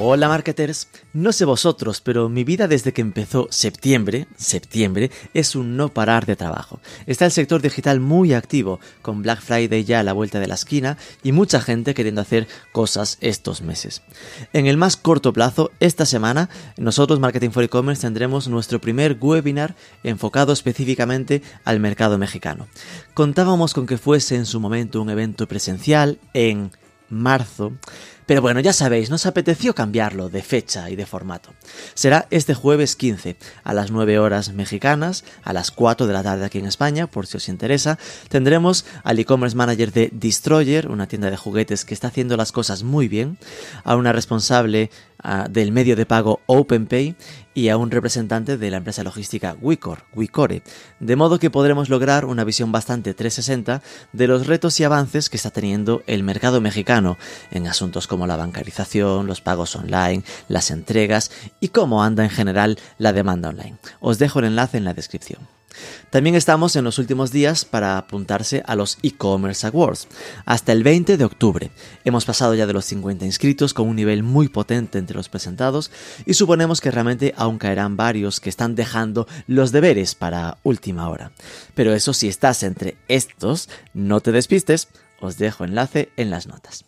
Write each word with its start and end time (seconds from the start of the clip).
Hola 0.00 0.28
marketers, 0.28 0.86
no 1.12 1.32
sé 1.32 1.44
vosotros, 1.44 2.00
pero 2.00 2.28
mi 2.28 2.44
vida 2.44 2.68
desde 2.68 2.92
que 2.92 3.00
empezó 3.00 3.48
septiembre, 3.50 4.28
septiembre, 4.36 5.10
es 5.34 5.56
un 5.56 5.76
no 5.76 5.88
parar 5.88 6.24
de 6.24 6.36
trabajo. 6.36 6.78
Está 7.06 7.24
el 7.24 7.32
sector 7.32 7.60
digital 7.60 7.98
muy 7.98 8.32
activo, 8.32 8.78
con 9.02 9.22
Black 9.22 9.40
Friday 9.40 9.82
ya 9.82 9.98
a 9.98 10.02
la 10.04 10.12
vuelta 10.12 10.38
de 10.38 10.46
la 10.46 10.54
esquina 10.54 10.98
y 11.24 11.32
mucha 11.32 11.60
gente 11.60 11.94
queriendo 11.94 12.20
hacer 12.20 12.46
cosas 12.70 13.18
estos 13.20 13.60
meses. 13.60 14.02
En 14.52 14.68
el 14.68 14.76
más 14.76 14.96
corto 14.96 15.32
plazo, 15.32 15.72
esta 15.80 16.06
semana, 16.06 16.48
nosotros 16.76 17.18
Marketing 17.18 17.50
for 17.50 17.64
E-Commerce 17.64 18.02
tendremos 18.02 18.46
nuestro 18.46 18.80
primer 18.80 19.18
webinar 19.20 19.74
enfocado 20.04 20.52
específicamente 20.52 21.42
al 21.64 21.80
mercado 21.80 22.18
mexicano. 22.18 22.68
Contábamos 23.14 23.74
con 23.74 23.88
que 23.88 23.98
fuese 23.98 24.36
en 24.36 24.46
su 24.46 24.60
momento 24.60 25.02
un 25.02 25.10
evento 25.10 25.48
presencial 25.48 26.20
en 26.34 26.70
marzo, 27.10 27.72
pero 28.28 28.42
bueno, 28.42 28.60
ya 28.60 28.74
sabéis, 28.74 29.08
nos 29.08 29.24
apeteció 29.24 29.74
cambiarlo 29.74 30.28
de 30.28 30.42
fecha 30.42 30.90
y 30.90 30.96
de 30.96 31.06
formato. 31.06 31.54
Será 31.94 32.26
este 32.30 32.52
jueves 32.52 32.94
15 32.94 33.38
a 33.64 33.72
las 33.72 33.90
9 33.90 34.18
horas 34.18 34.52
mexicanas, 34.52 35.24
a 35.44 35.54
las 35.54 35.70
4 35.70 36.06
de 36.06 36.12
la 36.12 36.22
tarde 36.22 36.44
aquí 36.44 36.58
en 36.58 36.66
España, 36.66 37.06
por 37.06 37.26
si 37.26 37.38
os 37.38 37.48
interesa. 37.48 37.98
Tendremos 38.28 38.84
al 39.02 39.18
e-commerce 39.18 39.56
manager 39.56 39.92
de 39.92 40.10
Destroyer, 40.12 40.88
una 40.88 41.08
tienda 41.08 41.30
de 41.30 41.38
juguetes 41.38 41.86
que 41.86 41.94
está 41.94 42.08
haciendo 42.08 42.36
las 42.36 42.52
cosas 42.52 42.82
muy 42.82 43.08
bien, 43.08 43.38
a 43.82 43.96
una 43.96 44.12
responsable 44.12 44.90
uh, 45.24 45.50
del 45.50 45.72
medio 45.72 45.96
de 45.96 46.04
pago 46.04 46.42
OpenPay 46.44 47.16
y 47.58 47.70
a 47.70 47.76
un 47.76 47.90
representante 47.90 48.56
de 48.56 48.70
la 48.70 48.76
empresa 48.76 49.02
logística 49.02 49.56
Wicor, 49.60 50.04
Wicore, 50.14 50.62
de 51.00 51.16
modo 51.16 51.40
que 51.40 51.50
podremos 51.50 51.88
lograr 51.88 52.24
una 52.24 52.44
visión 52.44 52.70
bastante 52.70 53.14
360 53.14 53.82
de 54.12 54.26
los 54.28 54.46
retos 54.46 54.78
y 54.78 54.84
avances 54.84 55.28
que 55.28 55.36
está 55.36 55.50
teniendo 55.50 56.04
el 56.06 56.22
mercado 56.22 56.60
mexicano 56.60 57.18
en 57.50 57.66
asuntos 57.66 58.06
como 58.06 58.28
la 58.28 58.36
bancarización, 58.36 59.26
los 59.26 59.40
pagos 59.40 59.74
online, 59.74 60.22
las 60.46 60.70
entregas 60.70 61.32
y 61.58 61.70
cómo 61.70 62.04
anda 62.04 62.22
en 62.22 62.30
general 62.30 62.78
la 62.96 63.12
demanda 63.12 63.48
online. 63.48 63.78
Os 63.98 64.20
dejo 64.20 64.38
el 64.38 64.44
enlace 64.44 64.78
en 64.78 64.84
la 64.84 64.94
descripción. 64.94 65.57
También 66.10 66.34
estamos 66.34 66.76
en 66.76 66.84
los 66.84 66.98
últimos 66.98 67.32
días 67.32 67.64
para 67.64 67.98
apuntarse 67.98 68.62
a 68.66 68.74
los 68.76 68.98
e-commerce 69.02 69.66
awards. 69.66 70.08
Hasta 70.44 70.72
el 70.72 70.82
20 70.82 71.16
de 71.16 71.24
octubre. 71.24 71.70
Hemos 72.04 72.24
pasado 72.24 72.54
ya 72.54 72.66
de 72.66 72.72
los 72.72 72.84
50 72.86 73.24
inscritos 73.24 73.74
con 73.74 73.88
un 73.88 73.96
nivel 73.96 74.22
muy 74.22 74.48
potente 74.48 74.98
entre 74.98 75.16
los 75.16 75.28
presentados 75.28 75.90
y 76.24 76.34
suponemos 76.34 76.80
que 76.80 76.90
realmente 76.90 77.34
aún 77.36 77.58
caerán 77.58 77.96
varios 77.96 78.40
que 78.40 78.48
están 78.48 78.74
dejando 78.74 79.26
los 79.46 79.72
deberes 79.72 80.14
para 80.14 80.58
última 80.62 81.08
hora. 81.08 81.32
Pero 81.74 81.94
eso 81.94 82.12
si 82.12 82.28
estás 82.28 82.62
entre 82.62 82.96
estos, 83.08 83.68
no 83.92 84.20
te 84.20 84.32
despistes, 84.32 84.88
os 85.20 85.38
dejo 85.38 85.64
enlace 85.64 86.10
en 86.16 86.30
las 86.30 86.46
notas. 86.46 86.84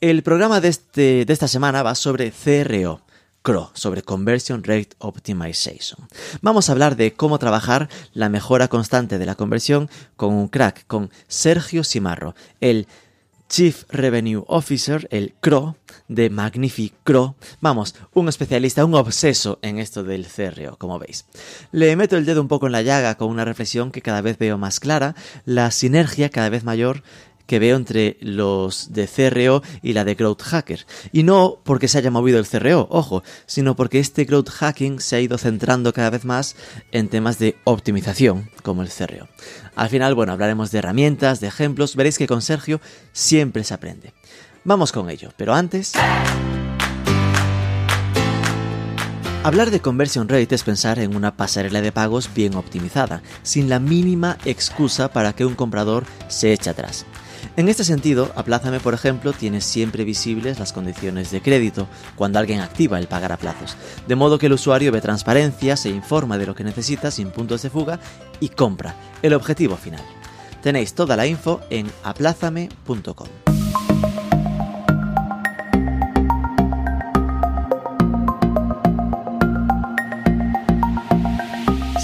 El 0.00 0.22
programa 0.22 0.60
de, 0.60 0.68
este, 0.68 1.24
de 1.24 1.32
esta 1.32 1.48
semana 1.48 1.82
va 1.82 1.94
sobre 1.96 2.30
CRO, 2.30 3.02
CRO, 3.42 3.70
sobre 3.74 4.02
Conversion 4.02 4.62
Rate 4.64 4.90
Optimization. 4.98 6.08
Vamos 6.42 6.68
a 6.68 6.72
hablar 6.72 6.96
de 6.96 7.14
cómo 7.14 7.38
trabajar 7.38 7.88
la 8.12 8.28
mejora 8.28 8.68
constante 8.68 9.18
de 9.18 9.26
la 9.26 9.34
conversión 9.34 9.88
con 10.16 10.34
un 10.34 10.48
crack, 10.48 10.86
con 10.86 11.10
Sergio 11.28 11.84
Simarro, 11.84 12.34
el 12.60 12.86
Chief 13.48 13.84
Revenue 13.88 14.44
Officer, 14.46 15.08
el 15.10 15.34
CRO, 15.40 15.76
de 16.08 16.28
Magnific 16.28 16.92
CRO. 17.02 17.34
Vamos, 17.60 17.94
un 18.12 18.28
especialista, 18.28 18.84
un 18.84 18.94
obseso 18.94 19.58
en 19.62 19.78
esto 19.78 20.04
del 20.04 20.26
CRO, 20.26 20.76
como 20.76 20.98
veis. 20.98 21.24
Le 21.72 21.96
meto 21.96 22.16
el 22.16 22.26
dedo 22.26 22.42
un 22.42 22.48
poco 22.48 22.66
en 22.66 22.72
la 22.72 22.82
llaga 22.82 23.16
con 23.16 23.30
una 23.30 23.46
reflexión 23.46 23.90
que 23.90 24.02
cada 24.02 24.20
vez 24.20 24.36
veo 24.38 24.58
más 24.58 24.80
clara, 24.80 25.14
la 25.46 25.70
sinergia 25.70 26.28
cada 26.28 26.50
vez 26.50 26.64
mayor 26.64 27.02
que 27.48 27.58
veo 27.58 27.76
entre 27.76 28.18
los 28.20 28.92
de 28.92 29.08
CRO 29.08 29.62
y 29.82 29.94
la 29.94 30.04
de 30.04 30.14
Growth 30.14 30.42
Hacker. 30.42 30.86
Y 31.12 31.22
no 31.22 31.60
porque 31.64 31.88
se 31.88 31.96
haya 31.96 32.10
movido 32.10 32.38
el 32.38 32.46
CRO, 32.46 32.86
ojo, 32.90 33.24
sino 33.46 33.74
porque 33.74 33.98
este 33.98 34.24
Growth 34.24 34.50
Hacking 34.50 35.00
se 35.00 35.16
ha 35.16 35.20
ido 35.20 35.38
centrando 35.38 35.94
cada 35.94 36.10
vez 36.10 36.26
más 36.26 36.56
en 36.92 37.08
temas 37.08 37.38
de 37.38 37.56
optimización, 37.64 38.50
como 38.62 38.82
el 38.82 38.90
CRO. 38.90 39.28
Al 39.74 39.88
final, 39.88 40.14
bueno, 40.14 40.32
hablaremos 40.32 40.70
de 40.70 40.78
herramientas, 40.78 41.40
de 41.40 41.48
ejemplos, 41.48 41.96
veréis 41.96 42.18
que 42.18 42.26
con 42.26 42.42
Sergio 42.42 42.82
siempre 43.12 43.64
se 43.64 43.72
aprende. 43.72 44.12
Vamos 44.64 44.92
con 44.92 45.08
ello, 45.08 45.32
pero 45.38 45.54
antes... 45.54 45.94
Hablar 49.42 49.70
de 49.70 49.80
conversion 49.80 50.28
rate 50.28 50.54
es 50.54 50.64
pensar 50.64 50.98
en 50.98 51.16
una 51.16 51.34
pasarela 51.34 51.80
de 51.80 51.92
pagos 51.92 52.28
bien 52.34 52.56
optimizada, 52.56 53.22
sin 53.42 53.70
la 53.70 53.78
mínima 53.78 54.36
excusa 54.44 55.10
para 55.10 55.32
que 55.32 55.46
un 55.46 55.54
comprador 55.54 56.04
se 56.28 56.52
eche 56.52 56.68
atrás. 56.68 57.06
En 57.58 57.68
este 57.68 57.82
sentido, 57.82 58.30
Aplázame, 58.36 58.78
por 58.78 58.94
ejemplo, 58.94 59.32
tiene 59.32 59.60
siempre 59.60 60.04
visibles 60.04 60.60
las 60.60 60.72
condiciones 60.72 61.32
de 61.32 61.42
crédito 61.42 61.88
cuando 62.14 62.38
alguien 62.38 62.60
activa 62.60 63.00
el 63.00 63.08
pagar 63.08 63.32
a 63.32 63.36
plazos, 63.36 63.76
de 64.06 64.14
modo 64.14 64.38
que 64.38 64.46
el 64.46 64.52
usuario 64.52 64.92
ve 64.92 65.00
transparencia, 65.00 65.76
se 65.76 65.88
informa 65.88 66.38
de 66.38 66.46
lo 66.46 66.54
que 66.54 66.62
necesita 66.62 67.10
sin 67.10 67.32
puntos 67.32 67.62
de 67.62 67.70
fuga 67.70 67.98
y 68.38 68.50
compra, 68.50 68.94
el 69.22 69.34
objetivo 69.34 69.76
final. 69.76 70.04
Tenéis 70.62 70.94
toda 70.94 71.16
la 71.16 71.26
info 71.26 71.60
en 71.68 71.90
aplázame.com. 72.04 73.57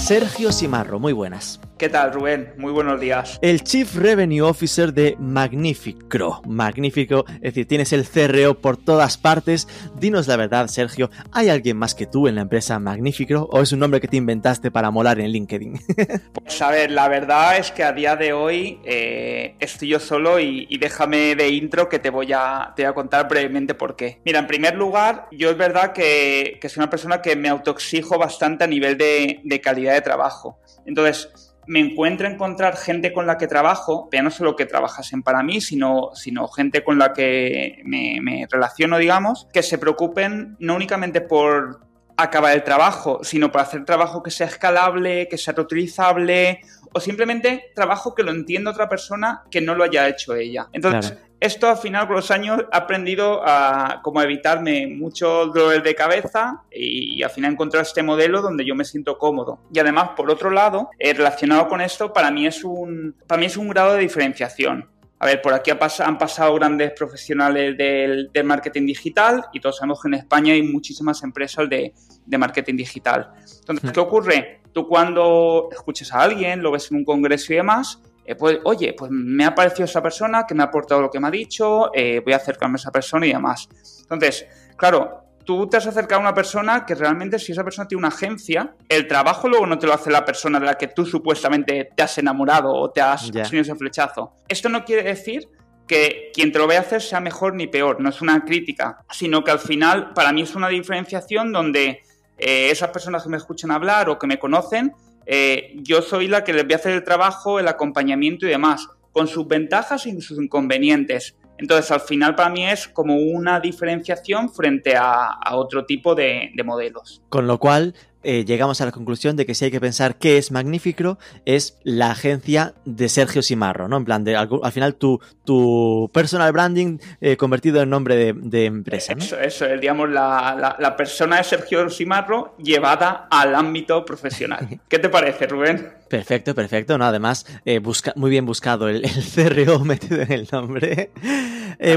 Sergio 0.05 0.51
Simarro, 0.51 0.99
muy 0.99 1.13
buenas. 1.13 1.59
¿Qué 1.77 1.89
tal, 1.89 2.13
Rubén? 2.13 2.53
Muy 2.57 2.71
buenos 2.71 3.01
días. 3.01 3.37
El 3.41 3.61
Chief 3.61 3.97
Revenue 3.97 4.41
Officer 4.41 4.93
de 4.93 5.17
Magnificro. 5.19 6.41
Magnífico, 6.47 7.25
es 7.27 7.41
decir, 7.41 7.67
tienes 7.67 7.91
el 7.91 8.07
CRO 8.07 8.61
por 8.61 8.77
todas 8.77 9.17
partes. 9.17 9.67
Dinos 9.99 10.27
la 10.27 10.37
verdad, 10.37 10.67
Sergio, 10.67 11.09
¿hay 11.33 11.49
alguien 11.49 11.75
más 11.75 11.93
que 11.93 12.05
tú 12.05 12.29
en 12.29 12.35
la 12.35 12.41
empresa 12.41 12.79
Magnificro 12.79 13.49
o 13.51 13.61
es 13.61 13.73
un 13.73 13.79
nombre 13.79 13.99
que 13.99 14.07
te 14.07 14.15
inventaste 14.15 14.71
para 14.71 14.89
molar 14.89 15.19
en 15.19 15.31
LinkedIn? 15.31 15.81
pues 16.33 16.61
a 16.61 16.71
ver, 16.71 16.91
la 16.91 17.09
verdad 17.09 17.57
es 17.57 17.71
que 17.71 17.83
a 17.83 17.91
día 17.91 18.15
de 18.15 18.31
hoy 18.31 18.79
eh, 18.85 19.55
estoy 19.59 19.89
yo 19.89 19.99
solo 19.99 20.39
y, 20.39 20.67
y, 20.69 20.77
déjame 20.77 21.35
de 21.35 21.49
intro 21.49 21.89
que 21.89 21.99
te 21.99 22.09
voy, 22.09 22.31
a, 22.31 22.71
te 22.73 22.83
voy 22.83 22.91
a 22.91 22.93
contar 22.93 23.27
brevemente 23.27 23.73
por 23.73 23.97
qué. 23.97 24.21
Mira, 24.23 24.39
en 24.39 24.47
primer 24.47 24.75
lugar, 24.75 25.27
yo 25.31 25.49
es 25.49 25.57
verdad 25.57 25.91
que, 25.91 26.57
que 26.61 26.69
soy 26.69 26.83
una 26.83 26.89
persona 26.89 27.21
que 27.21 27.35
me 27.35 27.49
autoexijo 27.49 28.17
bastante 28.17 28.63
a 28.63 28.67
nivel 28.67 28.97
de, 28.97 29.41
de 29.43 29.59
calidad 29.59 29.94
de 29.95 30.01
trabajo. 30.01 30.59
Entonces, 30.85 31.55
me 31.67 31.79
encuentro 31.79 32.27
encontrar 32.27 32.77
gente 32.77 33.11
con 33.11 33.25
la 33.25 33.37
que 33.37 33.47
trabajo, 33.47 34.07
ya 34.11 34.21
no 34.21 34.29
solo 34.29 34.55
que 34.55 34.65
trabajasen 34.65 35.23
para 35.23 35.41
mí, 35.41 35.61
sino, 35.61 36.11
sino 36.13 36.47
gente 36.47 36.83
con 36.83 36.99
la 36.99 37.13
que 37.13 37.81
me, 37.85 38.19
me 38.21 38.47
relaciono, 38.49 38.97
digamos, 38.97 39.47
que 39.51 39.63
se 39.63 39.77
preocupen 39.77 40.55
no 40.59 40.75
únicamente 40.75 41.21
por 41.21 41.81
acabar 42.17 42.53
el 42.53 42.63
trabajo, 42.63 43.19
sino 43.23 43.51
por 43.51 43.61
hacer 43.61 43.83
trabajo 43.83 44.23
que 44.23 44.31
sea 44.31 44.47
escalable, 44.47 45.27
que 45.27 45.37
sea 45.37 45.53
reutilizable 45.53 46.61
o 46.95 46.99
simplemente 47.01 47.71
trabajo 47.75 48.15
que 48.15 48.23
lo 48.23 48.31
entienda 48.31 48.71
otra 48.71 48.87
persona 48.87 49.43
que 49.51 49.59
no 49.59 49.75
lo 49.75 49.83
haya 49.83 50.07
hecho 50.07 50.33
ella. 50.33 50.69
Entonces, 50.71 51.11
claro. 51.11 51.27
esto 51.41 51.67
al 51.67 51.75
final 51.75 52.07
con 52.07 52.15
los 52.15 52.31
años 52.31 52.61
he 52.61 52.77
aprendido 52.77 53.41
a 53.45 53.99
como 54.01 54.21
a 54.21 54.23
evitarme 54.23 54.87
mucho 54.87 55.47
dolor 55.47 55.83
de 55.83 55.93
cabeza 55.93 56.63
y, 56.71 57.17
y, 57.17 57.23
al 57.23 57.31
final 57.31 57.51
he 57.51 57.53
encontrado 57.55 57.83
este 57.83 58.01
modelo 58.01 58.41
donde 58.41 58.65
yo 58.65 58.75
me 58.75 58.85
siento 58.85 59.17
cómodo. 59.17 59.59
Y 59.73 59.79
además, 59.79 60.11
por 60.15 60.31
otro 60.31 60.49
lado, 60.49 60.89
eh, 60.97 61.13
relacionado 61.13 61.67
con 61.67 61.81
esto, 61.81 62.13
para 62.13 62.31
mí 62.31 62.47
es 62.47 62.63
un 62.63 63.13
para 63.27 63.41
mí 63.41 63.47
es 63.47 63.57
un 63.57 63.67
grado 63.67 63.95
de 63.95 63.99
diferenciación. 63.99 64.89
A 65.19 65.27
ver, 65.27 65.41
por 65.41 65.53
aquí 65.53 65.71
han 65.71 66.17
pasado 66.17 66.53
grandes 66.55 66.91
profesionales 66.91 67.77
del, 67.77 68.29
del, 68.33 68.43
marketing 68.43 68.85
digital 68.85 69.45
y 69.53 69.59
todos 69.59 69.77
sabemos 69.77 70.01
que 70.01 70.09
en 70.09 70.15
España 70.15 70.53
hay 70.53 70.61
muchísimas 70.61 71.23
empresas 71.23 71.69
de, 71.69 71.93
de 72.25 72.37
marketing 72.37 72.75
digital. 72.75 73.31
Entonces, 73.59 73.91
¿qué 73.91 73.99
ocurre? 73.99 74.61
Tú 74.73 74.87
cuando 74.87 75.69
escuches 75.71 76.11
a 76.13 76.21
alguien, 76.21 76.61
lo 76.61 76.71
ves 76.71 76.91
en 76.91 76.97
un 76.97 77.05
congreso 77.05 77.53
y 77.53 77.55
demás, 77.55 78.01
eh, 78.25 78.35
pues, 78.35 78.59
oye, 78.63 78.93
pues 78.97 79.11
me 79.11 79.45
ha 79.45 79.53
parecido 79.53 79.85
esa 79.85 80.01
persona, 80.01 80.45
que 80.47 80.55
me 80.55 80.63
ha 80.63 80.65
aportado 80.65 81.01
lo 81.01 81.11
que 81.11 81.19
me 81.19 81.27
ha 81.27 81.31
dicho, 81.31 81.93
eh, 81.93 82.21
voy 82.23 82.33
a 82.33 82.37
acercarme 82.37 82.75
a 82.75 82.77
esa 82.77 82.91
persona 82.91 83.25
y 83.27 83.33
demás. 83.33 83.69
Entonces, 84.01 84.47
claro, 84.75 85.24
tú 85.45 85.67
te 85.67 85.77
has 85.77 85.87
acercado 85.87 86.19
a 86.19 86.23
una 86.23 86.33
persona 86.33 86.85
que 86.85 86.95
realmente 86.95 87.39
si 87.39 87.51
esa 87.51 87.63
persona 87.63 87.87
tiene 87.87 87.99
una 87.99 88.09
agencia, 88.09 88.75
el 88.89 89.07
trabajo 89.07 89.47
luego 89.47 89.65
no 89.65 89.77
te 89.77 89.87
lo 89.87 89.93
hace 89.93 90.11
la 90.11 90.25
persona 90.25 90.59
de 90.59 90.65
la 90.65 90.75
que 90.75 90.87
tú 90.87 91.05
supuestamente 91.05 91.89
te 91.95 92.03
has 92.03 92.17
enamorado 92.17 92.73
o 92.73 92.89
te 92.91 93.01
has 93.01 93.31
yeah. 93.31 93.43
tenido 93.43 93.61
ese 93.61 93.75
flechazo. 93.75 94.33
Esto 94.47 94.69
no 94.69 94.83
quiere 94.83 95.03
decir 95.03 95.47
que 95.87 96.31
quien 96.33 96.51
te 96.51 96.59
lo 96.59 96.67
vaya 96.67 96.79
a 96.79 96.83
hacer 96.83 97.01
sea 97.01 97.19
mejor 97.19 97.53
ni 97.53 97.67
peor, 97.67 98.01
no 98.01 98.09
es 98.09 98.21
una 98.21 98.43
crítica, 98.43 99.05
sino 99.11 99.43
que 99.43 99.51
al 99.51 99.59
final 99.59 100.13
para 100.13 100.31
mí 100.31 100.41
es 100.41 100.55
una 100.55 100.67
diferenciación 100.67 101.51
donde 101.51 102.01
eh, 102.37 102.69
esas 102.71 102.89
personas 102.89 103.23
que 103.23 103.29
me 103.29 103.37
escuchan 103.37 103.71
hablar 103.71 104.09
o 104.09 104.17
que 104.17 104.27
me 104.27 104.39
conocen, 104.39 104.93
eh, 105.27 105.73
yo 105.75 106.01
soy 106.01 106.27
la 106.27 106.43
que 106.43 106.53
les 106.53 106.63
voy 106.63 106.73
a 106.73 106.77
hacer 106.77 106.93
el 106.93 107.03
trabajo, 107.03 107.59
el 107.59 107.67
acompañamiento 107.67 108.45
y 108.45 108.49
demás, 108.49 108.87
con 109.11 109.27
sus 109.27 109.47
ventajas 109.47 110.05
y 110.07 110.19
sus 110.21 110.37
inconvenientes. 110.39 111.35
Entonces, 111.57 111.89
al 111.91 112.01
final 112.01 112.35
para 112.35 112.49
mí 112.49 112.65
es 112.65 112.87
como 112.87 113.15
una 113.15 113.59
diferenciación 113.59 114.53
frente 114.53 114.95
a, 114.97 115.37
otro 115.51 115.85
tipo 115.85 116.15
de, 116.15 116.51
de 116.53 116.63
modelos. 116.63 117.21
Con 117.29 117.47
lo 117.47 117.59
cual, 117.59 117.93
eh, 118.27 118.43
llegamos 118.43 118.81
a 118.81 118.85
la 118.85 118.91
conclusión 118.91 119.35
de 119.35 119.45
que 119.45 119.53
si 119.53 119.65
hay 119.65 119.71
que 119.71 119.79
pensar 119.79 120.15
qué 120.15 120.39
es 120.39 120.51
Magnífico, 120.51 121.19
es 121.45 121.77
la 121.83 122.09
agencia 122.09 122.73
de 122.83 123.07
Sergio 123.07 123.43
Simarro, 123.43 123.87
¿no? 123.87 123.97
En 123.97 124.05
plan, 124.05 124.23
de, 124.23 124.35
al, 124.35 124.49
final 124.71 124.95
tu, 124.95 125.21
tu 125.43 126.09
personal 126.11 126.51
branding 126.51 126.97
eh, 127.21 127.37
convertido 127.37 127.83
en 127.83 127.91
nombre 127.91 128.33
de, 128.33 128.65
empresa. 128.65 129.13
Eso, 129.15 129.39
eso 129.39 129.65
es, 129.67 129.79
digamos, 129.79 130.09
la, 130.09 130.75
la, 130.79 130.97
persona 130.97 131.37
de 131.37 131.43
Sergio 131.43 131.87
Simarro 131.91 132.55
llevada 132.57 133.27
al 133.29 133.53
ámbito 133.53 134.03
profesional. 134.03 134.79
¿Qué 134.89 134.97
te 134.97 135.09
parece, 135.09 135.45
Rubén? 135.45 135.93
Perfecto, 136.09 136.53
perfecto. 136.53 136.97
No, 136.97 137.05
además, 137.05 137.45
eh, 137.65 137.79
busca, 137.79 138.13
muy 138.15 138.29
bien 138.29 138.45
buscado 138.45 138.87
el, 138.87 139.03
el, 139.05 139.65
CRO 139.65 139.79
metido 139.79 140.21
en 140.21 140.31
el 140.31 140.47
nombre. 140.51 141.11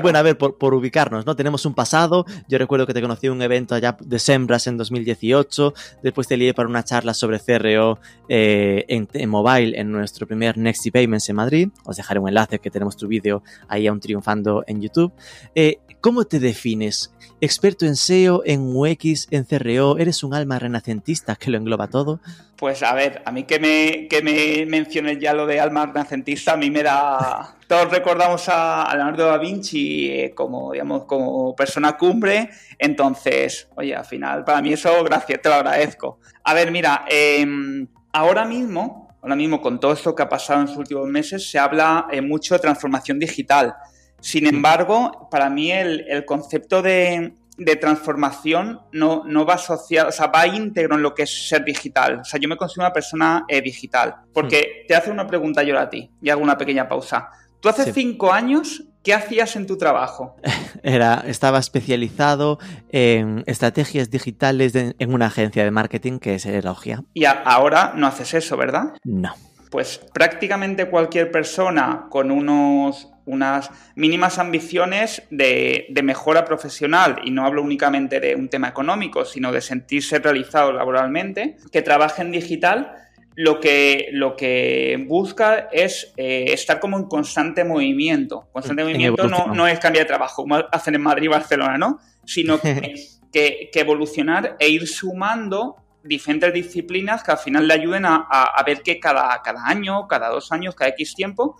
bueno, 0.02 0.19
a 0.19 0.22
ver, 0.22 0.37
por, 0.38 0.56
por, 0.58 0.75
ubicarnos, 0.75 1.26
¿no? 1.26 1.37
Tenemos 1.37 1.66
un 1.66 1.75
pasado. 1.75 2.25
Yo 2.49 2.58
recuerdo 2.58 2.87
que 2.87 2.94
te 2.94 3.02
conocí 3.02 3.26
en 3.26 3.32
un 3.34 3.43
evento 3.43 3.75
allá 3.75 3.96
de 4.00 4.19
Sembras 4.19 4.66
en 4.66 4.76
2018. 4.76 5.75
Después 6.02 6.26
te 6.26 6.37
lié 6.37 6.55
para 6.55 6.69
una 6.69 6.82
charla 6.84 7.14
sobre 7.14 7.38
CRO 7.38 7.99
eh, 8.28 8.84
en, 8.88 9.28
mobile 9.28 9.78
en 9.78 9.90
nuestro 9.90 10.26
primer 10.26 10.58
Next 10.58 10.88
Payments 10.90 11.28
en 11.28 11.37
Madrid. 11.37 11.69
Os 11.84 11.96
dejaré 11.96 12.20
un 12.20 12.28
enlace 12.28 12.58
que 12.58 12.70
tenemos 12.70 12.96
tu 12.96 13.08
vídeo 13.08 13.43
ahí 13.69 13.87
aún 13.87 14.00
triunfando 14.00 14.64
en 14.66 14.81
YouTube. 14.81 15.12
Eh, 15.54 15.78
¿Cómo 16.00 16.25
te 16.25 16.38
defines? 16.38 17.12
¿Experto 17.40 17.84
en 17.84 17.96
SEO, 17.96 18.43
en 18.44 18.75
UX, 18.75 19.26
en 19.31 19.44
CRO? 19.44 19.99
¿Eres 19.99 20.22
un 20.22 20.34
alma 20.34 20.58
renacentista 20.58 21.37
que 21.37 21.50
lo 21.50 21.58
engloba 21.58 21.88
todo? 21.88 22.20
Pues 22.58 22.82
a 22.82 22.93
ver, 22.93 23.22
a 23.25 23.31
mí 23.31 23.44
que 23.44 23.60
me, 23.60 24.08
que 24.08 24.20
me 24.20 24.66
menciones 24.66 25.20
ya 25.20 25.32
lo 25.32 25.46
de 25.46 25.60
alma 25.60 25.87
renacentista, 25.87 26.55
a 26.55 26.56
mí 26.56 26.72
me 26.72 26.82
da... 26.82 27.56
Todos 27.69 27.88
recordamos 27.88 28.49
a, 28.49 28.90
Leonardo 28.94 29.26
da 29.26 29.38
Vinci 29.38 30.10
eh, 30.10 30.32
como, 30.34 30.72
digamos, 30.72 31.05
como 31.05 31.55
persona 31.55 31.96
cumbre, 31.96 32.50
entonces, 32.76 33.69
oye, 33.76 33.94
al 33.94 34.05
final, 34.05 34.43
para 34.43 34.60
mí 34.60 34.72
eso, 34.72 35.05
gracias, 35.05 35.40
te 35.40 35.49
lo 35.49 35.55
agradezco. 35.55 36.19
A 36.43 36.52
ver, 36.52 36.72
mira, 36.72 37.05
em, 37.08 37.87
ahora 38.12 38.44
mismo, 38.44 39.16
ahora 39.22 39.37
mismo 39.37 39.61
con 39.61 39.78
todo 39.78 39.93
esto 39.93 40.16
que 40.16 40.25
ha 40.25 40.28
pasado 40.28 40.62
en 40.62 40.66
los 40.66 40.76
últimos 40.76 41.06
meses, 41.06 41.49
se 41.49 41.61
habla 41.61 42.08
eh, 42.11 42.20
mucho 42.20 42.54
de 42.54 42.61
transformación 42.61 43.20
digital. 43.20 43.76
Sin 44.19 44.49
embargo, 44.49 45.28
para 45.31 45.49
mí 45.49 45.70
el 45.70 46.25
concepto 46.26 46.82
de, 46.82 47.38
de 47.58 47.76
transformación 47.76 48.81
no, 48.93 49.25
no 49.26 49.44
va 49.44 49.55
asociado, 49.55 50.08
o 50.08 50.12
sea, 50.12 50.28
va 50.28 50.46
íntegro 50.46 50.94
en 50.94 51.02
lo 51.02 51.14
que 51.14 51.25
es 51.25 51.49
ser 51.49 51.64
digital. 51.64 52.20
O 52.20 52.25
sea, 52.25 52.40
yo 52.40 52.49
me 52.49 52.56
considero 52.56 52.87
una 52.87 52.93
persona 52.93 53.44
eh, 53.49 53.60
digital. 53.60 54.14
Porque 54.32 54.58
hmm. 54.58 54.87
te 54.87 54.94
hace 54.94 55.10
una 55.10 55.26
pregunta 55.26 55.62
yo 55.64 55.78
a 55.78 55.90
ti 55.90 56.10
y 56.22 56.31
hago 56.31 56.43
una 56.43 56.56
pequeña 56.56 56.88
pausa. 56.88 57.28
Tú 57.60 57.69
hace 57.69 57.93
cinco 57.93 58.32
años, 58.32 58.84
¿qué 59.02 59.12
hacías 59.12 59.56
en 59.56 59.66
tu 59.66 59.76
trabajo? 59.76 60.37
Era, 60.84 61.25
estaba 61.26 61.58
especializado 61.58 62.60
en 62.90 63.43
estrategias 63.46 64.11
digitales 64.11 64.75
en 64.76 65.12
una 65.12 65.26
agencia 65.26 65.64
de 65.64 65.72
marketing 65.72 66.20
que 66.20 66.37
es 66.37 66.46
Elogia. 66.46 67.02
Y 67.14 67.25
ahora 67.25 67.93
no 67.96 68.06
haces 68.06 68.34
eso, 68.34 68.56
¿verdad? 68.56 68.94
No. 69.02 69.34
Pues 69.70 70.00
prácticamente 70.12 70.86
cualquier 70.86 71.30
persona 71.30 72.06
con 72.10 72.30
unos 72.30 73.08
unas 73.28 73.70
mínimas 73.94 74.38
ambiciones 74.38 75.22
de, 75.30 75.86
mejora 76.02 76.46
profesional, 76.46 77.20
y 77.24 77.30
no 77.30 77.44
hablo 77.44 77.62
únicamente 77.62 78.20
de 78.20 78.34
un 78.34 78.48
tema 78.48 78.68
económico, 78.68 79.26
sino 79.26 79.52
de 79.52 79.60
sentirse 79.60 80.18
realizado 80.18 80.72
laboralmente, 80.72 81.56
que 81.70 81.82
trabaje 81.82 82.22
en 82.22 82.32
digital, 82.32 82.94
lo 83.36 83.60
que, 83.60 84.08
lo 84.12 84.34
que 84.34 85.04
busca 85.06 85.68
es 85.70 86.12
eh, 86.16 86.46
estar 86.48 86.80
como 86.80 86.96
en 86.96 87.04
constante 87.04 87.64
movimiento. 87.64 88.48
Constante 88.50 88.82
movimiento 88.82 89.28
no, 89.28 89.54
no, 89.54 89.68
es 89.68 89.78
cambiar 89.78 90.06
de 90.06 90.08
trabajo, 90.08 90.42
como 90.42 90.56
hacen 90.72 90.94
en 90.94 91.02
Madrid 91.02 91.26
y 91.26 91.28
Barcelona, 91.28 91.76
¿no? 91.78 91.98
Sino 92.24 92.58
que, 93.32 93.70
evolucionar 93.74 94.56
e 94.58 94.70
ir 94.70 94.88
sumando 94.88 95.76
diferentes 96.02 96.52
disciplinas 96.52 97.22
que 97.22 97.32
al 97.32 97.38
final 97.38 97.66
le 97.66 97.74
ayuden 97.74 98.04
a, 98.06 98.16
a, 98.16 98.62
ver 98.64 98.82
que 98.82 98.98
cada, 98.98 99.40
cada 99.42 99.66
año, 99.66 100.06
cada 100.06 100.28
dos 100.28 100.52
años, 100.52 100.74
cada 100.74 100.90
X 100.90 101.14
tiempo, 101.14 101.56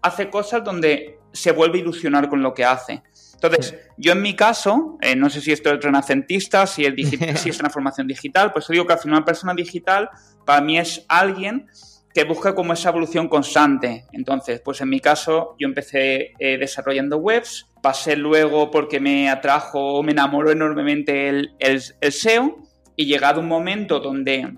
hace 0.00 0.28
cosas 0.30 0.64
donde 0.64 1.18
se 1.32 1.52
vuelve 1.52 1.78
a 1.78 1.82
ilusionar 1.82 2.28
con 2.28 2.42
lo 2.42 2.54
que 2.54 2.64
hace. 2.64 3.02
Entonces, 3.34 3.76
yo 3.96 4.12
en 4.12 4.22
mi 4.22 4.36
caso, 4.36 4.98
eh, 5.00 5.16
no 5.16 5.28
sé 5.28 5.40
si 5.40 5.50
esto 5.50 5.72
es 5.72 5.82
renacentista, 5.82 6.66
si 6.66 6.84
es, 6.84 6.94
si 7.40 7.50
es 7.50 7.58
transformación 7.58 8.06
digital, 8.06 8.52
pues 8.52 8.68
digo 8.68 8.86
que 8.86 8.92
al 8.92 8.98
final 8.98 9.18
una 9.18 9.24
persona 9.24 9.54
digital 9.54 10.10
para 10.44 10.60
mí 10.60 10.78
es 10.78 11.04
alguien 11.08 11.66
que 12.14 12.24
busca 12.24 12.54
como 12.54 12.72
esa 12.72 12.90
evolución 12.90 13.28
constante. 13.28 14.06
Entonces, 14.12 14.60
pues 14.60 14.80
en 14.80 14.90
mi 14.90 15.00
caso, 15.00 15.56
yo 15.58 15.66
empecé 15.66 16.34
eh, 16.38 16.58
desarrollando 16.58 17.16
webs, 17.16 17.68
pasé 17.82 18.16
luego 18.16 18.70
porque 18.70 19.00
me 19.00 19.30
atrajo, 19.30 20.02
me 20.02 20.12
enamoró 20.12 20.50
enormemente 20.50 21.28
el, 21.28 21.54
el, 21.58 21.82
el 22.00 22.12
SEO 22.12 22.58
y 22.96 23.06
llegado 23.06 23.40
un 23.40 23.48
momento 23.48 24.00
donde, 24.00 24.56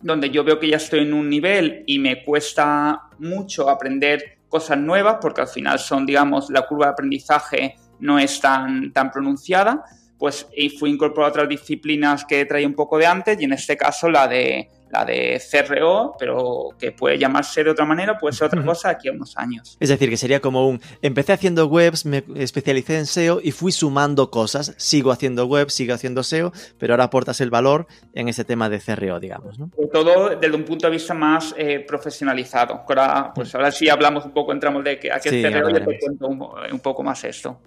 donde 0.00 0.30
yo 0.30 0.44
veo 0.44 0.58
que 0.58 0.68
ya 0.68 0.76
estoy 0.76 1.00
en 1.00 1.14
un 1.14 1.28
nivel 1.28 1.84
y 1.86 1.98
me 1.98 2.24
cuesta 2.24 3.02
mucho 3.18 3.68
aprender 3.68 4.38
cosas 4.48 4.78
nuevas, 4.78 5.18
porque 5.20 5.42
al 5.42 5.48
final 5.48 5.78
son, 5.78 6.04
digamos, 6.04 6.50
la 6.50 6.66
curva 6.66 6.86
de 6.86 6.92
aprendizaje 6.92 7.76
no 8.00 8.18
es 8.18 8.40
tan, 8.40 8.92
tan 8.92 9.10
pronunciada, 9.10 9.84
pues 10.18 10.46
y 10.54 10.70
fui 10.70 10.90
incorporado 10.90 11.28
a 11.28 11.30
otras 11.30 11.48
disciplinas 11.48 12.24
que 12.24 12.44
traía 12.44 12.66
un 12.66 12.74
poco 12.74 12.98
de 12.98 13.06
antes 13.06 13.40
y 13.40 13.44
en 13.44 13.52
este 13.52 13.76
caso 13.76 14.10
la 14.10 14.28
de 14.28 14.68
la 14.90 15.04
de 15.04 15.40
CRO, 15.50 16.14
pero 16.18 16.70
que 16.78 16.92
puede 16.92 17.18
llamarse 17.18 17.62
de 17.64 17.70
otra 17.70 17.84
manera, 17.84 18.18
puede 18.18 18.34
ser 18.34 18.46
otra 18.48 18.64
cosa 18.64 18.90
aquí 18.90 19.08
a 19.08 19.12
unos 19.12 19.36
años. 19.36 19.76
Es 19.80 19.88
decir, 19.88 20.08
que 20.08 20.16
sería 20.16 20.40
como 20.40 20.68
un, 20.68 20.80
empecé 21.02 21.32
haciendo 21.32 21.66
webs, 21.66 22.04
me 22.04 22.24
especialicé 22.36 22.98
en 22.98 23.06
SEO 23.06 23.40
y 23.42 23.52
fui 23.52 23.72
sumando 23.72 24.30
cosas, 24.30 24.74
sigo 24.76 25.12
haciendo 25.12 25.46
webs, 25.46 25.74
sigo 25.74 25.94
haciendo 25.94 26.22
SEO, 26.22 26.52
pero 26.78 26.94
ahora 26.94 27.04
aportas 27.04 27.40
el 27.40 27.50
valor 27.50 27.86
en 28.14 28.28
ese 28.28 28.44
tema 28.44 28.68
de 28.68 28.80
CRO, 28.80 29.20
digamos, 29.20 29.58
¿no? 29.58 29.70
Todo 29.92 30.30
desde 30.30 30.54
un 30.54 30.64
punto 30.64 30.86
de 30.86 30.92
vista 30.92 31.14
más 31.14 31.54
eh, 31.56 31.84
profesionalizado. 31.86 32.84
Ahora, 32.88 33.32
pues 33.34 33.54
ahora 33.54 33.70
sí 33.70 33.88
hablamos 33.88 34.24
un 34.24 34.32
poco, 34.32 34.52
entramos 34.52 34.82
de 34.84 34.98
que 34.98 35.12
a 35.12 35.20
qué 35.20 35.30
CRO 35.42 35.70
y 35.70 35.72
te 35.74 35.98
cuento 36.00 36.26
un, 36.26 36.80
poco 36.80 37.02
más 37.02 37.22
esto. 37.24 37.60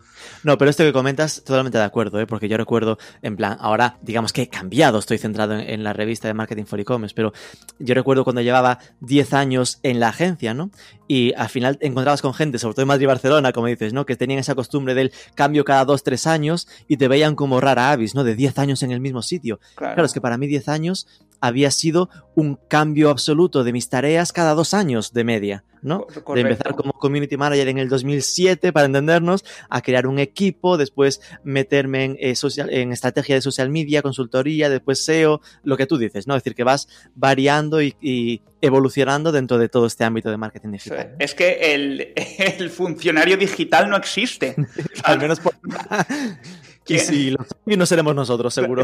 No, 0.43 0.57
pero 0.57 0.69
esto 0.69 0.83
que 0.83 0.93
comentas, 0.93 1.43
totalmente 1.43 1.77
de 1.77 1.83
acuerdo, 1.83 2.19
¿eh? 2.19 2.27
porque 2.27 2.47
yo 2.47 2.57
recuerdo, 2.57 2.97
en 3.21 3.35
plan, 3.35 3.57
ahora 3.59 3.97
digamos 4.01 4.33
que 4.33 4.43
he 4.43 4.49
cambiado, 4.49 4.99
estoy 4.99 5.17
centrado 5.17 5.53
en, 5.53 5.69
en 5.69 5.83
la 5.83 5.93
revista 5.93 6.27
de 6.27 6.33
Marketing 6.33 6.65
for 6.65 6.79
E-Commerce, 6.79 7.12
pero 7.13 7.33
yo 7.79 7.95
recuerdo 7.95 8.23
cuando 8.23 8.41
llevaba 8.41 8.79
10 9.01 9.33
años 9.33 9.79
en 9.83 9.99
la 9.99 10.09
agencia, 10.09 10.53
¿no? 10.53 10.71
Y 11.07 11.33
al 11.33 11.49
final 11.49 11.77
encontrabas 11.81 12.21
con 12.21 12.33
gente, 12.33 12.59
sobre 12.59 12.75
todo 12.75 12.83
en 12.83 12.87
Madrid 12.87 13.03
y 13.03 13.07
Barcelona, 13.07 13.51
como 13.51 13.67
dices, 13.67 13.93
¿no? 13.93 14.05
Que 14.05 14.15
tenían 14.15 14.39
esa 14.39 14.55
costumbre 14.55 14.93
del 14.93 15.11
cambio 15.35 15.65
cada 15.65 15.85
2, 15.85 16.03
3 16.03 16.27
años 16.27 16.67
y 16.87 16.97
te 16.97 17.07
veían 17.07 17.35
como 17.35 17.59
rara 17.59 17.91
avis, 17.91 18.15
¿no? 18.15 18.23
De 18.23 18.35
10 18.35 18.57
años 18.59 18.83
en 18.83 18.91
el 18.91 19.01
mismo 19.01 19.21
sitio. 19.21 19.59
Claro. 19.75 20.05
es 20.05 20.13
que 20.13 20.21
para 20.21 20.37
mí 20.37 20.47
10 20.47 20.69
años 20.69 21.07
había 21.43 21.71
sido 21.71 22.09
un 22.35 22.55
cambio 22.55 23.09
absoluto 23.09 23.65
de 23.65 23.73
mis 23.73 23.89
tareas 23.89 24.31
cada 24.31 24.53
dos 24.53 24.73
años 24.73 25.11
de 25.11 25.25
media, 25.25 25.65
¿no? 25.81 26.07
De 26.33 26.39
empezar 26.39 26.73
como 26.73 26.93
community 26.93 27.35
manager 27.35 27.67
en 27.67 27.79
el 27.79 27.89
2007, 27.89 28.71
para 28.71 28.85
entendernos, 28.85 29.43
a 29.69 29.81
crear 29.81 30.07
un 30.07 30.19
equipo, 30.19 30.77
después 30.77 31.19
meterme 31.43 32.05
en, 32.05 32.17
eh, 32.21 32.35
social, 32.35 32.69
en 32.69 32.93
estrategia 32.93 33.35
de 33.35 33.41
social 33.41 33.69
media, 33.69 34.01
consultoría, 34.01 34.69
después 34.69 35.03
SEO, 35.03 35.41
lo 35.65 35.75
que 35.75 35.85
tú 35.85 35.97
dices, 35.97 36.27
¿no? 36.27 36.37
Es 36.37 36.43
decir, 36.43 36.55
que 36.55 36.63
vas 36.63 36.87
variando 37.13 37.81
y, 37.81 38.41
evolucionando 38.61 39.33
dentro 39.33 39.57
de 39.57 39.67
todo 39.67 39.85
este 39.85 40.05
ámbito 40.05 40.31
de 40.31 40.37
marketing 40.37 40.71
digital. 40.71 41.17
Es 41.19 41.35
que 41.35 41.75
el, 41.75 42.13
el 42.57 42.69
funcionario 42.69 43.35
digital 43.35 43.89
no 43.89 43.97
existe. 43.97 44.55
Al 45.03 45.19
menos 45.19 45.41
por... 45.41 45.53
Y 46.87 46.99
si 46.99 47.31
los 47.31 47.47
y 47.65 47.77
no 47.77 47.85
seremos 47.85 48.13
nosotros, 48.13 48.53
seguro. 48.53 48.83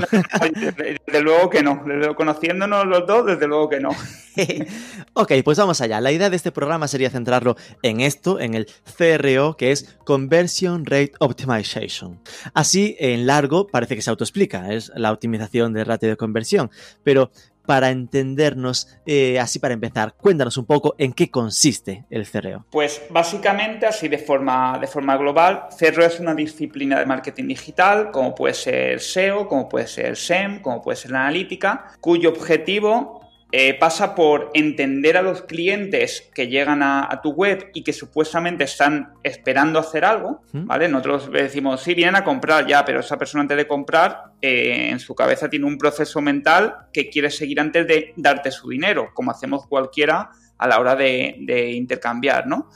Desde 1.06 1.22
luego 1.22 1.50
que 1.50 1.62
no. 1.62 1.84
Desde, 1.86 2.16
conociéndonos 2.16 2.86
los 2.86 3.06
dos, 3.06 3.26
desde 3.26 3.46
luego 3.48 3.68
que 3.68 3.80
no. 3.80 3.90
ok, 5.14 5.34
pues 5.44 5.58
vamos 5.58 5.82
allá. 5.82 6.00
La 6.00 6.12
idea 6.12 6.30
de 6.30 6.36
este 6.38 6.52
programa 6.52 6.88
sería 6.88 7.10
centrarlo 7.10 7.58
en 7.82 8.00
esto, 8.00 8.40
en 8.40 8.54
el 8.54 8.68
CRO, 8.98 9.58
que 9.58 9.72
es 9.72 9.98
Conversion 10.06 10.86
Rate 10.86 11.12
Optimization. 11.20 12.22
Así, 12.54 12.96
en 13.00 13.28
largo, 13.28 13.68
parece 13.68 13.96
que 13.96 14.02
se 14.02 14.10
autoexplica, 14.10 14.74
es 14.74 14.92
la 14.96 15.12
optimización 15.12 15.74
del 15.74 15.86
ratio 15.86 16.10
de 16.10 16.16
conversión. 16.16 16.72
Pero 17.04 17.32
para 17.66 17.90
entendernos, 17.90 18.88
eh, 19.06 19.40
así 19.40 19.60
para 19.60 19.74
empezar, 19.74 20.14
cuéntanos 20.16 20.58
un 20.58 20.66
poco 20.66 20.96
en 20.98 21.14
qué 21.14 21.30
consiste 21.30 22.06
el 22.10 22.28
CRO. 22.28 22.66
Pues 22.72 23.02
básicamente, 23.10 23.86
así 23.86 24.08
de 24.08 24.18
forma, 24.18 24.78
de 24.80 24.88
forma 24.88 25.18
global, 25.18 25.68
CRO 25.78 26.06
es 26.06 26.20
una 26.20 26.34
disciplina 26.34 27.00
de 27.00 27.06
marketing 27.06 27.48
digital, 27.48 28.12
como 28.12 28.34
puede 28.34 28.54
ser 28.54 29.00
SEO, 29.00 29.48
como 29.48 29.70
puede 29.70 29.88
ser 29.88 30.16
SEM, 30.16 30.62
como 30.62 30.82
puede 30.82 30.96
ser 30.98 31.12
la 31.12 31.22
analítica, 31.22 31.94
cuyo 32.00 32.30
objetivo 32.30 33.19
eh, 33.52 33.74
pasa 33.80 34.14
por 34.14 34.52
entender 34.54 35.18
a 35.18 35.24
los 35.24 35.42
clientes 35.42 36.30
que 36.36 36.48
llegan 36.48 36.84
a, 36.84 37.20
tu 37.24 37.32
web 37.32 37.72
y 37.74 37.84
que 37.84 37.94
supuestamente 37.94 38.64
están 38.64 39.14
esperando 39.24 39.80
hacer 39.80 40.06
algo, 40.06 40.42
¿vale? 40.54 40.88
Nosotros 40.88 41.32
decimos, 41.32 41.82
sí, 41.82 41.96
vienen 41.96 42.16
a 42.16 42.24
comprar 42.24 42.68
ya, 42.68 42.86
pero 42.86 43.00
esa 43.00 43.18
persona 43.18 43.42
antes 43.42 43.58
de 43.58 43.68
comprar, 43.68 44.34
eh, 44.40 44.90
en 44.92 45.00
su 45.00 45.16
cabeza 45.16 45.50
tiene 45.50 45.66
un 45.66 45.80
proceso 45.80 46.22
mental 46.22 46.76
que 46.94 47.10
quiere 47.10 47.32
seguir 47.32 47.60
antes 47.60 47.88
de 47.88 48.14
darte 48.16 48.52
su 48.52 48.70
dinero, 48.70 49.10
como 49.16 49.32
hacemos 49.32 49.66
cualquiera 49.66 50.30
a 50.60 50.68
la 50.68 50.80
hora 50.80 50.96
de, 50.96 51.72
intercambiar, 51.74 52.46
¿no? 52.46 52.70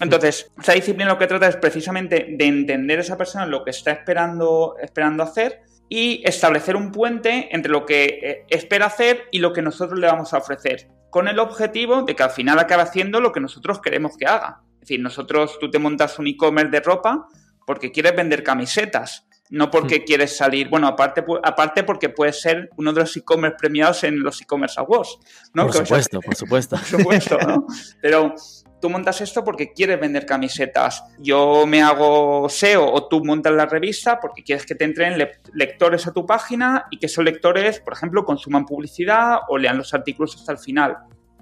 Entonces, 0.00 0.50
esa 0.60 0.72
disciplina 0.72 1.10
lo 1.10 1.18
que 1.18 1.26
trata 1.28 1.46
es 1.46 1.56
precisamente 1.56 2.26
de 2.36 2.44
entender 2.44 2.98
a 2.98 3.02
esa 3.02 3.16
persona 3.16 3.46
lo 3.46 3.64
que 3.64 3.70
está 3.70 3.92
esperando, 3.92 4.74
esperando 4.82 5.22
hacer 5.22 5.62
y 5.88 6.22
establecer 6.24 6.76
un 6.76 6.92
puente 6.92 7.48
entre 7.54 7.72
lo 7.72 7.86
que 7.86 8.04
eh, 8.04 8.46
espera 8.48 8.86
hacer 8.86 9.28
y 9.30 9.38
lo 9.38 9.52
que 9.52 9.62
nosotros 9.62 9.98
le 9.98 10.06
vamos 10.06 10.34
a 10.34 10.38
ofrecer, 10.38 10.88
con 11.10 11.28
el 11.28 11.38
objetivo 11.38 12.02
de 12.02 12.14
que 12.14 12.22
al 12.22 12.30
final 12.30 12.58
acabe 12.58 12.82
haciendo 12.82 13.20
lo 13.20 13.32
que 13.32 13.40
nosotros 13.40 13.80
queremos 13.80 14.16
que 14.16 14.26
haga. 14.26 14.62
Es 14.74 14.80
decir, 14.80 15.00
nosotros, 15.00 15.58
tú 15.58 15.70
te 15.70 15.78
montas 15.78 16.18
un 16.18 16.26
e-commerce 16.26 16.70
de 16.70 16.80
ropa 16.80 17.26
porque 17.66 17.90
quieres 17.90 18.14
vender 18.14 18.42
camisetas, 18.42 19.26
no 19.50 19.70
porque 19.70 20.04
quieres 20.04 20.36
salir, 20.36 20.68
bueno, 20.68 20.86
aparte, 20.86 21.24
aparte 21.42 21.82
porque 21.82 22.10
puedes 22.10 22.40
ser 22.40 22.68
uno 22.76 22.92
de 22.92 23.00
los 23.00 23.16
e-commerce 23.16 23.56
premiados 23.58 24.04
en 24.04 24.20
los 24.20 24.40
e-commerce 24.42 24.78
awards, 24.78 25.18
¿no? 25.54 25.66
Por 25.66 25.74
supuesto, 25.74 26.20
por 26.20 26.34
supuesto. 26.34 26.76
Por 26.90 27.00
supuesto, 27.00 27.38
¿no? 27.38 27.66
Pero 28.02 28.34
tú 28.80 28.90
montas 28.90 29.20
esto 29.20 29.44
porque 29.44 29.72
quieres 29.72 30.00
vender 30.00 30.26
camisetas. 30.26 31.04
Yo 31.18 31.66
me 31.66 31.82
hago 31.82 32.48
SEO 32.48 32.92
o 32.92 33.08
tú 33.08 33.24
montas 33.24 33.52
la 33.52 33.66
revista 33.66 34.20
porque 34.20 34.42
quieres 34.42 34.66
que 34.66 34.74
te 34.74 34.84
entren 34.84 35.18
lectores 35.52 36.06
a 36.06 36.12
tu 36.12 36.26
página 36.26 36.86
y 36.90 36.98
que 36.98 37.06
esos 37.06 37.24
lectores, 37.24 37.80
por 37.80 37.92
ejemplo, 37.92 38.24
consuman 38.24 38.66
publicidad 38.66 39.38
o 39.48 39.58
lean 39.58 39.78
los 39.78 39.94
artículos 39.94 40.36
hasta 40.36 40.52
el 40.52 40.58
final. 40.58 40.96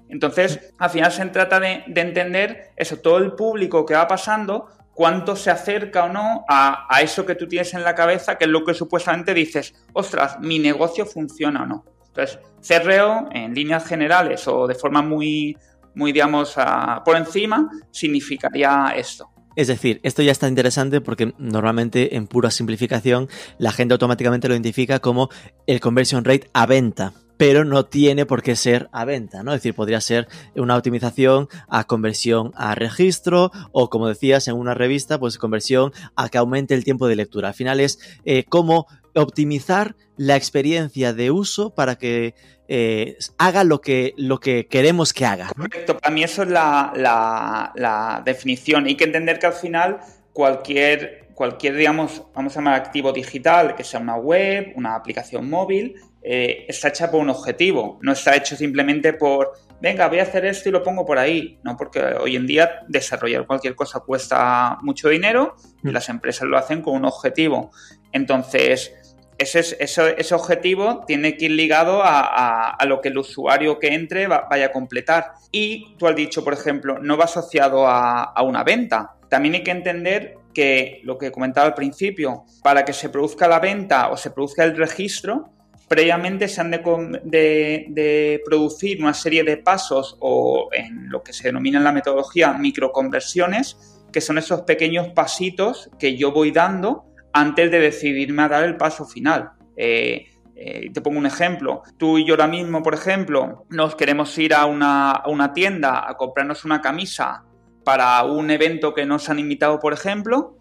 Entonces, 0.09 0.73
al 0.77 0.89
final 0.89 1.11
se 1.11 1.25
trata 1.27 1.59
de, 1.59 1.83
entender 1.87 2.71
eso, 2.75 2.97
todo 2.97 3.17
el 3.17 3.33
público 3.33 3.85
que 3.85 3.93
va 3.93 4.07
pasando, 4.07 4.69
cuánto 4.93 5.35
se 5.35 5.51
acerca 5.51 6.05
o 6.05 6.09
no 6.09 6.45
a, 6.47 6.87
eso 7.01 7.25
que 7.25 7.35
tú 7.35 7.47
tienes 7.47 7.73
en 7.73 7.83
la 7.83 7.93
cabeza, 7.93 8.37
que 8.37 8.45
es 8.45 8.49
lo 8.49 8.63
que 8.63 8.73
supuestamente 8.73 9.33
dices, 9.33 9.75
ostras, 9.93 10.39
mi 10.39 10.59
negocio 10.59 11.05
funciona 11.05 11.63
o 11.63 11.65
no. 11.65 11.85
Entonces, 12.07 12.39
CRO, 12.67 13.29
en 13.31 13.53
líneas 13.53 13.85
generales 13.85 14.47
o 14.47 14.65
de 14.65 14.75
forma 14.75 15.01
muy, 15.01 15.57
muy, 15.97 16.11
digamos, 16.11 16.55
por 17.03 17.17
encima, 17.17 17.69
significaría 17.91 18.93
esto. 18.95 19.29
Es 19.55 19.67
decir, 19.67 19.99
esto 20.03 20.21
ya 20.21 20.31
está 20.31 20.47
interesante 20.47 21.01
porque 21.01 21.33
normalmente 21.39 22.15
en 22.15 22.27
pura 22.27 22.51
simplificación 22.51 23.27
la 23.57 23.71
gente 23.71 23.95
automáticamente 23.95 24.47
lo 24.47 24.53
identifica 24.53 24.99
como 24.99 25.29
el 25.65 25.79
conversion 25.79 26.23
rate 26.23 26.47
a 26.53 26.67
venta, 26.67 27.13
pero 27.37 27.65
no 27.65 27.85
tiene 27.85 28.27
por 28.27 28.43
qué 28.43 28.55
ser 28.55 28.87
a 28.91 29.03
venta, 29.03 29.41
¿no? 29.41 29.53
Es 29.53 29.57
decir, 29.57 29.73
podría 29.73 29.99
ser 29.99 30.27
una 30.55 30.77
optimización 30.77 31.49
a 31.69 31.85
conversión 31.85 32.51
a 32.55 32.75
registro 32.75 33.51
o, 33.71 33.89
como 33.89 34.07
decías, 34.07 34.47
en 34.47 34.55
una 34.55 34.75
revista, 34.75 35.19
pues 35.19 35.39
conversión 35.39 35.91
a 36.15 36.29
que 36.29 36.37
aumente 36.37 36.75
el 36.75 36.83
tiempo 36.83 37.07
de 37.07 37.15
lectura. 37.15 37.47
Al 37.47 37.55
final 37.55 37.79
es 37.79 37.97
eh, 38.25 38.43
cómo 38.47 38.85
optimizar 39.21 39.95
la 40.17 40.35
experiencia 40.35 41.13
de 41.13 41.31
uso 41.31 41.73
para 41.73 41.97
que 41.97 42.33
eh, 42.67 43.17
haga 43.37 43.63
lo 43.63 43.79
que, 43.81 44.13
lo 44.17 44.39
que 44.39 44.67
queremos 44.67 45.13
que 45.13 45.25
haga. 45.25 45.49
Correcto, 45.55 45.97
para 45.97 46.13
mí 46.13 46.23
eso 46.23 46.43
es 46.43 46.49
la, 46.49 48.21
definición. 48.25 48.85
Hay 48.85 48.95
que 48.95 49.05
entender 49.05 49.39
que 49.39 49.47
al 49.47 49.53
final 49.53 49.99
cualquier, 50.33 51.29
cualquier, 51.33 51.75
digamos, 51.75 52.23
vamos 52.33 52.53
a 52.53 52.59
llamar 52.59 52.75
activo 52.75 53.13
digital, 53.13 53.75
que 53.75 53.83
sea 53.83 53.99
una 53.99 54.15
web, 54.15 54.73
una 54.75 54.95
aplicación 54.95 55.49
móvil, 55.49 55.95
eh, 56.21 56.65
está 56.67 56.89
hecha 56.89 57.09
por 57.09 57.21
un 57.21 57.29
objetivo, 57.29 57.99
no 58.01 58.11
está 58.11 58.35
hecho 58.35 58.57
simplemente 58.57 59.13
por, 59.13 59.53
venga, 59.79 60.09
voy 60.09 60.19
a 60.19 60.23
hacer 60.23 60.45
esto 60.45 60.67
y 60.67 60.73
lo 60.73 60.83
pongo 60.83 61.05
por 61.05 61.17
ahí, 61.17 61.57
no, 61.63 61.77
porque 61.77 62.01
hoy 62.01 62.35
en 62.35 62.45
día 62.45 62.81
desarrollar 62.89 63.47
cualquier 63.47 63.75
cosa 63.75 64.01
cuesta 64.01 64.77
mucho 64.81 65.07
dinero 65.07 65.55
y 65.83 65.87
mm. 65.87 65.91
las 65.91 66.09
empresas 66.09 66.47
lo 66.49 66.57
hacen 66.57 66.81
con 66.81 66.95
un 66.95 67.05
objetivo. 67.05 67.71
Entonces, 68.11 68.93
ese, 69.37 69.77
ese, 69.79 70.35
objetivo 70.35 71.03
tiene 71.05 71.37
que 71.37 71.45
ir 71.45 71.51
ligado 71.51 72.01
a, 72.03 72.77
lo 72.85 73.01
que 73.01 73.09
el 73.09 73.17
usuario 73.17 73.79
que 73.79 73.93
entre 73.93 74.27
vaya 74.27 74.67
a 74.67 74.71
completar. 74.71 75.33
Y 75.51 75.95
tú 75.97 76.07
has 76.07 76.15
dicho, 76.15 76.43
por 76.43 76.53
ejemplo, 76.53 76.97
no 76.99 77.17
va 77.17 77.25
asociado 77.25 77.87
a, 77.87 78.41
una 78.41 78.63
venta. 78.63 79.15
También 79.29 79.55
hay 79.55 79.63
que 79.63 79.71
entender 79.71 80.35
que 80.53 81.01
lo 81.03 81.17
que 81.17 81.31
comentaba 81.31 81.67
al 81.67 81.75
principio, 81.75 82.45
para 82.63 82.83
que 82.83 82.93
se 82.93 83.09
produzca 83.09 83.47
la 83.47 83.59
venta 83.59 84.09
o 84.09 84.17
se 84.17 84.31
produzca 84.31 84.63
el 84.63 84.75
registro, 84.75 85.51
previamente 85.87 86.47
se 86.47 86.61
han 86.61 86.71
de, 86.71 87.85
de, 87.89 88.41
producir 88.43 88.99
una 89.01 89.13
serie 89.13 89.43
de 89.43 89.57
pasos 89.57 90.17
o 90.19 90.69
en 90.73 91.09
lo 91.09 91.21
que 91.21 91.31
se 91.31 91.43
denomina 91.43 91.77
en 91.77 91.83
la 91.83 91.91
metodología 91.91 92.53
microconversiones, 92.53 93.77
que 94.11 94.19
son 94.19 94.39
esos 94.39 94.61
pequeños 94.61 95.09
pasitos 95.09 95.91
que 95.99 96.17
yo 96.17 96.31
voy 96.31 96.51
dando 96.51 97.05
antes 97.33 97.71
de 97.71 97.79
decidirme 97.79 98.43
a 98.43 98.49
dar 98.49 98.63
el 98.63 98.77
paso 98.77 99.05
final. 99.05 99.51
Eh, 99.75 100.27
eh, 100.59 100.89
te 100.91 101.01
pongo 101.01 101.19
un 101.19 101.27
ejemplo. 101.27 101.83
Tú 101.97 102.17
y 102.17 102.25
yo 102.25 102.33
ahora 102.33 102.47
mismo, 102.47 102.81
por 102.81 102.95
ejemplo, 102.95 103.65
nos 103.69 103.95
queremos 103.95 104.35
ir 104.39 104.55
a 104.55 104.65
una, 104.65 105.51
tienda 105.53 106.09
a 106.09 106.15
comprarnos 106.15 106.65
una 106.65 106.81
camisa 106.81 107.43
para 107.83 108.23
un 108.23 108.49
evento 108.49 108.93
que 108.93 109.05
nos 109.05 109.29
han 109.29 109.37
invitado, 109.37 109.79
por 109.79 109.93
ejemplo, 109.93 110.57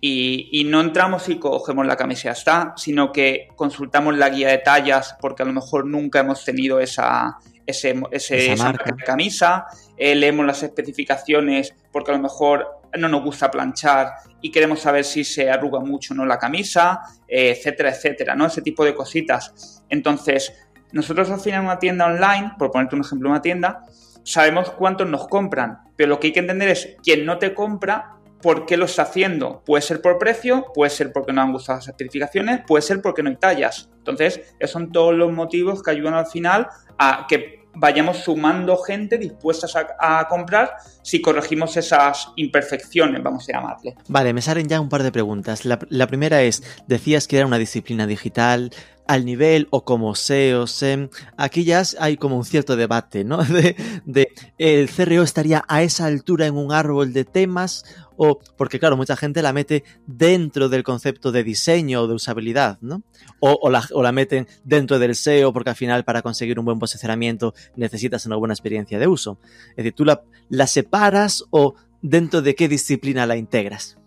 y, 0.00 0.64
no 0.66 0.80
entramos 0.80 1.28
y 1.28 1.38
cogemos 1.38 1.86
la 1.86 1.96
camisa 1.96 2.32
está, 2.32 2.74
sino 2.76 3.12
que 3.12 3.48
consultamos 3.56 4.16
la 4.16 4.28
guía 4.30 4.48
de 4.48 4.58
tallas 4.58 5.16
porque 5.20 5.42
a 5.42 5.46
lo 5.46 5.52
mejor 5.52 5.86
nunca 5.86 6.20
hemos 6.20 6.44
tenido 6.44 6.80
esa, 6.80 7.38
ese, 7.66 7.94
esa, 8.10 8.72
camisa, 9.04 9.66
eh, 9.96 10.14
leemos 10.14 10.44
las 10.44 10.62
especificaciones 10.62 11.74
porque 11.92 12.10
a 12.10 12.14
lo 12.14 12.22
mejor 12.22 12.75
no 12.98 13.08
nos 13.08 13.22
gusta 13.22 13.50
planchar 13.50 14.12
y 14.40 14.50
queremos 14.50 14.80
saber 14.80 15.04
si 15.04 15.24
se 15.24 15.50
arruga 15.50 15.80
mucho 15.80 16.14
o 16.14 16.16
no 16.16 16.26
la 16.26 16.38
camisa, 16.38 17.00
etcétera, 17.26 17.90
etcétera, 17.90 18.34
¿no? 18.34 18.46
Ese 18.46 18.62
tipo 18.62 18.84
de 18.84 18.94
cositas. 18.94 19.82
Entonces, 19.88 20.52
nosotros 20.92 21.30
al 21.30 21.40
final 21.40 21.60
en 21.60 21.66
una 21.66 21.78
tienda 21.78 22.06
online, 22.06 22.52
por 22.58 22.70
ponerte 22.70 22.94
un 22.94 23.02
ejemplo, 23.02 23.30
una 23.30 23.42
tienda, 23.42 23.82
sabemos 24.24 24.70
cuántos 24.70 25.08
nos 25.08 25.28
compran, 25.28 25.78
pero 25.96 26.10
lo 26.10 26.20
que 26.20 26.28
hay 26.28 26.32
que 26.32 26.40
entender 26.40 26.68
es 26.68 26.96
quién 27.02 27.24
no 27.24 27.38
te 27.38 27.54
compra, 27.54 28.16
por 28.42 28.66
qué 28.66 28.76
lo 28.76 28.84
está 28.84 29.02
haciendo. 29.02 29.62
Puede 29.64 29.82
ser 29.82 30.00
por 30.00 30.18
precio, 30.18 30.66
puede 30.74 30.90
ser 30.90 31.12
porque 31.12 31.32
no 31.32 31.42
han 31.42 31.52
gustado 31.52 31.78
las 31.78 31.88
especificaciones, 31.88 32.60
puede 32.66 32.82
ser 32.82 33.02
porque 33.02 33.22
no 33.22 33.30
hay 33.30 33.36
tallas. 33.36 33.90
Entonces, 33.98 34.54
esos 34.58 34.72
son 34.72 34.92
todos 34.92 35.14
los 35.14 35.32
motivos 35.32 35.82
que 35.82 35.90
ayudan 35.90 36.14
al 36.14 36.26
final 36.26 36.68
a 36.98 37.26
que 37.28 37.65
vayamos 37.76 38.18
sumando 38.18 38.76
gente 38.78 39.18
dispuestas 39.18 39.74
a, 39.76 40.26
comprar 40.28 40.76
si 41.02 41.20
corregimos 41.20 41.76
esas 41.76 42.28
imperfecciones, 42.36 43.22
vamos 43.22 43.48
a 43.48 43.52
llamarle. 43.52 43.94
Vale, 44.08 44.32
me 44.32 44.42
salen 44.42 44.68
ya 44.68 44.80
un 44.80 44.88
par 44.88 45.02
de 45.02 45.12
preguntas. 45.12 45.64
La, 45.64 46.06
primera 46.06 46.42
es, 46.42 46.62
decías 46.86 47.28
que 47.28 47.36
era 47.36 47.46
una 47.46 47.58
disciplina 47.58 48.06
digital, 48.06 48.72
al 49.06 49.24
nivel 49.24 49.68
o 49.70 49.84
como 49.84 50.14
SEO, 50.14 50.66
SEM, 50.66 51.08
aquí 51.36 51.64
ya 51.64 51.82
hay 52.00 52.16
como 52.16 52.36
un 52.36 52.44
cierto 52.44 52.76
debate, 52.76 53.24
¿no? 53.24 53.42
De, 53.56 53.76
de, 54.04 54.28
el 54.58 54.90
CRO 54.90 55.22
estaría 55.22 55.64
a 55.68 55.82
esa 55.82 56.06
altura 56.06 56.46
en 56.46 56.56
un 56.56 56.72
árbol 56.72 57.12
de 57.12 57.24
temas 57.24 57.84
o 58.16 58.40
porque 58.56 58.78
claro, 58.78 58.96
mucha 58.96 59.16
gente 59.16 59.42
la 59.42 59.52
mete 59.52 59.84
dentro 60.06 60.68
del 60.68 60.82
concepto 60.82 61.32
de 61.32 61.44
diseño 61.44 62.02
o 62.02 62.08
de 62.08 62.14
usabilidad, 62.14 62.78
¿no? 62.80 63.02
O, 63.40 63.70
la, 63.70 63.84
o 63.92 64.02
la 64.02 64.12
meten 64.12 64.48
dentro 64.64 64.98
del 64.98 65.14
SEO 65.14 65.52
porque 65.52 65.70
al 65.70 65.76
final 65.76 66.04
para 66.04 66.22
conseguir 66.22 66.58
un 66.58 66.64
buen 66.64 66.78
posicionamiento 66.78 67.54
necesitas 67.76 68.26
una 68.26 68.36
buena 68.36 68.54
experiencia 68.54 68.98
de 68.98 69.06
uso. 69.06 69.38
Es 69.70 69.76
decir, 69.76 69.94
tú 69.94 70.04
la, 70.04 70.66
separas 70.66 71.44
o 71.50 71.74
dentro 72.02 72.42
de 72.42 72.54
qué 72.54 72.68
disciplina 72.68 73.26
la 73.26 73.36
integras. 73.36 73.98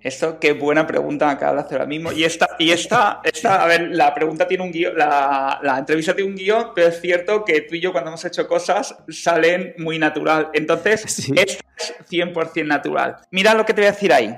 Esto 0.00 0.38
qué 0.38 0.52
buena 0.52 0.86
pregunta 0.86 1.26
me 1.26 1.32
acabas 1.32 1.56
de 1.56 1.60
hacer 1.62 1.78
ahora 1.78 1.88
mismo. 1.88 2.12
Y 2.12 2.24
esta, 2.24 2.50
y 2.58 2.70
esta, 2.70 3.20
esta, 3.24 3.62
a 3.62 3.66
ver, 3.66 3.88
la 3.90 4.14
pregunta 4.14 4.46
tiene 4.46 4.62
un 4.62 4.70
guion, 4.70 4.96
la, 4.96 5.58
la, 5.62 5.78
entrevista 5.78 6.14
tiene 6.14 6.30
un 6.30 6.36
guion, 6.36 6.68
pero 6.74 6.88
es 6.88 7.00
cierto 7.00 7.44
que 7.44 7.62
tú 7.62 7.74
y 7.74 7.80
yo 7.80 7.90
cuando 7.90 8.10
hemos 8.10 8.24
hecho 8.24 8.46
cosas 8.46 8.96
salen 9.08 9.74
muy 9.78 9.98
natural. 9.98 10.50
Entonces, 10.52 11.04
esto 11.34 11.64
es 11.76 11.94
100% 12.08 12.66
natural. 12.66 13.16
Mira 13.30 13.54
lo 13.54 13.64
que 13.64 13.74
te 13.74 13.80
voy 13.80 13.88
a 13.88 13.92
decir 13.92 14.12
ahí. 14.12 14.36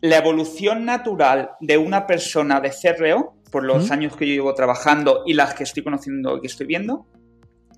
La 0.00 0.16
evolución 0.16 0.84
natural 0.84 1.50
de 1.60 1.76
una 1.78 2.06
persona 2.06 2.60
de 2.60 2.70
CRO, 2.70 3.36
por 3.50 3.64
los 3.64 3.90
años 3.90 4.16
que 4.16 4.26
yo 4.26 4.32
llevo 4.32 4.54
trabajando 4.54 5.24
y 5.26 5.34
las 5.34 5.54
que 5.54 5.64
estoy 5.64 5.84
conociendo 5.84 6.38
y 6.38 6.40
que 6.40 6.46
estoy 6.46 6.66
viendo, 6.66 7.06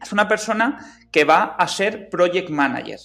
es 0.01 0.13
una 0.13 0.29
persona 0.29 0.79
que 1.11 1.25
va 1.25 1.57
a 1.59 1.67
ser 1.67 2.09
project 2.09 2.49
manager. 2.49 3.01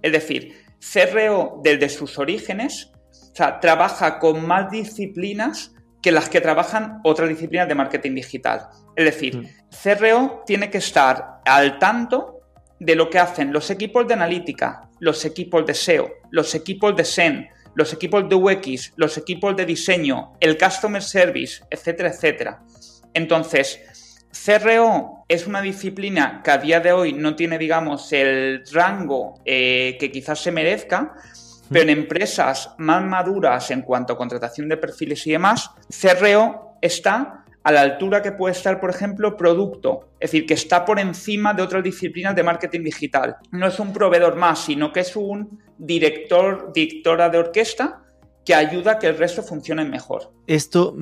Es 0.00 0.10
decir, 0.10 0.64
CRO 0.80 1.60
desde 1.62 1.88
sus 1.88 2.18
orígenes 2.18 2.93
o 3.34 3.36
sea, 3.36 3.58
trabaja 3.58 4.20
con 4.20 4.46
más 4.46 4.70
disciplinas 4.70 5.72
que 6.00 6.12
las 6.12 6.28
que 6.28 6.40
trabajan 6.40 7.00
otras 7.02 7.28
disciplinas 7.28 7.66
de 7.66 7.74
marketing 7.74 8.14
digital. 8.14 8.68
Es 8.94 9.04
decir, 9.06 9.38
mm. 9.38 9.48
CRO 9.82 10.44
tiene 10.46 10.70
que 10.70 10.78
estar 10.78 11.40
al 11.44 11.80
tanto 11.80 12.42
de 12.78 12.94
lo 12.94 13.10
que 13.10 13.18
hacen 13.18 13.52
los 13.52 13.70
equipos 13.70 14.06
de 14.06 14.14
analítica, 14.14 14.88
los 15.00 15.24
equipos 15.24 15.66
de 15.66 15.74
SEO, 15.74 16.12
los 16.30 16.54
equipos 16.54 16.94
de 16.94 17.04
SEN, 17.04 17.48
los 17.74 17.92
equipos 17.92 18.28
de 18.28 18.36
UX, 18.36 18.92
los 18.94 19.18
equipos 19.18 19.56
de 19.56 19.66
diseño, 19.66 20.34
el 20.38 20.56
customer 20.56 21.02
service, 21.02 21.64
etcétera, 21.70 22.10
etcétera. 22.10 22.62
Entonces, 23.14 23.80
CRO 24.44 25.24
es 25.28 25.48
una 25.48 25.60
disciplina 25.60 26.40
que 26.44 26.52
a 26.52 26.58
día 26.58 26.78
de 26.78 26.92
hoy 26.92 27.12
no 27.12 27.34
tiene, 27.34 27.58
digamos, 27.58 28.12
el 28.12 28.62
rango 28.70 29.40
eh, 29.44 29.96
que 29.98 30.12
quizás 30.12 30.38
se 30.38 30.52
merezca, 30.52 31.14
pero 31.70 31.82
en 31.82 31.90
empresas 31.90 32.74
más 32.78 33.04
maduras 33.04 33.70
en 33.70 33.82
cuanto 33.82 34.12
a 34.12 34.16
contratación 34.16 34.68
de 34.68 34.76
perfiles 34.76 35.26
y 35.26 35.32
demás, 35.32 35.70
CRO 35.88 36.76
está 36.80 37.44
a 37.64 37.72
la 37.72 37.80
altura 37.80 38.20
que 38.20 38.32
puede 38.32 38.52
estar, 38.52 38.78
por 38.78 38.90
ejemplo, 38.90 39.36
producto. 39.36 40.10
Es 40.20 40.30
decir, 40.30 40.46
que 40.46 40.54
está 40.54 40.84
por 40.84 41.00
encima 41.00 41.54
de 41.54 41.62
otras 41.62 41.82
disciplinas 41.82 42.36
de 42.36 42.42
marketing 42.42 42.82
digital. 42.84 43.36
No 43.52 43.66
es 43.66 43.80
un 43.80 43.92
proveedor 43.92 44.36
más, 44.36 44.64
sino 44.64 44.92
que 44.92 45.00
es 45.00 45.16
un 45.16 45.60
director, 45.78 46.72
directora 46.74 47.30
de 47.30 47.38
orquesta 47.38 48.02
que 48.44 48.54
ayuda 48.54 48.92
a 48.92 48.98
que 48.98 49.06
el 49.06 49.16
resto 49.16 49.42
funcione 49.42 49.86
mejor. 49.86 50.30
Esto 50.46 50.94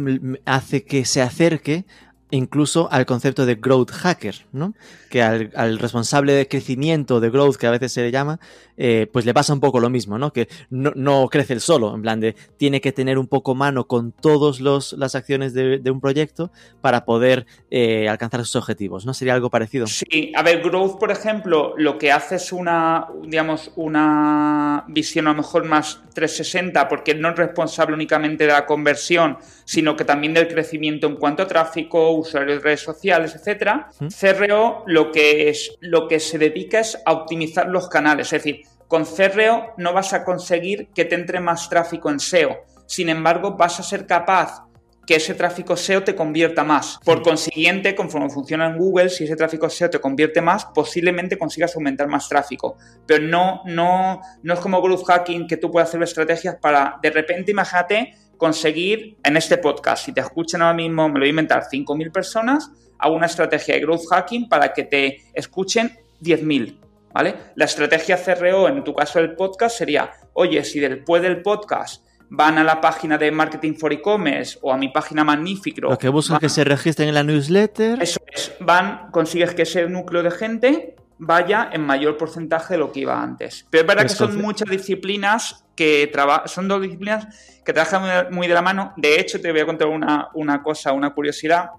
hace 0.47 0.85
que 0.85 1.05
se 1.05 1.21
acerque 1.21 1.85
incluso 2.33 2.89
al 2.91 3.05
concepto 3.05 3.45
de 3.45 3.57
growth 3.57 3.91
hacker, 3.91 4.47
¿no? 4.53 4.75
Que 5.11 5.23
al, 5.23 5.79
responsable 5.79 6.33
de 6.33 6.49
crecimiento, 6.49 7.21
de 7.21 7.29
growth, 7.29 7.57
que 7.57 7.67
a 7.67 7.71
veces 7.71 7.93
se 7.93 8.01
le 8.01 8.11
llama, 8.11 8.41
eh, 8.79 9.07
pues 9.13 9.27
le 9.27 9.35
pasa 9.35 9.53
un 9.53 9.61
poco 9.61 9.81
lo 9.81 9.91
mismo, 9.91 10.19
¿no? 10.19 10.33
Que 10.33 10.49
no, 10.71 11.29
crece 11.29 11.53
el 11.53 11.61
solo, 11.61 11.95
en 11.95 12.01
plan 12.01 12.21
de 12.21 12.35
tiene 12.57 12.81
que 12.81 12.91
tener 12.91 13.19
un 13.19 13.27
poco 13.27 13.55
mano 13.55 13.87
con 13.87 14.13
todas 14.13 14.61
las 14.61 15.15
acciones 15.15 15.53
de, 15.53 15.83
un 15.93 16.01
proyecto 16.01 16.51
para 16.81 17.05
poder 17.05 17.47
eh, 17.71 18.09
alcanzar 18.09 18.41
sus 18.41 18.57
objetivos, 18.57 19.05
¿no? 19.05 19.13
¿Sería 19.13 19.35
algo 19.35 19.51
parecido? 19.51 19.87
Sí, 19.87 20.33
a 20.35 20.43
ver, 20.43 20.63
growth, 20.63 20.99
por 20.99 21.11
ejemplo, 21.11 21.75
lo 21.77 21.99
que 21.99 22.13
hace 22.13 22.37
es 22.37 22.51
una, 22.51 23.09
digamos, 23.25 23.73
una 23.77 24.85
visión 24.89 25.27
a 25.27 25.33
lo 25.33 25.37
mejor 25.37 25.67
más 25.67 26.01
360, 26.15 26.89
porque 26.89 27.15
no 27.15 27.29
es 27.29 27.37
responsable 27.37 27.95
únicamente 27.95 28.47
de 28.47 28.53
la 28.53 28.65
conversión, 28.65 29.37
sino 29.67 29.97
que 29.97 30.07
también 30.07 30.33
del 30.33 30.49
crecimiento 30.49 31.07
en 31.07 31.17
cuanto 31.17 31.43
a 31.43 31.47
tráfico, 31.47 32.22
usuarios 32.23 32.59
de 32.59 32.65
redes 32.65 32.81
sociales, 32.81 33.35
etcétera. 33.35 33.91
CRO 34.21 34.85
lo 34.87 35.13
que, 35.13 35.49
es, 35.49 35.77
lo 35.81 36.09
que 36.09 36.21
se 36.21 36.39
dedica 36.39 36.81
es 36.81 37.01
a 37.05 37.13
optimizar 37.13 37.69
los 37.69 37.89
canales, 37.89 38.33
es 38.33 38.43
decir, 38.43 38.63
con 38.89 39.05
CRO 39.05 39.75
no 39.79 39.93
vas 39.93 40.13
a 40.13 40.25
conseguir 40.25 40.89
que 40.95 41.05
te 41.05 41.15
entre 41.15 41.41
más 41.41 41.69
tráfico 41.69 42.11
en 42.11 42.21
SEO. 42.21 42.65
Sin 42.87 43.09
embargo, 43.09 43.57
vas 43.57 43.81
a 43.81 43.83
ser 43.83 44.07
capaz 44.07 44.65
que 45.07 45.17
ese 45.17 45.35
tráfico 45.35 45.77
SEO 45.77 46.05
te 46.05 46.15
convierta 46.15 46.63
más. 46.63 46.99
Por 47.05 47.23
consiguiente, 47.23 47.95
conforme 47.95 48.31
funciona 48.31 48.67
en 48.67 48.79
Google, 48.79 49.09
si 49.09 49.25
ese 49.25 49.37
tráfico 49.37 49.69
SEO 49.69 49.91
te 49.91 50.01
convierte 50.01 50.41
más, 50.41 50.67
posiblemente 50.67 51.39
consigas 51.39 51.75
aumentar 51.75 52.07
más 52.07 52.29
tráfico. 52.29 52.77
Pero 53.07 53.27
no, 53.27 53.63
no, 53.65 54.21
no 54.43 54.55
es 54.55 54.61
como 54.61 54.81
growth 54.81 55.05
hacking 55.05 55.47
que 55.47 55.57
tú 55.57 55.71
puedes 55.71 55.89
hacer 55.89 56.03
estrategias 56.03 56.57
para, 56.61 56.99
de 57.03 57.11
repente, 57.11 57.51
imagínate 57.51 58.15
conseguir 58.43 59.19
en 59.23 59.37
este 59.37 59.57
podcast, 59.57 60.05
si 60.05 60.13
te 60.13 60.21
escuchan 60.21 60.63
ahora 60.63 60.75
mismo, 60.75 61.07
me 61.07 61.15
lo 61.15 61.21
voy 61.21 61.29
a 61.29 61.31
inventar, 61.31 61.63
5.000 61.73 62.11
personas, 62.11 62.73
hago 62.99 63.15
una 63.15 63.27
estrategia 63.27 63.77
de 63.77 63.83
growth 63.83 64.09
hacking 64.11 64.49
para 64.49 64.73
que 64.73 64.83
te 64.83 65.23
escuchen 65.33 65.97
10.000. 66.21 66.77
¿Vale? 67.15 67.37
La 67.55 67.67
estrategia 67.67 68.17
CRO, 68.21 68.67
en 68.67 68.83
tu 68.83 68.97
caso 68.97 69.21
del 69.21 69.37
podcast, 69.37 69.79
sería, 69.79 70.11
oye, 70.33 70.65
si 70.65 70.81
después 70.81 71.23
del 71.23 71.41
podcast 71.41 72.05
van 72.31 72.59
a 72.59 72.65
la 72.65 72.81
página 72.81 73.17
de 73.17 73.31
Marketing 73.31 73.75
for 73.75 73.93
E-Commerce 73.93 74.59
o 74.61 74.73
a 74.73 74.77
mi 74.77 74.89
página 74.89 75.23
Magnífico. 75.23 75.83
Lo 75.83 75.97
que 75.97 76.09
buscan 76.09 76.41
que 76.41 76.49
se 76.49 76.65
registren 76.65 77.11
en 77.11 77.15
la 77.15 77.23
newsletter. 77.23 78.03
Eso 78.03 78.19
es, 78.27 78.55
van, 78.59 79.13
consigues 79.13 79.55
que 79.55 79.63
ese 79.63 79.89
núcleo 79.89 80.25
de 80.25 80.33
gente 80.33 80.97
vaya 81.25 81.71
en 81.73 81.83
mayor 81.83 82.17
porcentaje 82.17 82.75
de 82.75 82.79
lo 82.79 82.91
que 82.91 83.01
iba 83.01 83.23
antes. 83.23 83.65
Pero 83.71 83.83
es 83.83 83.87
verdad 83.87 84.03
que 84.03 84.09
son 84.09 84.43
muchas 84.43 84.69
disciplinas 84.69 85.65
que 85.77 86.09
trabajan, 86.13 86.49
son 86.49 86.67
dos 86.67 86.83
disciplinas 86.83 87.61
que 87.65 87.73
trabajan 87.73 88.33
muy 88.33 88.49
de 88.49 88.55
la 88.55 88.63
mano. 88.63 88.93
De 88.97 89.21
hecho, 89.21 89.41
te 89.41 89.53
voy 89.53 89.61
a 89.61 89.67
contar 89.67 89.87
una, 89.87 90.31
una 90.35 90.65
cosa, 90.65 90.93
una 90.93 91.15
curiosidad. 91.15 91.71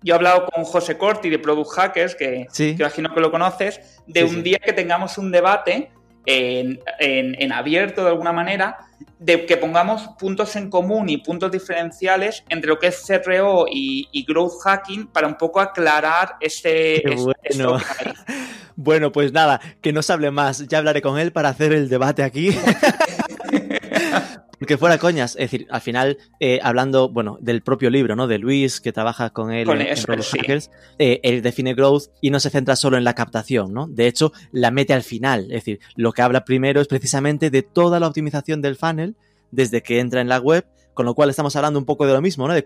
Yo 0.00 0.14
he 0.14 0.16
hablado 0.16 0.46
con 0.46 0.62
José 0.62 0.96
Corti 0.96 1.28
de 1.28 1.40
Product 1.40 1.70
Hackers, 1.72 2.14
que, 2.14 2.46
imagino 2.78 3.12
que 3.12 3.20
lo 3.20 3.32
conoces, 3.32 3.80
de 4.06 4.22
un 4.22 4.44
día 4.44 4.58
que 4.64 4.72
tengamos 4.72 5.18
un 5.18 5.32
debate 5.32 5.90
en, 6.26 6.80
en, 6.98 7.52
abierto 7.52 8.02
de 8.02 8.10
alguna 8.10 8.32
manera, 8.32 8.78
de 9.18 9.46
que 9.46 9.56
pongamos 9.56 10.08
puntos 10.18 10.56
en 10.56 10.70
común 10.70 11.08
y 11.08 11.18
puntos 11.18 11.50
diferenciales 11.50 12.44
entre 12.48 12.68
lo 12.68 12.78
que 12.78 12.88
es 12.88 13.04
CRO 13.06 13.66
y, 13.70 14.24
growth 14.26 14.60
hacking 14.62 15.06
para 15.08 15.26
un 15.26 15.36
poco 15.36 15.60
aclarar 15.60 16.36
ese, 16.40 17.02
bueno. 17.16 17.78
bueno, 18.76 19.12
pues 19.12 19.32
nada, 19.32 19.60
que 19.80 19.92
no 19.92 20.02
se 20.02 20.12
hable 20.12 20.30
más. 20.30 20.66
Ya 20.68 20.78
hablaré 20.78 21.02
con 21.02 21.18
él 21.18 21.32
para 21.32 21.50
hacer 21.50 21.72
el 21.72 21.88
debate 21.88 22.22
aquí. 22.22 22.50
Porque 24.58 24.78
fuera 24.78 24.98
coñas, 24.98 25.32
es 25.32 25.50
decir, 25.50 25.66
al 25.70 25.80
final, 25.80 26.18
eh, 26.40 26.60
hablando, 26.62 27.08
bueno, 27.08 27.38
del 27.40 27.62
propio 27.62 27.90
libro, 27.90 28.16
¿no? 28.16 28.26
De 28.26 28.38
Luis, 28.38 28.80
que 28.80 28.92
trabaja 28.92 29.30
con 29.30 29.52
él 29.52 29.68
en, 29.68 29.96
Hackers, 29.96 30.70
eh, 30.98 31.20
él 31.22 31.42
define 31.42 31.74
growth 31.74 32.04
y 32.20 32.30
no 32.30 32.40
se 32.40 32.50
centra 32.50 32.76
solo 32.76 32.96
en 32.96 33.04
la 33.04 33.14
captación, 33.14 33.72
¿no? 33.72 33.86
De 33.86 34.06
hecho, 34.06 34.32
la 34.52 34.70
mete 34.70 34.94
al 34.94 35.02
final. 35.02 35.44
Es 35.44 35.64
decir, 35.64 35.80
lo 35.96 36.12
que 36.12 36.22
habla 36.22 36.44
primero 36.44 36.80
es 36.80 36.88
precisamente 36.88 37.50
de 37.50 37.62
toda 37.62 38.00
la 38.00 38.08
optimización 38.08 38.62
del 38.62 38.76
funnel 38.76 39.16
desde 39.50 39.82
que 39.82 40.00
entra 40.00 40.20
en 40.20 40.28
la 40.28 40.38
web 40.38 40.64
con 40.94 41.06
lo 41.06 41.14
cual 41.14 41.30
estamos 41.30 41.54
hablando 41.56 41.78
un 41.78 41.84
poco 41.84 42.06
de 42.06 42.12
lo 42.12 42.20
mismo, 42.20 42.48
¿no? 42.48 42.54
De, 42.54 42.64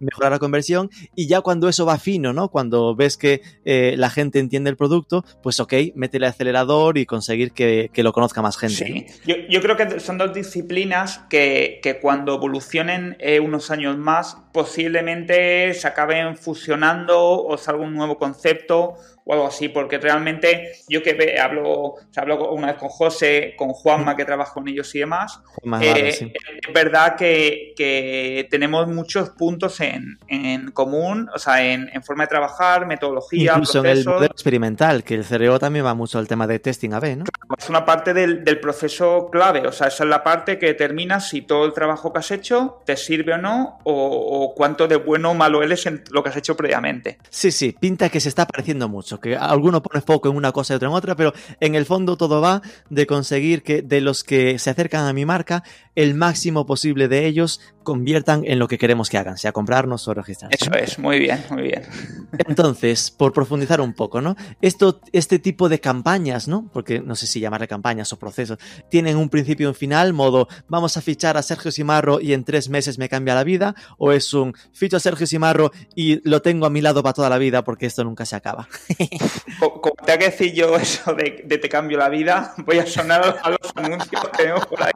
mejorar 0.00 0.32
la 0.32 0.38
conversión 0.38 0.90
y 1.14 1.26
ya 1.26 1.40
cuando 1.40 1.68
eso 1.68 1.84
va 1.84 1.98
fino, 1.98 2.32
¿no? 2.32 2.48
Cuando 2.48 2.94
ves 2.94 3.16
que 3.16 3.42
eh, 3.64 3.94
la 3.96 4.10
gente 4.10 4.38
entiende 4.38 4.70
el 4.70 4.76
producto, 4.76 5.24
pues 5.42 5.58
ok, 5.60 5.72
mete 5.94 6.18
el 6.18 6.24
acelerador 6.24 6.98
y 6.98 7.06
conseguir 7.06 7.52
que, 7.52 7.90
lo 7.98 8.12
conozca 8.12 8.42
más 8.42 8.56
gente. 8.56 8.76
Sí, 8.76 9.06
yo, 9.48 9.60
creo 9.60 9.76
que 9.76 9.98
son 9.98 10.18
dos 10.18 10.32
disciplinas 10.32 11.22
que, 11.28 11.80
cuando 12.00 12.34
evolucionen 12.34 13.16
eh, 13.18 13.40
unos 13.40 13.70
años 13.70 13.98
más, 13.98 14.36
posiblemente 14.52 15.74
se 15.74 15.88
acaben 15.88 16.36
fusionando 16.36 17.44
o 17.44 17.58
salga 17.58 17.82
un 17.82 17.94
nuevo 17.94 18.18
concepto 18.18 18.94
o 19.28 19.34
algo 19.34 19.46
así, 19.46 19.68
porque 19.68 19.98
realmente 19.98 20.72
yo 20.88 21.02
que 21.02 21.38
hablo, 21.38 21.70
o 21.70 21.98
sea, 22.10 22.22
hablo 22.22 22.50
una 22.50 22.68
vez 22.68 22.76
con 22.76 22.88
José, 22.88 23.54
con 23.58 23.68
Juanma, 23.74 24.16
que 24.16 24.24
trabaja 24.24 24.54
con 24.54 24.66
ellos 24.66 24.94
y 24.94 25.00
demás, 25.00 25.40
eh, 25.82 26.32
es 26.66 26.72
verdad 26.72 27.14
que, 27.14 28.46
tenemos 28.50 28.88
muchos 28.88 29.28
puntos 29.30 29.80
en, 29.80 30.70
común, 30.72 31.28
o 31.34 31.38
sea, 31.38 31.62
en, 31.62 32.02
forma 32.02 32.24
de 32.24 32.28
trabajar, 32.28 32.86
metodología, 32.86 33.52
Incluso 33.52 33.80
en 33.80 33.86
el 33.86 34.04
modelo 34.06 34.32
experimental, 34.32 35.04
que 35.04 35.16
el 35.16 35.26
CRO 35.26 35.58
también 35.58 35.84
va 35.84 35.92
mucho 35.92 36.18
al 36.18 36.26
tema 36.26 36.46
de 36.46 36.58
testing 36.58 36.94
A-B, 36.94 37.16
¿no? 37.16 37.24
Es 37.58 37.68
una 37.68 37.84
parte 37.84 38.14
del, 38.14 38.42
proceso 38.60 39.28
clave, 39.30 39.66
o 39.66 39.72
sea, 39.72 39.88
esa 39.88 40.04
es 40.04 40.10
la 40.10 40.24
parte 40.24 40.58
que 40.58 40.66
determina 40.66 41.20
si 41.20 41.42
todo 41.42 41.66
el 41.66 41.74
trabajo 41.74 42.14
que 42.14 42.20
has 42.20 42.30
hecho 42.30 42.80
te 42.86 42.96
sirve 42.96 43.34
o 43.34 43.38
no, 43.38 43.78
o, 43.84 44.54
cuánto 44.56 44.88
de 44.88 44.96
bueno 44.96 45.32
o 45.32 45.34
malo 45.34 45.62
eres 45.62 45.84
en 45.84 46.02
lo 46.10 46.22
que 46.22 46.30
has 46.30 46.36
hecho 46.36 46.56
previamente. 46.56 47.18
Sí, 47.28 47.52
sí, 47.52 47.76
pinta 47.78 48.08
que 48.08 48.20
se 48.20 48.30
está 48.30 48.46
pareciendo 48.46 48.88
mucho 48.88 49.17
que 49.20 49.36
alguno 49.36 49.82
pone 49.82 50.00
foco 50.00 50.28
en 50.28 50.36
una 50.36 50.52
cosa 50.52 50.74
y 50.74 50.76
otro 50.76 50.88
en 50.88 50.94
otra, 50.94 51.16
pero 51.16 51.32
en 51.60 51.74
el 51.74 51.86
fondo 51.86 52.16
todo 52.16 52.40
va 52.40 52.62
de 52.90 53.06
conseguir 53.06 53.62
que 53.62 53.82
de 53.82 54.00
los 54.00 54.24
que 54.24 54.58
se 54.58 54.70
acercan 54.70 55.06
a 55.06 55.12
mi 55.12 55.24
marca, 55.24 55.62
el 55.94 56.14
máximo 56.14 56.66
posible 56.66 57.08
de 57.08 57.26
ellos 57.26 57.60
conviertan 57.82 58.42
en 58.44 58.58
lo 58.58 58.68
que 58.68 58.78
queremos 58.78 59.08
que 59.08 59.18
hagan, 59.18 59.38
sea 59.38 59.52
comprarnos 59.52 60.06
o 60.08 60.14
registrarse. 60.14 60.56
Eso 60.60 60.72
es, 60.74 60.98
muy 60.98 61.18
bien, 61.18 61.42
muy 61.50 61.62
bien. 61.62 61.82
Entonces, 62.32 63.10
por 63.10 63.32
profundizar 63.32 63.80
un 63.80 63.94
poco, 63.94 64.20
¿no? 64.20 64.36
Esto, 64.60 65.00
este 65.12 65.38
tipo 65.38 65.68
de 65.68 65.80
campañas, 65.80 66.48
¿no? 66.48 66.68
Porque 66.72 67.00
no 67.00 67.14
sé 67.14 67.26
si 67.26 67.40
llamarle 67.40 67.68
campañas 67.68 68.12
o 68.12 68.18
procesos, 68.18 68.58
tienen 68.90 69.16
un 69.16 69.28
principio 69.28 69.66
y 69.66 69.68
un 69.68 69.74
final, 69.74 70.12
modo, 70.12 70.48
vamos 70.68 70.96
a 70.96 71.00
fichar 71.00 71.36
a 71.36 71.42
Sergio 71.42 71.70
Simarro 71.70 72.20
y 72.20 72.32
en 72.32 72.44
tres 72.44 72.68
meses 72.68 72.98
me 72.98 73.08
cambia 73.08 73.34
la 73.34 73.44
vida, 73.44 73.74
o 73.96 74.12
es 74.12 74.34
un, 74.34 74.54
ficho 74.72 74.96
a 74.96 75.00
Sergio 75.00 75.26
Simarro 75.26 75.72
y 75.94 76.20
lo 76.28 76.42
tengo 76.42 76.66
a 76.66 76.70
mi 76.70 76.80
lado 76.80 77.02
para 77.02 77.14
toda 77.14 77.30
la 77.30 77.38
vida 77.38 77.64
porque 77.64 77.86
esto 77.86 78.04
nunca 78.04 78.26
se 78.26 78.36
acaba. 78.36 78.68
Como 79.58 79.94
te 80.04 80.18
que 80.18 80.26
decir 80.26 80.52
yo 80.52 80.76
eso 80.76 81.14
de, 81.14 81.30
te 81.30 81.68
cambio 81.68 81.98
la 81.98 82.08
vida, 82.08 82.54
voy 82.58 82.78
a 82.78 82.86
sonar 82.86 83.40
a 83.42 83.50
los 83.50 83.72
anuncios 83.74 84.22
que 84.22 84.36
tenemos 84.36 84.66
por 84.66 84.82
ahí. 84.82 84.92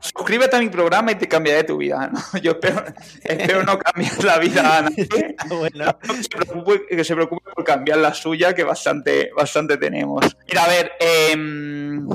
Suscríbete 0.00 0.56
a 0.56 0.60
mi 0.60 0.68
programa 0.68 1.12
y 1.12 1.16
te 1.16 1.28
cambiaré 1.28 1.64
tu 1.64 1.76
vida. 1.76 2.10
Yo 2.42 2.52
espero, 2.52 3.62
no 3.64 3.78
cambiar 3.78 4.24
la 4.24 4.38
vida 4.38 4.78
a 4.78 4.82
nadie. 4.82 5.08
que 6.88 7.04
se 7.04 7.14
preocupe 7.14 7.50
por 7.54 7.64
cambiar 7.64 7.98
la 7.98 8.14
suya, 8.14 8.54
que 8.54 8.64
bastante, 8.64 9.30
bastante 9.36 9.76
tenemos. 9.76 10.24
Mira, 10.48 10.64
a 10.64 10.68
ver, 10.68 10.92
em, 11.00 12.08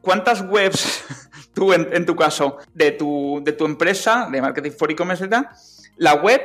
¿cuántas 0.00 0.42
webs 0.42 1.04
tú, 1.54 1.72
en, 1.72 2.06
tu 2.06 2.14
caso, 2.16 2.58
de 2.74 2.92
tu, 2.92 3.40
de 3.44 3.52
tu 3.52 3.64
empresa, 3.64 4.28
de 4.30 4.40
Marketing 4.40 4.70
for 4.70 4.90
E-Commerce, 4.90 5.28
la 5.96 6.14
web 6.14 6.40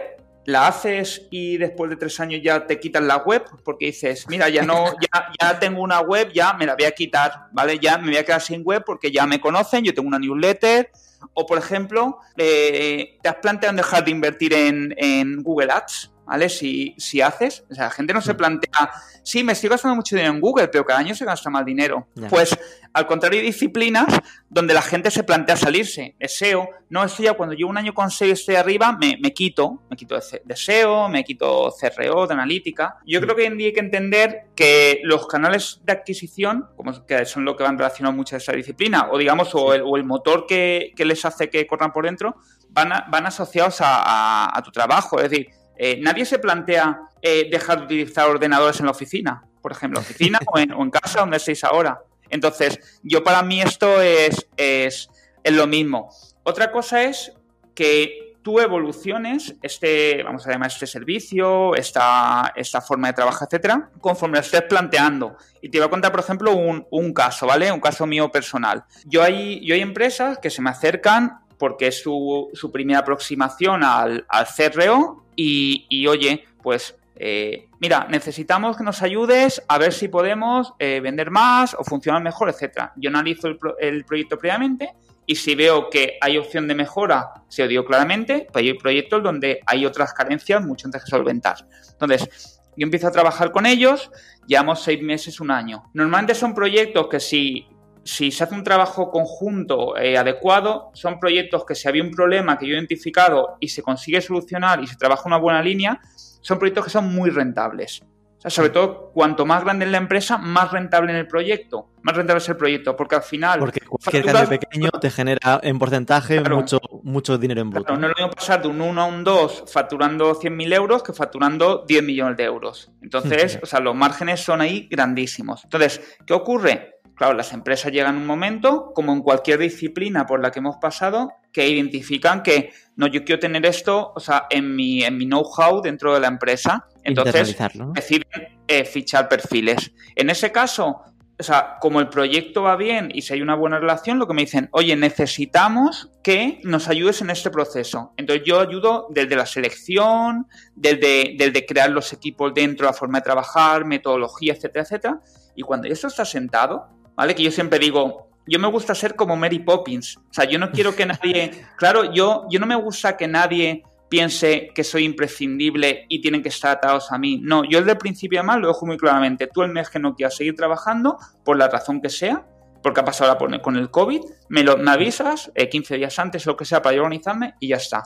la 0.45 0.67
haces 0.67 1.27
y 1.31 1.57
después 1.57 1.89
de 1.89 1.95
tres 1.95 2.19
años 2.19 2.41
ya 2.43 2.65
te 2.65 2.79
quitan 2.79 3.07
la 3.07 3.17
web 3.17 3.43
porque 3.63 3.87
dices, 3.87 4.25
mira, 4.27 4.49
ya 4.49 4.63
no, 4.63 4.85
ya, 4.99 5.31
ya 5.39 5.59
tengo 5.59 5.81
una 5.81 6.01
web, 6.01 6.31
ya 6.33 6.53
me 6.53 6.65
la 6.65 6.75
voy 6.75 6.85
a 6.85 6.91
quitar, 6.91 7.47
¿vale? 7.53 7.79
Ya 7.79 7.97
me 7.97 8.07
voy 8.07 8.17
a 8.17 8.25
quedar 8.25 8.41
sin 8.41 8.61
web 8.63 8.83
porque 8.85 9.11
ya 9.11 9.25
me 9.25 9.39
conocen, 9.39 9.83
yo 9.83 9.93
tengo 9.93 10.07
una 10.07 10.19
newsletter, 10.19 10.91
o, 11.33 11.45
por 11.45 11.57
ejemplo, 11.57 12.19
eh, 12.37 13.17
¿te 13.21 13.29
has 13.29 13.35
planteado 13.35 13.75
dejar 13.75 14.03
de 14.03 14.11
invertir 14.11 14.53
en, 14.53 14.93
en 14.97 15.41
Google 15.41 15.71
Ads? 15.71 16.12
¿Vale? 16.25 16.49
Si, 16.49 16.95
si 16.97 17.21
haces, 17.21 17.63
o 17.69 17.75
sea, 17.75 17.85
la 17.85 17.91
gente 17.91 18.13
no 18.13 18.21
se 18.21 18.33
plantea, 18.33 18.91
sí, 19.23 19.43
me 19.43 19.53
estoy 19.53 19.69
gastando 19.69 19.95
mucho 19.95 20.15
dinero 20.15 20.33
en 20.33 20.41
Google, 20.41 20.67
pero 20.67 20.85
cada 20.85 20.99
año 20.99 21.15
se 21.15 21.25
gasta 21.25 21.49
más 21.49 21.65
dinero. 21.65 22.07
Pues, 22.29 22.57
al 22.93 23.07
contrario, 23.07 23.39
hay 23.39 23.45
disciplinas 23.45 24.05
donde 24.49 24.73
la 24.73 24.81
gente 24.81 25.09
se 25.09 25.23
plantea 25.23 25.57
salirse. 25.57 26.15
SEO, 26.19 26.69
no, 26.89 27.03
eso 27.03 27.23
ya 27.23 27.33
cuando 27.33 27.55
llevo 27.55 27.71
un 27.71 27.77
año 27.77 27.93
con 27.93 28.11
SEO 28.11 28.33
estoy 28.33 28.55
arriba, 28.55 28.95
me, 28.99 29.17
me 29.21 29.33
quito, 29.33 29.81
me 29.89 29.97
quito 29.97 30.15
de 30.15 30.55
SEO, 30.55 31.09
me 31.09 31.23
quito 31.23 31.73
CRO, 31.79 32.27
de 32.27 32.33
analítica. 32.33 32.97
Yo 33.05 33.19
creo 33.19 33.35
que 33.35 33.41
hoy 33.41 33.47
en 33.47 33.57
día 33.57 33.67
hay 33.67 33.73
que 33.73 33.79
entender 33.79 34.47
que 34.55 35.01
los 35.03 35.27
canales 35.27 35.81
de 35.83 35.93
adquisición, 35.93 36.67
como 36.75 37.05
que 37.05 37.25
son 37.25 37.45
lo 37.45 37.55
que 37.55 37.63
van 37.63 37.77
relacionados 37.77 38.15
mucho 38.15 38.35
a 38.35 38.37
esa 38.37 38.53
disciplina, 38.53 39.09
o 39.11 39.17
digamos, 39.17 39.53
o, 39.55 39.73
el, 39.73 39.81
o 39.83 39.97
el 39.97 40.03
motor 40.03 40.45
que, 40.47 40.93
que, 40.95 41.05
les 41.05 41.25
hace 41.25 41.49
que 41.49 41.65
corran 41.65 41.91
por 41.91 42.05
dentro, 42.05 42.35
van, 42.69 42.91
van 43.09 43.25
asociados 43.25 43.77
a, 43.81 44.55
a 44.55 44.61
tu 44.61 44.71
trabajo. 44.71 45.19
Es 45.19 45.31
decir, 45.31 45.47
eh, 45.77 45.99
nadie 46.01 46.25
se 46.25 46.39
plantea 46.39 47.01
eh, 47.21 47.47
dejar 47.49 47.79
de 47.79 47.85
utilizar 47.85 48.29
ordenadores 48.29 48.79
en 48.79 48.85
la 48.85 48.91
oficina, 48.91 49.43
por 49.61 49.71
ejemplo, 49.71 49.99
oficina 49.99 50.39
o, 50.45 50.59
en, 50.59 50.71
o, 50.71 50.83
en, 50.83 50.91
casa 50.91 51.21
donde 51.21 51.37
estéis 51.37 51.63
ahora. 51.63 51.99
Entonces, 52.29 52.99
yo 53.03 53.23
para 53.23 53.43
mí 53.43 53.61
esto 53.61 54.01
es, 54.01 54.47
es, 54.57 55.09
es 55.43 55.53
lo 55.53 55.67
mismo. 55.67 56.09
Otra 56.43 56.71
cosa 56.71 57.03
es 57.03 57.31
que 57.73 58.23
tú 58.43 58.59
evoluciones 58.59 59.55
este, 59.61 60.21
vamos 60.21 60.45
a 60.45 60.51
llamar 60.51 60.69
este 60.69 60.85
servicio, 60.85 61.75
esta, 61.75 62.51
esta 62.55 62.81
forma 62.81 63.07
de 63.07 63.13
trabajo, 63.13 63.45
etcétera, 63.45 63.89
conforme 63.99 64.37
lo 64.37 64.41
estés 64.41 64.63
planteando. 64.63 65.37
Y 65.61 65.69
te 65.69 65.79
voy 65.79 65.87
a 65.87 65.89
contar, 65.89 66.11
por 66.11 66.19
ejemplo, 66.19 66.53
un, 66.53 66.85
un 66.91 67.13
caso, 67.13 67.47
¿vale? 67.47 67.71
Un 67.71 67.79
caso 67.79 68.05
mío 68.05 68.29
personal. 68.29 68.83
Yo 69.05 69.23
hay, 69.23 69.65
yo 69.65 69.73
hay 69.73 69.81
empresas 69.81 70.37
que 70.37 70.49
se 70.49 70.61
me 70.61 70.69
acercan 70.69 71.39
porque 71.57 71.87
es 71.87 72.01
su, 72.01 72.49
su 72.53 72.71
primera 72.71 72.99
aproximación 72.99 73.83
al, 73.83 74.25
al 74.27 74.47
CRO 74.47 75.25
y, 75.35 75.85
y, 75.89 76.07
oye, 76.07 76.45
pues 76.61 76.95
eh, 77.15 77.69
mira, 77.79 78.07
necesitamos 78.09 78.77
que 78.77 78.83
nos 78.83 79.01
ayudes 79.01 79.61
a 79.67 79.77
ver 79.77 79.93
si 79.93 80.07
podemos 80.07 80.73
eh, 80.79 80.99
vender 81.01 81.29
más 81.29 81.75
o 81.75 81.83
funcionar 81.83 82.23
mejor, 82.23 82.49
etcétera. 82.49 82.93
Yo 82.95 83.09
analizo 83.09 83.47
el, 83.47 83.57
pro 83.57 83.77
el, 83.77 84.03
proyecto 84.05 84.37
previamente 84.37 84.93
y 85.25 85.35
si 85.35 85.55
veo 85.55 85.89
que 85.89 86.17
hay 86.19 86.37
opción 86.37 86.67
de 86.67 86.75
mejora, 86.75 87.33
se 87.47 87.61
lo 87.63 87.67
digo 87.67 87.85
claramente, 87.85 88.47
pues 88.51 88.63
hay 88.63 88.73
proyectos 88.73 89.23
donde 89.23 89.61
hay 89.65 89.85
otras 89.85 90.13
carencias 90.13 90.65
mucho 90.65 90.87
antes 90.87 91.03
que 91.03 91.09
solventar. 91.09 91.57
Entonces, 91.91 92.59
yo 92.75 92.83
empiezo 92.83 93.07
a 93.07 93.11
trabajar 93.11 93.51
con 93.51 93.65
ellos, 93.65 94.11
llevamos 94.47 94.81
seis 94.81 95.01
meses, 95.01 95.39
un 95.39 95.51
año. 95.51 95.83
Normalmente 95.93 96.33
son 96.33 96.55
proyectos 96.55 97.07
que 97.07 97.19
si 97.19 97.67
si 98.03 98.31
se 98.31 98.43
hace 98.43 98.55
un 98.55 98.63
trabajo 98.63 99.09
conjunto 99.11 99.97
eh, 99.97 100.17
adecuado, 100.17 100.91
son 100.93 101.19
proyectos 101.19 101.65
que 101.65 101.75
si 101.75 101.87
había 101.87 102.03
un 102.03 102.11
problema 102.11 102.57
que 102.57 102.67
yo 102.67 102.73
he 102.73 102.77
identificado 102.77 103.57
y 103.59 103.69
se 103.69 103.81
consigue 103.81 104.21
solucionar 104.21 104.81
y 104.81 104.87
se 104.87 104.97
trabaja 104.97 105.23
una 105.25 105.37
buena 105.37 105.61
línea, 105.61 106.01
son 106.41 106.59
proyectos 106.59 106.85
que 106.85 106.91
son 106.91 107.13
muy 107.13 107.29
rentables. 107.29 108.03
O 108.37 108.41
sea, 108.43 108.51
sobre 108.51 108.71
todo, 108.71 109.11
cuanto 109.13 109.45
más 109.45 109.63
grande 109.63 109.85
es 109.85 109.91
la 109.91 109.99
empresa, 109.99 110.37
más 110.37 110.69
rentable 110.69 111.13
en 111.13 111.17
el 111.17 111.27
proyecto. 111.27 111.87
Más 112.01 112.13
rentable 112.13 112.39
es 112.39 112.49
el 112.49 112.57
proyecto, 112.57 112.93
porque 112.93 113.15
al 113.15 113.23
final... 113.23 113.59
Porque 113.59 113.79
cualquier 113.79 114.25
facturas, 114.25 114.49
cambio 114.49 114.59
pequeño 114.59 114.89
te 114.99 115.09
genera 115.09 115.61
en 115.63 115.79
porcentaje 115.79 116.39
claro, 116.39 116.57
mucho, 116.57 116.79
mucho 117.03 117.37
dinero 117.37 117.61
en 117.61 117.69
bruto. 117.69 117.85
Claro, 117.85 118.01
no 118.01 118.07
es 118.07 118.13
lo 118.17 118.25
mismo 118.25 118.35
pasar 118.35 118.61
de 118.61 118.67
un 118.67 118.81
1 118.81 119.01
a 119.01 119.05
un 119.05 119.23
2 119.23 119.63
facturando 119.71 120.35
100.000 120.35 120.73
euros 120.73 121.03
que 121.03 121.13
facturando 121.13 121.85
10 121.87 122.03
millones 122.03 122.35
de 122.35 122.43
euros. 122.43 122.91
Entonces, 123.01 123.59
o 123.63 123.65
sea, 123.65 123.79
los 123.79 123.95
márgenes 123.95 124.41
son 124.41 124.59
ahí 124.59 124.89
grandísimos. 124.91 125.63
Entonces, 125.63 126.17
¿qué 126.25 126.33
ocurre? 126.33 126.92
Claro, 127.15 127.33
las 127.33 127.53
empresas 127.53 127.91
llegan 127.91 128.15
a 128.15 128.17
un 128.17 128.25
momento, 128.25 128.91
como 128.93 129.13
en 129.13 129.21
cualquier 129.21 129.59
disciplina 129.59 130.25
por 130.25 130.41
la 130.41 130.51
que 130.51 130.59
hemos 130.59 130.77
pasado, 130.77 131.31
que 131.51 131.67
identifican 131.67 132.41
que 132.41 132.71
no, 132.95 133.07
yo 133.07 133.23
quiero 133.23 133.39
tener 133.39 133.65
esto, 133.65 134.11
o 134.15 134.19
sea, 134.19 134.47
en 134.49 134.75
mi, 134.75 135.03
en 135.03 135.17
mi 135.17 135.25
know-how 135.25 135.81
dentro 135.81 136.13
de 136.13 136.19
la 136.19 136.27
empresa. 136.27 136.87
Entonces, 137.03 137.55
deciden 137.93 138.27
eh, 138.67 138.85
fichar 138.85 139.29
perfiles. 139.29 139.91
En 140.15 140.29
ese 140.29 140.51
caso, 140.51 141.01
o 141.39 141.43
sea, 141.43 141.77
como 141.81 141.99
el 141.99 142.09
proyecto 142.09 142.63
va 142.63 142.75
bien 142.75 143.09
y 143.13 143.21
si 143.21 143.33
hay 143.33 143.41
una 143.41 143.55
buena 143.55 143.79
relación, 143.79 144.19
lo 144.19 144.27
que 144.27 144.33
me 144.33 144.43
dicen, 144.43 144.69
oye, 144.71 144.95
necesitamos 144.95 146.11
que 146.23 146.61
nos 146.63 146.87
ayudes 146.87 147.21
en 147.21 147.31
este 147.31 147.49
proceso. 147.49 148.13
Entonces 148.17 148.45
yo 148.45 148.59
ayudo 148.59 149.07
desde 149.09 149.35
la 149.35 149.45
selección, 149.45 150.47
desde, 150.75 151.35
desde 151.37 151.65
crear 151.65 151.89
los 151.89 152.13
equipos 152.13 152.53
dentro, 152.53 152.85
la 152.85 152.93
forma 152.93 153.19
de 153.19 153.23
trabajar, 153.23 153.83
metodología, 153.83 154.53
etcétera, 154.53 154.83
etcétera. 154.83 155.21
Y 155.55 155.63
cuando 155.63 155.87
eso 155.87 156.07
está 156.07 156.23
sentado, 156.23 156.87
¿vale? 157.15 157.35
Que 157.35 157.43
yo 157.43 157.51
siempre 157.51 157.79
digo, 157.79 158.29
yo 158.45 158.59
me 158.59 158.67
gusta 158.67 158.95
ser 158.95 159.15
como 159.15 159.35
Mary 159.35 159.59
Poppins. 159.59 160.17
O 160.17 160.33
sea, 160.33 160.45
yo 160.45 160.59
no 160.59 160.71
quiero 160.71 160.95
que 160.95 161.05
nadie. 161.05 161.51
Claro, 161.77 162.13
yo, 162.13 162.45
yo 162.49 162.59
no 162.59 162.65
me 162.65 162.75
gusta 162.75 163.17
que 163.17 163.27
nadie 163.27 163.83
piense 164.09 164.69
que 164.75 164.83
soy 164.83 165.05
imprescindible 165.05 166.05
y 166.07 166.21
tienen 166.21 166.43
que 166.43 166.49
estar 166.49 166.71
atados 166.71 167.11
a 167.11 167.17
mí. 167.17 167.39
No, 167.41 167.63
yo 167.63 167.79
desde 167.79 167.93
el 167.93 167.97
principio 167.97 168.39
además 168.39 168.59
lo 168.59 168.67
dejo 168.67 168.85
muy 168.85 168.97
claramente. 168.97 169.47
Tú 169.51 169.63
el 169.63 169.71
mes 169.71 169.89
que 169.89 169.99
no 169.99 170.13
quieras 170.15 170.35
seguir 170.35 170.55
trabajando, 170.55 171.17
por 171.43 171.57
la 171.57 171.67
razón 171.67 171.99
que 171.99 172.09
sea, 172.09 172.45
porque 172.83 172.99
ha 172.99 173.05
pasado 173.05 173.31
ahora 173.31 173.61
con 173.61 173.75
el 173.75 173.89
COVID, 173.89 174.21
me, 174.49 174.61
lo, 174.61 174.77
me 174.77 174.91
avisas 174.91 175.51
eh, 175.55 175.67
15 175.67 175.97
días 175.97 176.19
antes 176.19 176.45
o 176.45 176.51
lo 176.51 176.57
que 176.57 176.65
sea 176.65 176.81
para 176.81 176.95
yo 176.95 177.01
organizarme 177.01 177.55
y 177.59 177.69
ya 177.69 177.77
está. 177.77 178.03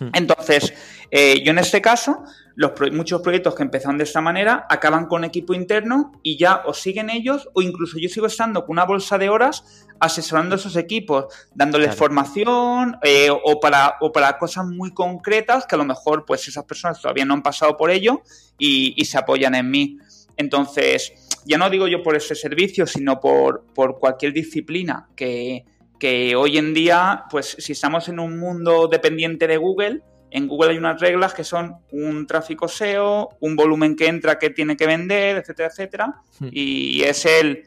Hmm. 0.00 0.10
Entonces, 0.12 0.72
eh, 1.10 1.42
yo 1.44 1.50
en 1.50 1.58
este 1.58 1.80
caso, 1.80 2.22
los 2.54 2.72
pro 2.72 2.90
muchos 2.92 3.22
proyectos 3.22 3.54
que 3.54 3.62
empezaron 3.62 3.98
de 3.98 4.04
esta 4.04 4.20
manera 4.20 4.66
acaban 4.68 5.06
con 5.06 5.24
equipo 5.24 5.54
interno 5.54 6.12
y 6.22 6.36
ya 6.36 6.62
o 6.66 6.74
siguen 6.74 7.10
ellos 7.10 7.48
o 7.54 7.62
incluso 7.62 7.98
yo 7.98 8.08
sigo 8.08 8.26
estando 8.26 8.64
con 8.64 8.74
una 8.74 8.84
bolsa 8.84 9.16
de 9.16 9.28
horas 9.28 9.86
asesorando 10.00 10.54
a 10.54 10.58
esos 10.58 10.76
equipos, 10.76 11.26
dándoles 11.54 11.88
claro. 11.88 11.98
formación 11.98 12.98
eh, 13.02 13.30
o, 13.30 13.60
para, 13.60 13.96
o 14.00 14.12
para 14.12 14.38
cosas 14.38 14.66
muy 14.66 14.92
concretas 14.92 15.66
que 15.66 15.74
a 15.74 15.78
lo 15.78 15.84
mejor 15.84 16.24
pues 16.24 16.46
esas 16.48 16.64
personas 16.64 17.00
todavía 17.00 17.24
no 17.24 17.34
han 17.34 17.42
pasado 17.42 17.76
por 17.76 17.90
ello 17.90 18.22
y, 18.58 18.94
y 18.96 19.04
se 19.06 19.18
apoyan 19.18 19.54
en 19.54 19.70
mí. 19.70 19.98
Entonces, 20.36 21.12
ya 21.44 21.58
no 21.58 21.68
digo 21.70 21.88
yo 21.88 22.02
por 22.02 22.14
ese 22.14 22.34
servicio, 22.34 22.86
sino 22.86 23.18
por, 23.18 23.64
por 23.74 23.98
cualquier 23.98 24.32
disciplina 24.32 25.08
que, 25.16 25.64
que 25.98 26.36
hoy 26.36 26.58
en 26.58 26.74
día, 26.74 27.24
pues 27.30 27.56
si 27.58 27.72
estamos 27.72 28.08
en 28.08 28.18
un 28.18 28.38
mundo 28.38 28.88
dependiente 28.88 29.46
de 29.46 29.56
Google, 29.56 30.02
en 30.30 30.46
Google 30.46 30.72
hay 30.72 30.78
unas 30.78 31.00
reglas 31.00 31.34
que 31.34 31.44
son 31.44 31.76
un 31.90 32.26
tráfico 32.26 32.68
SEO, 32.68 33.30
un 33.40 33.56
volumen 33.56 33.96
que 33.96 34.06
entra 34.06 34.38
que 34.38 34.50
tiene 34.50 34.76
que 34.76 34.86
vender, 34.86 35.36
etcétera, 35.36 35.68
etcétera, 35.68 36.14
hmm. 36.40 36.48
y 36.52 37.02
es 37.02 37.24
el 37.24 37.64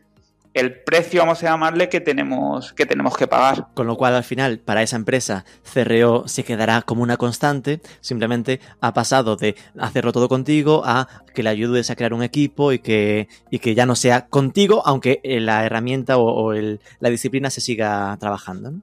el 0.53 0.81
precio, 0.81 1.21
vamos 1.21 1.43
a 1.43 1.47
llamarle, 1.47 1.89
que 1.89 2.01
tenemos, 2.01 2.73
que 2.73 2.85
tenemos 2.85 3.15
que 3.15 3.27
pagar. 3.27 3.67
Con 3.73 3.87
lo 3.87 3.95
cual, 3.95 4.15
al 4.15 4.23
final, 4.23 4.59
para 4.59 4.81
esa 4.81 4.95
empresa, 4.95 5.45
CRO 5.73 6.27
se 6.27 6.43
quedará 6.43 6.81
como 6.81 7.03
una 7.03 7.17
constante, 7.17 7.81
simplemente 8.01 8.59
ha 8.79 8.93
pasado 8.93 9.35
de 9.35 9.55
hacerlo 9.79 10.11
todo 10.11 10.27
contigo 10.27 10.83
a 10.85 11.07
que 11.33 11.43
le 11.43 11.49
ayudes 11.49 11.89
a 11.89 11.95
crear 11.95 12.13
un 12.13 12.23
equipo 12.23 12.71
y 12.71 12.79
que, 12.79 13.27
y 13.49 13.59
que 13.59 13.75
ya 13.75 13.85
no 13.85 13.95
sea 13.95 14.27
contigo, 14.27 14.81
aunque 14.85 15.21
la 15.23 15.65
herramienta 15.65 16.17
o, 16.17 16.23
o 16.23 16.53
el, 16.53 16.81
la 16.99 17.09
disciplina 17.09 17.49
se 17.49 17.61
siga 17.61 18.17
trabajando. 18.19 18.71
¿no? 18.71 18.81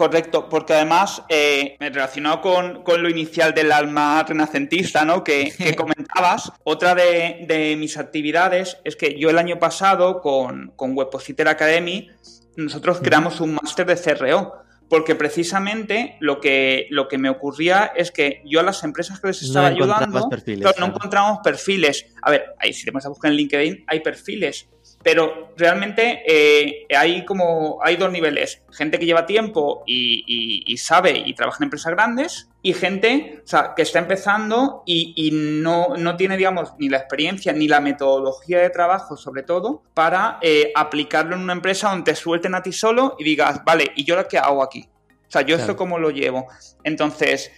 Correcto, 0.00 0.48
porque 0.48 0.72
además, 0.72 1.22
eh, 1.28 1.76
relacionado 1.78 2.40
con, 2.40 2.82
con, 2.84 3.02
lo 3.02 3.10
inicial 3.10 3.52
del 3.52 3.70
alma 3.70 4.24
renacentista, 4.26 5.04
¿no? 5.04 5.22
Que, 5.22 5.52
que 5.58 5.76
comentabas, 5.76 6.52
otra 6.64 6.94
de, 6.94 7.44
de, 7.46 7.76
mis 7.76 7.98
actividades 7.98 8.78
es 8.84 8.96
que 8.96 9.18
yo 9.18 9.28
el 9.28 9.36
año 9.36 9.58
pasado 9.58 10.22
con, 10.22 10.72
con 10.76 10.96
Web 10.96 11.09
Webpositor 11.10 11.48
Academy, 11.48 12.08
nosotros 12.56 13.00
creamos 13.02 13.40
un 13.40 13.54
máster 13.54 13.86
de 13.86 13.96
CRO, 13.96 14.54
porque 14.88 15.14
precisamente 15.14 16.16
lo 16.20 16.40
que, 16.40 16.86
lo 16.90 17.08
que 17.08 17.18
me 17.18 17.28
ocurría 17.28 17.92
es 17.94 18.10
que 18.10 18.42
yo 18.44 18.60
a 18.60 18.62
las 18.62 18.82
empresas 18.82 19.20
que 19.20 19.28
les 19.28 19.42
estaba 19.42 19.70
no 19.70 19.76
ayudando, 19.76 20.28
perfiles, 20.28 20.62
claro, 20.62 20.80
no 20.80 20.86
encontramos 20.94 21.38
perfiles. 21.44 22.06
A 22.22 22.30
ver, 22.30 22.54
ahí, 22.58 22.72
si 22.72 22.84
te 22.84 22.90
vas 22.90 23.06
a 23.06 23.08
buscar 23.08 23.30
en 23.30 23.36
LinkedIn, 23.36 23.84
hay 23.86 24.00
perfiles, 24.00 24.68
pero 25.02 25.52
realmente 25.56 26.22
eh, 26.26 26.86
hay 26.96 27.24
como 27.24 27.78
hay 27.82 27.96
dos 27.96 28.10
niveles. 28.10 28.62
Gente 28.72 28.98
que 28.98 29.06
lleva 29.06 29.26
tiempo 29.26 29.84
y, 29.86 30.24
y, 30.26 30.72
y, 30.72 30.76
sabe 30.76 31.22
y 31.24 31.34
trabaja 31.34 31.58
en 31.60 31.64
empresas 31.64 31.92
grandes 31.92 32.49
y 32.62 32.74
gente 32.74 33.40
o 33.42 33.46
sea, 33.46 33.72
que 33.74 33.82
está 33.82 34.00
empezando 34.00 34.82
y, 34.84 35.14
y, 35.16 35.30
no, 35.32 35.96
no 35.96 36.16
tiene 36.16 36.36
digamos 36.36 36.74
ni 36.78 36.88
la 36.88 36.98
experiencia 36.98 37.52
ni 37.52 37.68
la 37.68 37.80
metodología 37.80 38.58
de 38.58 38.70
trabajo 38.70 39.16
sobre 39.16 39.42
todo 39.42 39.82
para 39.94 40.38
eh, 40.42 40.72
aplicarlo 40.74 41.36
en 41.36 41.42
una 41.42 41.54
empresa 41.54 41.88
donde 41.88 42.12
te 42.12 42.16
suelten 42.16 42.54
a 42.54 42.62
ti 42.62 42.72
solo 42.72 43.16
y 43.18 43.24
digas 43.24 43.64
vale 43.64 43.92
y 43.96 44.04
yo 44.04 44.16
lo 44.16 44.28
que 44.28 44.38
hago 44.38 44.62
aquí 44.62 44.88
o 45.26 45.30
sea 45.30 45.40
yo 45.42 45.56
claro. 45.56 45.62
esto 45.62 45.76
cómo 45.76 45.98
lo 45.98 46.10
llevo 46.10 46.46
entonces 46.84 47.50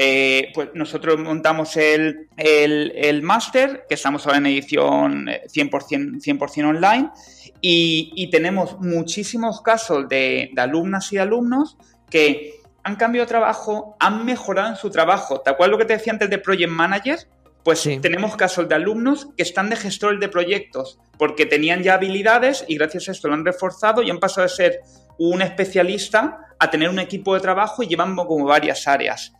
eh, 0.00 0.52
pues 0.54 0.68
nosotros 0.74 1.18
montamos 1.18 1.76
el, 1.76 2.28
el, 2.36 2.92
el 2.94 3.20
máster, 3.20 3.84
que 3.88 3.96
estamos 3.96 4.24
ahora 4.24 4.38
en 4.38 4.46
edición 4.46 5.26
100%, 5.26 6.20
100 6.20 6.64
online, 6.64 7.10
y, 7.60 8.12
y, 8.14 8.30
tenemos 8.30 8.78
muchísimos 8.78 9.60
casos 9.60 10.08
de, 10.08 10.50
de, 10.52 10.62
alumnas 10.62 11.12
y 11.12 11.16
de 11.16 11.22
alumnos 11.22 11.76
que 12.08 12.57
han 12.88 12.96
cambiado 12.96 13.26
de 13.26 13.28
trabajo, 13.28 13.96
han 14.00 14.24
mejorado 14.24 14.70
en 14.70 14.76
su 14.76 14.90
trabajo. 14.90 15.40
¿Te 15.40 15.50
acuerdas 15.50 15.72
lo 15.72 15.78
que 15.78 15.84
te 15.84 15.92
decía 15.92 16.12
antes 16.12 16.30
de 16.30 16.38
Project 16.38 16.70
Manager? 16.70 17.18
Pues 17.62 17.80
sí. 17.80 17.98
tenemos 17.98 18.34
casos 18.34 18.66
de 18.66 18.74
alumnos 18.74 19.28
que 19.36 19.42
están 19.42 19.68
de 19.68 19.76
gestores 19.76 20.18
de 20.20 20.28
proyectos 20.30 20.98
porque 21.18 21.44
tenían 21.44 21.82
ya 21.82 21.94
habilidades 21.94 22.64
y 22.66 22.76
gracias 22.78 23.08
a 23.08 23.12
esto 23.12 23.28
lo 23.28 23.34
han 23.34 23.44
reforzado 23.44 24.02
y 24.02 24.08
han 24.08 24.20
pasado 24.20 24.46
de 24.46 24.54
ser 24.54 24.80
un 25.18 25.42
especialista 25.42 26.38
a 26.58 26.70
tener 26.70 26.88
un 26.88 26.98
equipo 26.98 27.34
de 27.34 27.40
trabajo 27.40 27.82
y 27.82 27.88
llevan 27.88 28.16
como 28.16 28.46
varias 28.46 28.88
áreas. 28.88 29.34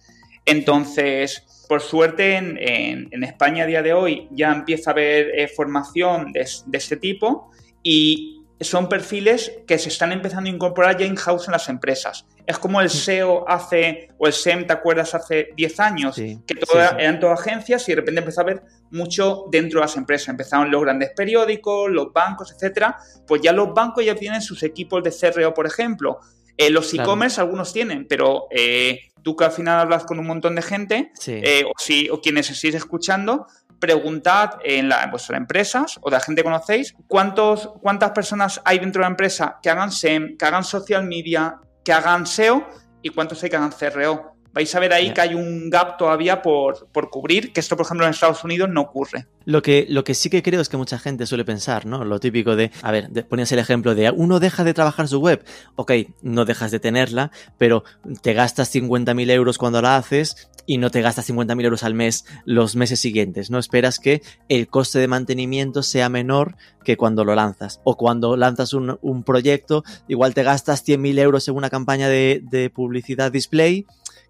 Entonces, 0.45 1.65
por 1.69 1.81
suerte, 1.81 2.37
en, 2.37 2.59
en, 2.59 3.09
en, 3.13 3.25
España 3.25 3.65
a 3.65 3.67
día 3.67 3.83
de 3.83 3.95
hoy 3.95 4.29
ya 4.31 4.53
empieza 4.53 4.91
a 4.91 4.93
haber 4.93 5.31
eh, 5.39 5.49
formación 5.49 6.33
de, 6.33 6.47
de, 6.67 6.79
este 6.79 6.97
tipo 6.97 7.51
y 7.83 8.38
son 8.61 8.89
perfiles 8.89 9.53
que 9.67 9.79
se 9.79 9.89
están 9.89 10.13
empezando 10.13 10.51
a 10.51 10.53
incorporar 10.53 10.97
ya 10.97 11.07
in-house 11.07 11.47
en 11.47 11.53
las 11.53 11.69
empresas. 11.69 12.27
Es 12.47 12.59
como 12.59 12.81
el 12.81 12.91
SEO 12.91 13.49
hace, 13.49 14.09
o 14.19 14.27
el 14.27 14.33
SEM, 14.33 14.67
¿te 14.67 14.73
acuerdas? 14.73 15.15
Hace 15.15 15.51
10 15.57 15.81
años, 15.81 16.15
sí, 16.17 16.41
que 16.47 16.55
sí, 16.55 16.61
sí. 16.65 16.79
eran 16.99 17.21
todas 17.21 17.41
agencias 17.41 17.89
y 17.89 17.93
de 17.93 17.97
repente 17.97 18.21
empezó 18.21 18.41
a 18.41 18.45
haber 18.45 18.63
mucho 18.91 19.45
dentro 19.51 19.81
de 19.81 19.87
las 19.87 19.97
empresas. 19.97 20.29
Empezaron 20.29 20.71
los 20.71 20.83
grandes 20.83 21.11
periódicos, 21.15 21.91
los 21.91 22.13
bancos, 22.13 22.53
etcétera. 22.53 22.97
Pues 23.27 23.43
ya 23.43 23.53
los 23.53 23.73
bancos 23.75 24.05
ya 24.05 24.15
tienen 24.15 24.43
sus 24.43 24.63
equipos 24.63 25.03
de 25.03 25.13
CRO, 25.13 25.55
por 25.55 25.67
ejemplo 25.67 26.21
Eh, 26.61 26.71
los 26.71 26.93
e-commerce 26.93 27.41
algunos 27.41 27.73
tienen, 27.73 28.09
pero 28.09 28.49
eh, 28.51 29.13
tú 29.23 29.37
que 29.37 29.45
al 29.45 29.53
final 29.53 29.79
hablas 29.79 30.05
con 30.05 30.19
un 30.19 30.27
montón 30.27 30.57
de 30.57 30.63
gente, 30.63 31.13
eh, 31.29 31.63
o, 31.65 31.73
si, 31.79 32.09
o 32.11 32.21
quienes 32.21 32.51
estéis 32.51 32.75
escuchando, 32.75 33.47
preguntad 33.79 34.59
en, 34.65 34.89
la, 34.89 35.07
vuestras 35.07 35.39
empresas 35.39 35.99
o 36.01 36.11
de 36.11 36.17
la 36.17 36.21
gente 36.21 36.43
que 36.43 36.45
conocéis 36.45 36.95
cuántos, 37.07 37.71
cuántas 37.81 38.11
personas 38.11 38.61
hay 38.65 38.79
dentro 38.79 39.01
de 39.01 39.05
la 39.05 39.11
empresa 39.11 39.59
que 39.63 39.71
hagan 39.71 39.93
SEM, 39.93 40.37
que 40.37 40.45
hagan 40.45 40.65
social 40.65 41.05
media, 41.05 41.57
que 41.85 41.93
hagan 41.93 42.27
SEO 42.27 42.67
y 43.03 43.11
cuántos 43.11 43.43
hay 43.43 43.51
que 43.51 43.57
hagan 43.57 43.73
CRO. 43.73 44.38
Vais 44.59 44.75
a 44.75 44.81
ver 44.81 44.93
ahí 44.93 45.13
que 45.13 45.21
hay 45.21 45.35
un 45.35 45.71
gap 45.71 45.97
todavía 45.99 46.43
por, 46.43 46.89
por, 46.89 47.11
cubrir, 47.11 47.53
que 47.53 47.61
esto, 47.61 47.77
por 47.77 47.87
ejemplo, 47.87 48.05
en 48.05 48.11
Estados 48.11 48.43
Unidos 48.43 48.69
no 48.69 48.81
ocurre. 48.81 49.29
Lo 49.45 49.63
que, 49.63 49.87
lo 49.89 50.03
que 50.03 50.15
sí 50.15 50.31
que 50.31 50.43
creo 50.43 50.61
es 50.61 50.69
que 50.69 50.77
mucha 50.77 50.99
gente 50.99 51.27
suele 51.27 51.45
pensar, 51.45 51.87
¿no? 51.87 52.05
Lo 52.05 52.19
típico 52.19 52.57
de, 52.57 52.73
a 52.83 52.91
ver, 52.91 53.09
ponías 53.29 53.53
el 53.53 53.61
ejemplo 53.61 53.95
de 53.95 54.11
uno 54.11 54.41
deja 54.41 54.65
de 54.65 54.75
trabajar 54.75 55.07
su 55.07 55.21
web. 55.21 55.45
Ok, 55.77 55.93
no 56.23 56.45
dejas 56.45 56.73
de 56.73 56.81
tenerla, 56.81 57.31
pero 57.57 57.85
te 58.21 58.33
gastas 58.33 58.75
50.000 58.75 59.31
euros 59.31 59.59
cuando 59.59 59.81
la 59.81 59.97
haces 59.97 60.51
y 60.67 60.79
no 60.79 60.91
te 60.91 61.03
gastas 61.03 61.31
50.000 61.31 61.65
euros 61.65 61.85
al 61.85 61.95
mes 61.95 62.25
los 62.45 62.75
meses 62.75 62.99
siguientes, 62.99 63.53
¿no? 63.53 63.61
Esperas 63.61 64.01
que 64.01 64.23
el 64.49 64.67
coste 64.67 64.99
de 64.99 65.07
mantenimiento 65.07 65.85
sea 65.85 66.09
menor 66.09 66.57
que 66.83 66.97
cuando 66.97 67.25
lo 67.25 67.37
lanzas. 67.37 67.81
O 67.85 67.97
cuando 67.97 68.37
lanzas 68.37 68.73
un, 68.73 68.99
un 69.03 69.23
proyecto, 69.23 69.85
igual 70.09 70.35
te 70.35 70.43
gastas 70.43 70.85
100.000 70.85 71.21
euros 71.21 71.47
en 71.47 71.55
una 71.55 71.71
campaña 71.71 72.09
de, 72.09 72.43
de 72.43 72.71
publicidad 72.71 73.31
display 73.31 73.87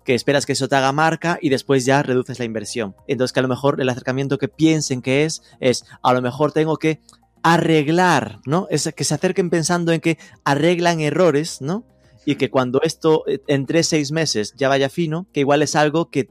que 0.08 0.14
esperas 0.14 0.46
que 0.46 0.54
eso 0.54 0.70
te 0.70 0.74
haga 0.74 0.90
marca 0.90 1.38
y 1.42 1.50
después 1.50 1.84
ya 1.84 2.02
reduces 2.02 2.38
la 2.38 2.46
inversión. 2.46 2.96
Entonces 3.08 3.34
que 3.34 3.40
a 3.40 3.42
lo 3.42 3.48
mejor 3.50 3.78
el 3.78 3.90
acercamiento 3.90 4.38
que 4.38 4.48
piensen 4.48 5.02
que 5.02 5.26
es, 5.26 5.42
es 5.60 5.84
a 6.02 6.14
lo 6.14 6.22
mejor 6.22 6.50
tengo 6.50 6.78
que 6.78 7.00
arreglar, 7.42 8.38
¿no? 8.46 8.68
Es 8.70 8.90
que 8.96 9.04
se 9.04 9.12
acerquen 9.12 9.50
pensando 9.50 9.92
en 9.92 10.00
que 10.00 10.16
arreglan 10.44 11.00
errores, 11.00 11.60
¿no? 11.60 11.84
Y 12.24 12.36
que 12.36 12.48
cuando 12.48 12.80
esto 12.80 13.24
eh, 13.26 13.40
en 13.48 13.66
tres, 13.66 13.88
seis 13.88 14.10
meses 14.10 14.54
ya 14.56 14.70
vaya 14.70 14.88
fino, 14.88 15.26
que 15.34 15.40
igual 15.40 15.60
es 15.60 15.76
algo 15.76 16.08
que 16.08 16.30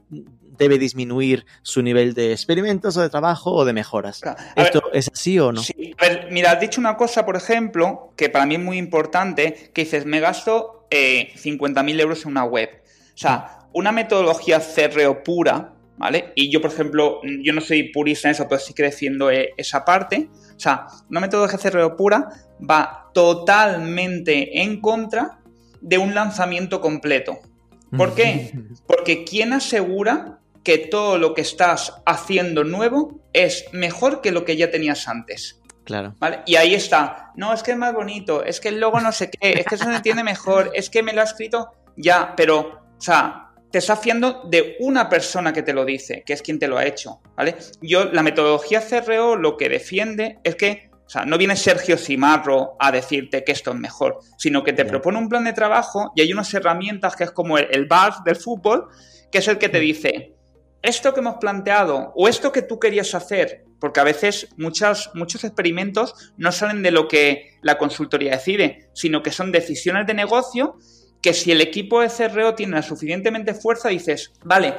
debe 0.58 0.76
disminuir 0.76 1.46
su 1.62 1.80
nivel 1.80 2.14
de 2.14 2.32
experimentos 2.32 2.96
o 2.96 3.00
de 3.02 3.10
trabajo 3.10 3.52
o 3.52 3.64
de 3.64 3.74
mejoras. 3.74 4.20
¿Esto 4.56 4.82
es 4.92 5.08
así 5.14 5.38
o 5.38 5.52
no? 5.52 5.62
Sí. 5.62 5.94
A 5.98 6.08
ver, 6.08 6.28
mira, 6.32 6.50
has 6.50 6.60
dicho 6.60 6.80
una 6.80 6.96
cosa, 6.96 7.24
por 7.24 7.36
ejemplo, 7.36 8.12
que 8.16 8.28
para 8.28 8.44
mí 8.44 8.56
es 8.56 8.60
muy 8.60 8.76
importante, 8.76 9.70
que 9.72 9.84
dices, 9.84 10.04
me 10.04 10.18
gasto 10.18 10.88
eh, 10.90 11.30
50.000 11.36 12.00
euros 12.00 12.24
en 12.24 12.32
una 12.32 12.42
web. 12.42 12.70
O 13.14 13.20
sea, 13.20 13.57
una 13.72 13.92
metodología 13.92 14.60
CRO 14.60 15.22
pura, 15.22 15.72
¿vale? 15.96 16.32
Y 16.34 16.50
yo, 16.50 16.60
por 16.60 16.70
ejemplo, 16.70 17.20
yo 17.42 17.52
no 17.52 17.60
soy 17.60 17.84
purista 17.92 18.28
en 18.28 18.32
eso, 18.32 18.46
pero 18.48 18.60
sí 18.60 18.74
que 18.74 18.82
defiendo 18.82 19.30
eh, 19.30 19.50
esa 19.56 19.84
parte. 19.84 20.28
O 20.56 20.60
sea, 20.60 20.86
una 21.10 21.20
metodología 21.20 21.58
CRO 21.70 21.96
pura 21.96 22.28
va 22.58 23.10
totalmente 23.12 24.62
en 24.62 24.80
contra 24.80 25.38
de 25.80 25.98
un 25.98 26.14
lanzamiento 26.14 26.80
completo. 26.80 27.38
¿Por 27.96 28.14
qué? 28.14 28.52
Porque 28.86 29.24
¿quién 29.24 29.52
asegura 29.52 30.40
que 30.64 30.78
todo 30.78 31.18
lo 31.18 31.34
que 31.34 31.40
estás 31.40 31.94
haciendo 32.04 32.64
nuevo 32.64 33.20
es 33.32 33.64
mejor 33.72 34.20
que 34.20 34.32
lo 34.32 34.44
que 34.44 34.56
ya 34.56 34.70
tenías 34.70 35.08
antes? 35.08 35.60
Claro. 35.84 36.14
¿Vale? 36.18 36.40
Y 36.44 36.56
ahí 36.56 36.74
está. 36.74 37.32
No, 37.34 37.54
es 37.54 37.62
que 37.62 37.70
es 37.70 37.78
más 37.78 37.94
bonito, 37.94 38.44
es 38.44 38.60
que 38.60 38.68
el 38.68 38.78
logo 38.78 39.00
no 39.00 39.10
sé 39.10 39.30
qué, 39.30 39.52
es 39.52 39.64
que 39.64 39.78
se 39.78 39.84
entiende 39.84 40.22
mejor, 40.22 40.70
es 40.74 40.90
que 40.90 41.02
me 41.02 41.14
lo 41.14 41.22
ha 41.22 41.24
escrito 41.24 41.72
ya, 41.96 42.34
pero, 42.36 42.58
o 42.98 43.00
sea, 43.00 43.47
te 43.70 43.78
está 43.78 43.94
haciendo 43.94 44.42
de 44.44 44.76
una 44.80 45.08
persona 45.08 45.52
que 45.52 45.62
te 45.62 45.72
lo 45.72 45.84
dice, 45.84 46.22
que 46.24 46.32
es 46.32 46.42
quien 46.42 46.58
te 46.58 46.68
lo 46.68 46.78
ha 46.78 46.86
hecho, 46.86 47.20
¿vale? 47.36 47.56
Yo, 47.82 48.06
la 48.06 48.22
metodología 48.22 48.82
CRO 48.82 49.36
lo 49.36 49.56
que 49.56 49.68
defiende 49.68 50.38
es 50.42 50.56
que, 50.56 50.90
o 50.92 51.08
sea, 51.08 51.24
no 51.24 51.38
viene 51.38 51.56
Sergio 51.56 51.98
Simarro 51.98 52.76
a 52.78 52.90
decirte 52.92 53.44
que 53.44 53.52
esto 53.52 53.72
es 53.72 53.76
mejor, 53.76 54.20
sino 54.38 54.64
que 54.64 54.72
te 54.72 54.84
propone 54.84 55.18
un 55.18 55.28
plan 55.28 55.44
de 55.44 55.52
trabajo 55.52 56.12
y 56.14 56.22
hay 56.22 56.32
unas 56.32 56.52
herramientas 56.54 57.16
que 57.16 57.24
es 57.24 57.30
como 57.30 57.58
el, 57.58 57.86
bar 57.86 58.24
del 58.24 58.36
fútbol, 58.36 58.88
que 59.30 59.38
es 59.38 59.48
el 59.48 59.58
que 59.58 59.68
te 59.68 59.80
dice, 59.80 60.34
esto 60.80 61.12
que 61.12 61.20
hemos 61.20 61.36
planteado 61.36 62.12
o 62.14 62.28
esto 62.28 62.52
que 62.52 62.62
tú 62.62 62.78
querías 62.78 63.14
hacer, 63.14 63.64
porque 63.80 64.00
a 64.00 64.04
veces 64.04 64.48
muchas, 64.56 65.10
muchos 65.14 65.44
experimentos 65.44 66.32
no 66.36 66.52
salen 66.52 66.82
de 66.82 66.90
lo 66.90 67.08
que 67.08 67.58
la 67.62 67.78
consultoría 67.78 68.32
decide, 68.32 68.88
sino 68.94 69.22
que 69.22 69.30
son 69.30 69.52
decisiones 69.52 70.06
de 70.06 70.14
negocio 70.14 70.78
que 71.20 71.34
si 71.34 71.50
el 71.50 71.60
equipo 71.60 72.00
de 72.00 72.08
CRO 72.08 72.54
tiene 72.54 72.76
la 72.76 72.82
suficientemente 72.82 73.54
fuerza, 73.54 73.88
dices, 73.88 74.32
vale, 74.44 74.74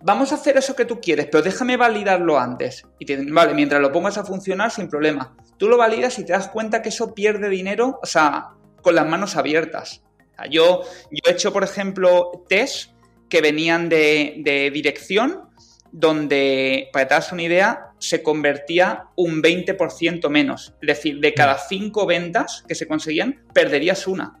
vamos 0.00 0.32
a 0.32 0.36
hacer 0.36 0.56
eso 0.56 0.74
que 0.74 0.84
tú 0.84 1.00
quieres, 1.00 1.26
pero 1.26 1.42
déjame 1.42 1.76
validarlo 1.76 2.38
antes. 2.38 2.84
Y 2.98 3.06
te 3.06 3.24
vale, 3.30 3.54
mientras 3.54 3.80
lo 3.80 3.92
pongas 3.92 4.18
a 4.18 4.24
funcionar 4.24 4.70
sin 4.70 4.88
problema. 4.88 5.36
Tú 5.58 5.68
lo 5.68 5.76
validas 5.76 6.18
y 6.18 6.24
te 6.24 6.32
das 6.32 6.48
cuenta 6.48 6.82
que 6.82 6.88
eso 6.88 7.14
pierde 7.14 7.48
dinero, 7.48 7.98
o 8.02 8.06
sea, 8.06 8.50
con 8.80 8.94
las 8.94 9.06
manos 9.06 9.36
abiertas. 9.36 10.02
yo, 10.50 10.82
yo 11.10 11.20
he 11.26 11.32
hecho, 11.32 11.52
por 11.52 11.62
ejemplo, 11.62 12.44
test 12.48 12.90
que 13.28 13.40
venían 13.40 13.88
de, 13.88 14.70
dirección, 14.72 15.48
donde, 15.90 16.88
para 16.92 17.04
que 17.04 17.08
te 17.08 17.14
das 17.14 17.32
una 17.32 17.42
idea, 17.42 17.86
se 17.98 18.22
convertía 18.22 19.04
un 19.14 19.42
20% 19.42 20.28
menos. 20.28 20.74
Es 20.80 20.86
decir, 20.86 21.20
de 21.20 21.32
cada 21.32 21.58
cinco 21.58 22.06
ventas 22.06 22.64
que 22.66 22.74
se 22.74 22.88
conseguían, 22.88 23.44
perderías 23.54 24.06
una. 24.06 24.40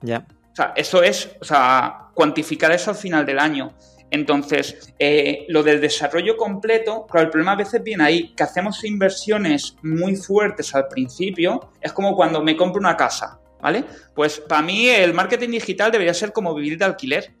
Ya. 0.00 0.26
O 0.52 0.54
sea, 0.54 0.72
eso 0.76 1.02
es, 1.02 1.30
o 1.40 1.44
sea, 1.44 2.10
cuantificar 2.14 2.72
eso 2.72 2.90
al 2.90 2.96
final 2.96 3.24
del 3.24 3.38
año. 3.38 3.74
Entonces, 4.10 4.92
eh, 4.98 5.46
lo 5.48 5.62
del 5.62 5.80
desarrollo 5.80 6.36
completo, 6.36 7.06
claro, 7.06 7.24
el 7.24 7.30
problema 7.30 7.52
a 7.52 7.56
veces 7.56 7.82
viene 7.82 8.04
ahí, 8.04 8.34
que 8.34 8.42
hacemos 8.42 8.84
inversiones 8.84 9.74
muy 9.82 10.16
fuertes 10.16 10.74
al 10.74 10.86
principio, 10.88 11.70
es 11.80 11.94
como 11.94 12.14
cuando 12.14 12.42
me 12.42 12.54
compro 12.54 12.78
una 12.78 12.94
casa, 12.94 13.40
¿vale? 13.62 13.84
Pues 14.14 14.38
para 14.40 14.60
mí 14.60 14.90
el 14.90 15.14
marketing 15.14 15.48
digital 15.48 15.90
debería 15.90 16.12
ser 16.12 16.30
como 16.34 16.54
vivir 16.54 16.76
de 16.76 16.84
alquiler, 16.84 17.32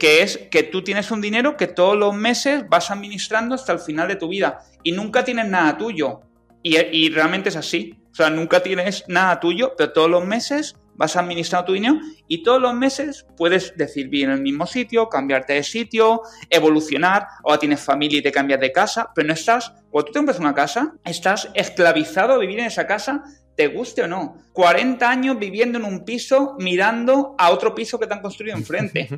que, 0.00 0.22
es 0.22 0.38
que 0.50 0.64
tú 0.64 0.82
tienes 0.82 1.12
un 1.12 1.20
dinero 1.20 1.56
que 1.56 1.68
todos 1.68 1.96
los 1.96 2.16
meses 2.16 2.68
vas 2.68 2.90
administrando 2.90 3.54
hasta 3.54 3.72
el 3.72 3.78
final 3.78 4.08
de 4.08 4.16
tu 4.16 4.26
vida 4.26 4.64
y 4.82 4.90
nunca 4.90 5.24
tienes 5.24 5.46
nada 5.46 5.78
tuyo. 5.78 6.22
Y, 6.64 6.78
y 6.78 7.10
realmente 7.10 7.48
es 7.48 7.56
así. 7.56 7.94
O 8.10 8.14
sea, 8.14 8.28
nunca 8.28 8.60
tienes 8.60 9.04
nada 9.06 9.38
tuyo, 9.38 9.74
pero 9.78 9.92
todos 9.92 10.10
los 10.10 10.26
meses 10.26 10.79
vas 11.00 11.16
administrando 11.16 11.64
tu 11.64 11.72
dinero 11.72 11.98
y 12.28 12.42
todos 12.42 12.60
los 12.60 12.74
meses 12.74 13.26
puedes 13.34 13.74
decir, 13.74 14.10
vivir 14.10 14.26
en 14.26 14.32
el 14.32 14.42
mismo 14.42 14.66
sitio, 14.66 15.08
cambiarte 15.08 15.54
de 15.54 15.62
sitio, 15.62 16.20
evolucionar, 16.50 17.26
o 17.42 17.58
tienes 17.58 17.80
familia 17.80 18.18
y 18.18 18.22
te 18.22 18.30
cambias 18.30 18.60
de 18.60 18.70
casa, 18.70 19.10
pero 19.14 19.28
no 19.28 19.32
estás, 19.32 19.72
cuando 19.88 20.04
tú 20.08 20.12
te 20.12 20.18
compras 20.18 20.38
una 20.38 20.54
casa, 20.54 20.92
estás 21.02 21.48
esclavizado 21.54 22.34
a 22.34 22.38
vivir 22.38 22.58
en 22.58 22.66
esa 22.66 22.86
casa, 22.86 23.24
te 23.56 23.68
guste 23.68 24.02
o 24.02 24.08
no. 24.08 24.36
40 24.52 25.08
años 25.08 25.38
viviendo 25.38 25.78
en 25.78 25.86
un 25.86 26.04
piso 26.04 26.54
mirando 26.58 27.34
a 27.38 27.50
otro 27.50 27.74
piso 27.74 27.98
que 27.98 28.06
te 28.06 28.12
han 28.12 28.20
construido 28.20 28.54
enfrente. 28.54 29.08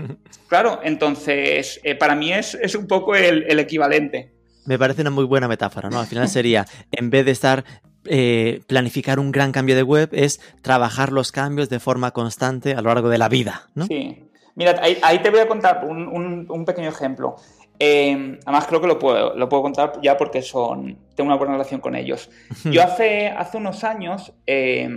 claro, 0.48 0.78
entonces, 0.84 1.80
eh, 1.82 1.96
para 1.96 2.14
mí 2.14 2.32
es, 2.32 2.54
es, 2.54 2.76
un 2.76 2.86
poco 2.86 3.16
el, 3.16 3.46
el 3.48 3.58
equivalente. 3.58 4.32
Me 4.64 4.78
parece 4.78 5.00
una 5.00 5.10
muy 5.10 5.24
buena 5.24 5.48
metáfora, 5.48 5.90
¿no? 5.90 5.98
Al 5.98 6.06
final 6.06 6.28
sería, 6.28 6.66
en 6.92 7.10
vez 7.10 7.24
de 7.24 7.32
estar 7.32 7.64
eh, 8.04 8.62
planificar 8.66 9.20
un 9.20 9.30
gran 9.30 9.52
cambio 9.52 9.76
de 9.76 9.82
web 9.82 10.08
es 10.12 10.40
trabajar 10.60 11.12
los 11.12 11.30
cambios 11.30 11.68
de 11.68 11.78
forma 11.78 12.10
constante 12.10 12.72
a 12.72 12.82
lo 12.82 12.88
largo 12.88 13.08
de 13.08 13.18
la 13.18 13.28
vida, 13.28 13.68
¿no? 13.74 13.86
Sí. 13.86 14.24
Mira, 14.54 14.80
ahí, 14.82 15.18
te 15.20 15.30
voy 15.30 15.40
a 15.40 15.48
contar 15.48 15.84
un, 15.86 16.64
pequeño 16.66 16.88
ejemplo. 16.88 17.36
Eh, 17.78 18.38
además, 18.44 18.66
creo 18.66 18.80
que 18.80 18.86
lo 18.86 18.98
puedo, 18.98 19.34
lo 19.34 19.48
puedo 19.48 19.62
contar 19.62 19.98
ya 20.02 20.16
porque 20.16 20.42
son, 20.42 20.98
tengo 21.14 21.28
una 21.28 21.36
buena 21.36 21.54
relación 21.54 21.80
con 21.80 21.94
ellos. 21.94 22.28
Yo 22.64 22.82
hace, 22.82 23.28
hace 23.28 23.56
unos 23.56 23.82
años, 23.84 24.32
eh, 24.46 24.88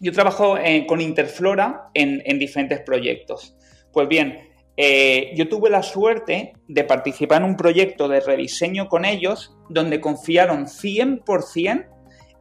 yo 0.00 0.12
trabajo 0.12 0.56
con 0.86 1.00
Interflora 1.00 1.90
en, 1.92 2.22
en, 2.24 2.38
diferentes 2.38 2.80
proyectos. 2.80 3.56
Pues 3.92 4.06
bien, 4.06 4.38
yo 5.34 5.48
tuve 5.48 5.70
la 5.70 5.82
suerte 5.82 6.52
de 6.68 6.84
participar 6.84 7.42
en 7.42 7.48
un 7.48 7.56
proyecto 7.56 8.06
de 8.06 8.20
rediseño 8.20 8.88
con 8.88 9.04
ellos 9.04 9.56
donde 9.68 10.00
confiaron 10.00 10.66
100% 10.66 11.97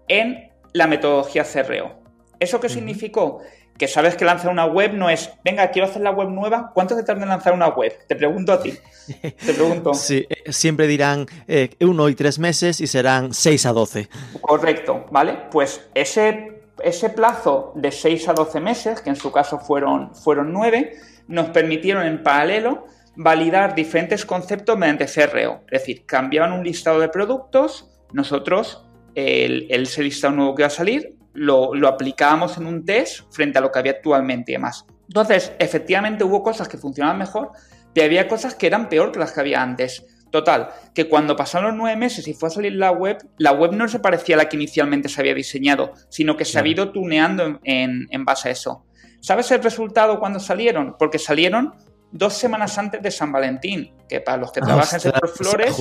en 0.08 0.52
la 0.74 0.88
metodología 0.88 1.44
CRO. 1.44 2.00
¿Eso 2.40 2.60
qué 2.60 2.70
significó? 2.70 3.42
Que 3.78 3.88
sabes 3.88 4.16
que 4.16 4.26
lanzar 4.26 4.52
una 4.52 4.66
web 4.66 4.94
no 4.94 5.10
es, 5.10 5.32
venga, 5.44 5.70
quiero 5.70 5.88
hacer 5.88 6.02
la 6.02 6.12
web 6.12 6.30
nueva, 6.30 6.72
¿cuánto 6.74 6.96
te 6.96 7.04
tarda 7.04 7.24
en 7.24 7.30
lanzar 7.30 7.54
una 7.54 7.70
web? 7.70 7.94
Te 8.08 8.16
pregunto 8.16 8.54
a 8.54 8.62
ti. 8.62 8.74
Te 9.22 9.54
pregunto. 9.54 9.94
Sí, 9.94 10.26
eh, 10.30 10.52
siempre 10.52 10.88
dirán 10.88 11.26
eh, 11.48 11.70
uno 11.82 12.10
y 12.10 12.16
tres 12.16 12.40
meses 12.40 12.82
y 12.82 12.88
serán 12.88 13.34
seis 13.34 13.66
a 13.66 13.74
doce. 13.74 14.10
Correcto, 14.42 15.06
¿vale? 15.12 15.38
Pues 15.52 15.88
ese, 15.94 16.62
ese 16.84 17.10
plazo 17.10 17.72
de 17.76 17.92
seis 17.92 18.28
a 18.28 18.34
doce 18.34 18.60
meses, 18.60 19.02
que 19.02 19.10
en 19.10 19.16
su 19.16 19.32
caso 19.32 19.60
fueron, 19.60 20.16
fueron 20.16 20.52
nueve, 20.52 20.94
nos 21.28 21.50
permitieron 21.50 22.06
en 22.06 22.24
paralelo 22.24 22.86
validar 23.16 23.76
diferentes 23.76 24.26
conceptos 24.26 24.78
mediante 24.78 25.06
CRO. 25.06 25.62
Es 25.70 25.82
decir, 25.82 26.06
cambiaban 26.06 26.52
un 26.52 26.64
listado 26.64 27.00
de 27.00 27.10
productos, 27.10 27.90
nosotros 28.14 28.87
el, 29.18 29.66
ese 29.70 30.04
listado 30.04 30.36
nuevo 30.36 30.54
que 30.54 30.62
va 30.62 30.68
a 30.68 30.70
salir, 30.70 31.16
lo, 31.34 31.74
lo 31.74 31.88
aplicábamos 31.88 32.58
en 32.58 32.68
un 32.68 32.86
test 32.86 33.22
frente 33.32 33.58
a 33.58 33.62
lo 33.62 33.72
que 33.72 33.80
había 33.80 33.94
actualmente 33.94 34.52
y 34.52 34.56
demás. 34.56 34.86
Entonces, 35.08 35.54
efectivamente 35.58 36.24
hubo 36.24 36.44
cosas 36.44 36.68
que 36.68 36.78
funcionaban 36.78 37.18
mejor, 37.18 37.52
pero 37.94 38.06
había 38.06 38.28
cosas 38.28 38.54
que 38.54 38.68
eran 38.68 38.90
peor 38.90 39.12
que 39.12 39.20
las 39.20 39.32
que 39.32 39.40
había 39.40 39.62
antes. 39.62 40.06
Total, 40.30 40.70
que 40.94 41.10
cuando 41.10 41.36
pasaron 41.36 41.70
los 41.70 41.78
nueve 41.78 41.98
meses 41.98 42.28
y 42.28 42.34
fue 42.34 42.50
a 42.50 42.52
salir 42.52 42.74
la 42.74 42.92
web, 42.92 43.18
la 43.38 43.54
web 43.54 43.72
no 43.72 43.88
se 43.88 44.00
parecía 44.00 44.36
a 44.36 44.38
la 44.38 44.50
que 44.50 44.58
inicialmente 44.58 45.10
se 45.10 45.22
había 45.22 45.34
diseñado, 45.34 45.94
sino 46.10 46.38
que 46.38 46.46
se 46.46 46.60
ha 46.60 46.68
ido 46.68 46.92
tuneando 46.92 47.60
en, 47.64 48.08
en, 48.12 48.26
base 48.26 48.50
a 48.50 48.52
eso. 48.52 48.86
¿Sabes 49.22 49.50
el 49.52 49.64
resultado 49.64 50.20
cuando 50.20 50.40
salieron? 50.40 50.96
Porque 51.00 51.18
salieron 51.18 51.74
dos 52.12 52.34
semanas 52.34 52.78
antes 52.78 53.02
de 53.02 53.12
San 53.12 53.32
Valentín, 53.32 53.94
que 54.08 54.22
para 54.22 54.38
los 54.38 54.52
que 54.52 54.62
trabajan 54.62 54.96
en 54.96 55.02
sector 55.02 55.30
flores, 55.30 55.76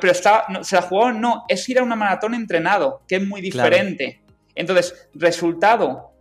pero 0.00 0.12
está, 0.12 0.46
se 0.62 0.76
la 0.76 0.82
jugaron, 0.82 1.20
no, 1.20 1.44
es 1.48 1.68
ir 1.68 1.78
a 1.78 1.82
una 1.82 1.96
maratón 1.96 2.34
entrenado, 2.34 3.02
que 3.08 3.16
es 3.16 3.26
muy 3.26 3.40
diferente. 3.40 4.22
Entonces, 4.54 5.08
resultado, 5.14 6.12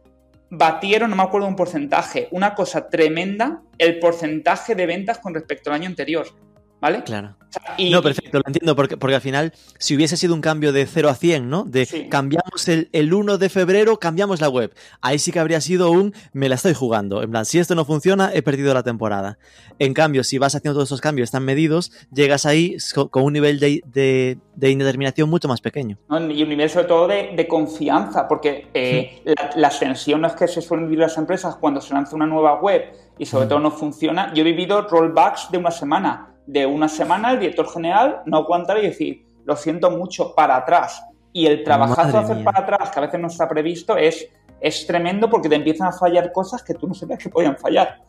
batieron, 0.49 1.09
no 1.09 1.15
me 1.15 1.23
acuerdo 1.23 1.47
un 1.47 1.55
porcentaje, 1.55 2.27
una 2.31 2.53
cosa 2.53 2.89
tremenda, 2.89 3.61
el 3.77 3.99
porcentaje 3.99 4.75
de 4.75 4.85
ventas 4.85 5.19
con 5.19 5.33
respecto 5.33 5.69
al 5.69 5.75
año 5.75 5.87
anterior. 5.87 6.27
¿Vale? 6.85 7.03
Claro. 7.03 7.35
No, 7.91 8.01
perfecto, 8.03 8.37
lo 8.37 8.43
entiendo, 8.45 8.75
porque, 8.75 8.95
porque 8.95 9.15
al 9.15 9.21
final, 9.21 9.53
si 9.79 9.95
hubiese 9.95 10.17
sido 10.17 10.35
un 10.35 10.41
cambio 10.41 10.71
de 10.71 10.85
0 10.85 11.09
a 11.09 11.15
100, 11.15 11.49
¿no? 11.49 11.63
De 11.63 12.07
cambiamos 12.11 12.67
el, 12.67 12.89
el, 12.91 13.11
1 13.11 13.39
de 13.39 13.49
febrero, 13.49 13.97
cambiamos 13.97 14.39
la 14.39 14.49
web. 14.49 14.71
Ahí 15.01 15.17
sí 15.17 15.31
que 15.31 15.39
habría 15.39 15.61
sido 15.61 15.89
un 15.89 16.13
me 16.31 16.47
la 16.47 16.55
estoy 16.55 16.73
jugando. 16.73 17.23
En 17.23 17.31
plan, 17.31 17.45
si 17.45 17.57
esto 17.57 17.73
no 17.73 17.85
funciona, 17.85 18.29
he 18.33 18.43
perdido 18.43 18.73
la 18.73 18.83
temporada. 18.83 19.39
En 19.79 19.95
cambio, 19.95 20.23
si 20.23 20.37
vas 20.37 20.53
haciendo 20.53 20.75
todos 20.75 20.89
esos 20.89 21.01
cambios, 21.01 21.27
están 21.27 21.43
medidos, 21.43 21.91
llegas 22.13 22.45
ahí 22.45 22.77
con, 22.93 23.23
un 23.23 23.33
nivel 23.33 23.59
de, 23.59 23.81
de, 24.55 24.69
indeterminación 24.69 25.29
mucho 25.29 25.47
más 25.47 25.61
pequeño. 25.61 25.97
y 26.09 26.43
un 26.43 26.49
nivel 26.49 26.69
sobre 26.69 26.85
todo 26.85 27.07
de, 27.07 27.47
confianza, 27.47 28.27
porque 28.27 28.67
eh, 28.75 29.23
las 29.55 29.79
tensiones 29.79 30.33
que 30.33 30.47
se 30.47 30.61
suelen 30.61 30.85
vivir 30.85 30.99
las 30.99 31.17
empresas 31.17 31.55
cuando 31.55 31.81
se 31.81 31.93
lanza 31.93 32.15
una 32.15 32.27
nueva 32.27 32.59
web 32.59 32.91
y 33.17 33.25
sobre 33.25 33.47
todo 33.47 33.59
no 33.59 33.71
funciona. 33.71 34.33
Yo 34.33 34.41
he 34.41 34.45
vivido 34.45 34.81
rollbacks 34.81 35.49
de 35.51 35.57
una 35.57 35.71
semana 35.71 36.34
de 36.47 36.65
una 36.65 36.87
semana 36.87 37.31
el 37.31 37.39
director 37.39 37.67
general 37.69 38.21
no 38.25 38.37
aguantar 38.37 38.77
y 38.79 38.83
decir, 38.83 39.25
lo 39.45 39.55
siento 39.55 39.91
mucho, 39.91 40.33
para 40.35 40.57
atrás. 40.57 41.03
Y 41.31 41.47
el 41.47 41.63
trabajazo 41.63 42.17
hacer 42.17 42.43
para 42.43 42.61
atrás, 42.61 42.91
que 42.91 42.99
a 42.99 43.01
veces 43.03 43.19
no 43.19 43.27
está 43.27 43.47
previsto, 43.47 43.97
es, 43.97 44.29
es 44.61 44.87
tremendo 44.87 45.29
porque 45.29 45.49
te 45.49 45.55
empiezan 45.55 45.87
a 45.87 45.91
fallar 45.91 46.31
cosas 46.31 46.63
que 46.63 46.73
tú 46.73 46.87
no 46.87 46.93
sabías 46.93 47.19
que 47.19 47.29
podían 47.29 47.57
fallar. 47.57 48.01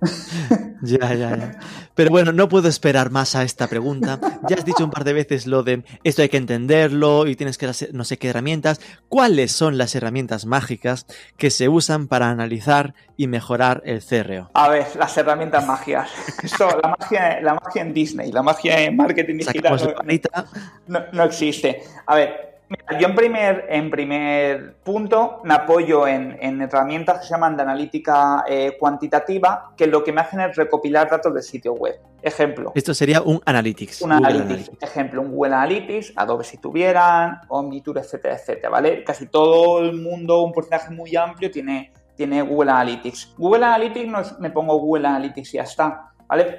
ya, 0.82 1.14
ya, 1.14 1.36
ya. 1.36 1.60
Pero 1.94 2.10
bueno, 2.10 2.32
no 2.32 2.48
puedo 2.48 2.68
esperar 2.68 3.10
más 3.10 3.36
a 3.36 3.42
esta 3.42 3.68
pregunta. 3.68 4.18
Ya 4.48 4.56
has 4.56 4.64
dicho 4.64 4.84
un 4.84 4.90
par 4.90 5.04
de 5.04 5.12
veces 5.12 5.46
lo 5.46 5.62
de 5.62 5.84
esto 6.04 6.22
hay 6.22 6.28
que 6.28 6.38
entenderlo 6.38 7.26
y 7.26 7.36
tienes 7.36 7.58
que 7.58 7.70
no 7.92 8.04
sé 8.04 8.18
qué 8.18 8.28
herramientas. 8.28 8.80
¿Cuáles 9.08 9.52
son 9.52 9.76
las 9.76 9.94
herramientas 9.94 10.46
mágicas 10.46 11.06
que 11.36 11.50
se 11.50 11.68
usan 11.68 12.08
para 12.08 12.30
analizar 12.30 12.94
y 13.16 13.26
mejorar 13.26 13.82
el 13.84 14.02
CRO? 14.02 14.50
A 14.54 14.68
ver, 14.68 14.86
las 14.96 15.16
herramientas 15.16 15.66
mágicas. 15.66 16.10
Eso, 16.42 16.68
la 16.82 16.96
magia, 16.98 17.40
la 17.42 17.54
magia 17.54 17.82
en 17.82 17.92
Disney, 17.92 18.32
la 18.32 18.42
magia 18.42 18.80
en 18.80 18.96
marketing 18.96 19.38
digital 19.38 20.00
no, 20.86 21.00
no 21.12 21.24
existe. 21.24 21.82
A 22.06 22.14
ver, 22.14 22.59
yo 22.98 23.08
en 23.08 23.14
primer, 23.14 23.66
en 23.68 23.90
primer 23.90 24.74
punto 24.84 25.40
me 25.44 25.54
apoyo 25.54 26.06
en, 26.06 26.60
herramientas 26.62 27.20
que 27.20 27.24
se 27.24 27.30
llaman 27.30 27.56
de 27.56 27.62
analítica 27.62 28.44
eh, 28.48 28.76
cuantitativa, 28.78 29.72
que 29.76 29.86
lo 29.86 30.04
que 30.04 30.12
me 30.12 30.20
hacen 30.20 30.40
es 30.40 30.56
recopilar 30.56 31.10
datos 31.10 31.34
del 31.34 31.42
sitio 31.42 31.74
web. 31.74 31.98
Ejemplo. 32.22 32.72
Esto 32.74 32.94
sería 32.94 33.22
un 33.22 33.40
Analytics. 33.44 34.02
Un 34.02 34.12
Analytics. 34.12 34.70
Ejemplo, 34.80 35.22
un 35.22 35.32
Google 35.32 35.54
Analytics, 35.54 36.12
Adobe 36.16 36.44
si 36.44 36.58
tuvieran, 36.58 37.40
Omniture, 37.48 38.00
etcétera, 38.00 38.34
etcétera, 38.36 38.68
¿vale? 38.68 39.02
Casi 39.04 39.26
todo 39.26 39.80
el 39.80 39.96
mundo, 39.96 40.42
un 40.42 40.52
porcentaje 40.52 40.90
muy 40.90 41.16
amplio, 41.16 41.50
tiene, 41.50 41.92
tiene 42.14 42.42
Google 42.42 42.70
Analytics. 42.70 43.34
Google 43.36 43.64
Analytics 43.64 44.08
no 44.08 44.20
es, 44.20 44.38
me 44.38 44.50
pongo 44.50 44.78
Google 44.78 45.08
Analytics 45.08 45.54
y 45.54 45.56
ya 45.56 45.62
está 45.62 46.09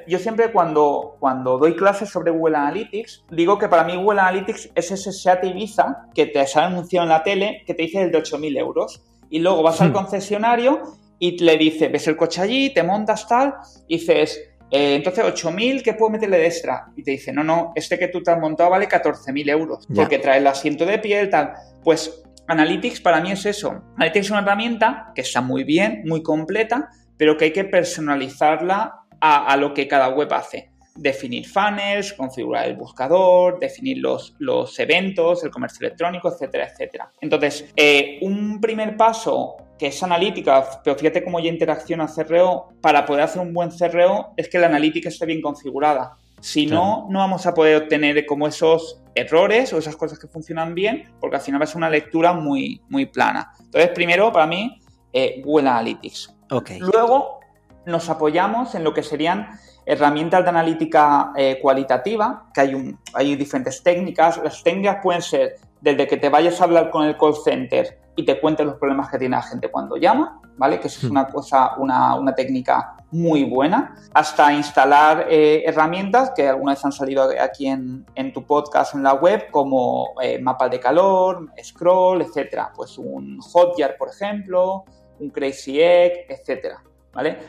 yo 0.08 0.20
siempre 0.20 0.52
cuando, 0.52 1.16
cuando 1.20 1.58
doy 1.58 1.76
clases 1.76 2.10
sobre 2.10 2.32
Google 2.32 2.58
Analytics, 2.58 3.26
digo 3.32 3.58
que 3.58 3.70
para 3.70 3.84
mí 3.84 3.96
Google 3.96 4.20
Analytics 4.20 4.72
es 4.76 4.92
ese 4.92 5.12
SEAT 5.12 5.46
Ibiza 5.46 6.08
que 6.14 6.26
te 6.26 6.46
sale 6.46 6.68
anunciado 6.68 7.06
en 7.06 7.10
la 7.10 7.24
tele 7.24 7.64
que 7.66 7.74
te 7.74 7.84
dice 7.84 8.02
el 8.02 8.12
de 8.12 8.20
8.000 8.20 8.58
euros. 8.58 9.02
Y 9.30 9.40
luego 9.40 9.64
vas 9.64 9.80
al 9.80 9.92
hmm. 9.92 9.94
concesionario 9.94 10.82
y 11.20 11.38
le 11.38 11.58
dice, 11.58 11.88
ves 11.88 12.08
el 12.08 12.18
coche 12.18 12.42
allí, 12.42 12.74
te 12.74 12.84
montas 12.84 13.28
tal, 13.28 13.54
y 13.88 14.00
dices, 14.00 14.42
eh, 14.72 14.96
entonces 14.96 15.24
8.000, 15.24 15.84
¿qué 15.84 15.94
puedo 15.94 16.12
meterle 16.12 16.40
de 16.40 16.48
extra? 16.48 16.88
Y 16.98 17.04
te 17.04 17.12
dice, 17.12 17.32
no, 17.32 17.44
no, 17.44 17.72
este 17.76 18.00
que 18.00 18.08
tú 18.08 18.24
te 18.24 18.32
has 18.32 18.40
montado 18.40 18.72
vale 18.72 18.90
14.000 18.90 19.50
euros, 19.52 19.88
porque 19.94 20.18
trae 20.18 20.40
el 20.40 20.48
asiento 20.48 20.86
de 20.86 20.98
piel, 20.98 21.30
tal. 21.30 21.54
Pues 21.84 22.24
Analytics 22.48 23.00
para 23.00 23.22
mí 23.22 23.32
es 23.32 23.46
eso. 23.46 23.84
Analytics 23.96 24.26
es 24.26 24.32
una 24.32 24.42
herramienta 24.42 25.12
que 25.16 25.22
está 25.22 25.42
muy 25.42 25.64
bien, 25.64 26.04
muy 26.06 26.24
completa, 26.24 26.90
pero 27.18 27.38
que 27.38 27.46
hay 27.46 27.54
que 27.54 27.64
personalizarla 27.64 29.01
a, 29.22 29.56
lo 29.58 29.74
que 29.74 29.88
cada 29.88 30.10
web 30.10 30.32
hace. 30.34 30.72
Definir 30.96 31.48
funnels, 31.48 32.14
configurar 32.14 32.68
el 32.68 32.76
buscador, 32.76 33.60
definir 33.60 34.00
los, 34.00 34.36
los 34.40 34.78
eventos, 34.80 35.44
el 35.44 35.52
comercio 35.52 35.86
electrónico, 35.86 36.30
etcétera, 36.30 36.68
etcétera. 36.68 37.12
Entonces, 37.22 37.72
eh, 37.76 38.20
un 38.22 38.60
primer 38.60 38.98
paso 38.98 39.58
que 39.80 39.88
es 39.88 40.04
analítica, 40.04 40.82
pero 40.84 40.96
fíjate 40.96 41.24
cómo 41.24 41.40
ya 41.40 41.50
interacciona 41.50 42.08
CRO, 42.08 42.74
para 42.82 43.06
poder 43.06 43.24
hacer 43.24 43.42
un 43.42 43.54
buen 43.54 43.70
CRO 43.72 44.34
es 44.38 44.50
que 44.50 44.60
la 44.60 44.68
analítica 44.68 45.10
esté 45.10 45.26
bien 45.26 45.42
configurada. 45.42 46.18
Si 46.40 46.66
no, 46.66 47.08
no 47.10 47.20
vamos 47.20 47.46
a 47.46 47.54
poder 47.54 47.84
obtener 47.84 48.26
como 48.26 48.48
esos 48.48 49.02
errores 49.16 49.74
o 49.74 49.78
esas 49.78 49.96
cosas 49.96 50.20
que 50.20 50.28
funcionan 50.28 50.76
bien, 50.76 51.12
porque 51.20 51.38
al 51.38 51.42
final 51.42 51.62
va 51.62 51.66
a 51.66 51.68
ser 51.68 51.78
una 51.78 51.90
lectura 51.90 52.34
muy, 52.34 52.82
muy 52.90 53.06
plana. 53.06 53.54
Entonces, 53.60 53.92
primero, 53.92 54.32
para 54.32 54.48
mí, 54.48 54.80
eh, 55.14 55.42
Google 55.44 55.70
Analytics. 55.70 56.36
Okay. 56.50 56.80
Luego, 56.80 57.41
nos 57.86 58.10
apoyamos 58.10 58.76
en 58.76 58.84
lo 58.84 58.94
que 58.94 59.04
serían 59.04 59.60
herramientas 59.86 60.44
de 60.44 60.50
analítica 60.50 61.32
eh, 61.36 61.60
cualitativa, 61.62 62.50
que 62.54 62.62
hay, 62.62 62.76
un, 62.76 63.00
hay 63.14 63.36
diferentes 63.36 63.82
técnicas. 63.84 64.40
Las 64.44 64.64
técnicas 64.64 64.98
pueden 65.02 65.22
ser 65.22 65.56
desde 65.82 66.08
que 66.08 66.18
te 66.18 66.30
vayas 66.30 66.62
a 66.62 66.66
hablar 66.66 66.92
con 66.92 67.06
el 67.06 67.18
call 67.18 67.36
center 67.36 68.00
y 68.16 68.26
te 68.26 68.40
cuentes 68.40 68.66
los 68.66 68.76
problemas 68.76 69.10
que 69.10 69.18
tiene 69.18 69.36
la 69.36 69.42
gente 69.42 69.70
cuando 69.70 69.96
llama, 69.96 70.40
¿vale? 70.58 70.80
Que 70.80 70.88
eso 70.88 71.00
es 71.00 71.06
hmm. 71.06 71.12
una 71.12 71.28
cosa, 71.28 71.76
una, 71.78 72.36
técnica 72.36 72.98
muy 73.12 73.44
buena, 73.44 73.96
hasta 74.14 74.54
instalar 74.54 75.26
eh, 75.30 75.64
herramientas 75.66 76.32
que 76.36 76.48
alguna 76.48 76.74
vez 76.74 76.86
han 76.86 76.92
salido 76.92 77.30
aquí 77.42 77.68
en, 77.68 78.06
tu 78.34 78.46
podcast 78.46 78.96
en 78.96 79.04
la 79.04 79.16
web, 79.16 79.50
como 79.50 80.14
eh, 80.22 80.40
mapa 80.40 80.70
de 80.70 80.80
calor, 80.80 81.50
scroll, 81.64 82.22
etcétera. 82.22 82.72
Pues 82.76 82.98
un 82.98 83.40
Hotjar, 83.40 83.98
por 83.98 84.10
ejemplo, 84.10 84.86
un 85.20 85.30
Crazy 85.30 85.82
Egg, 85.82 86.26
etcétera. 86.30 86.84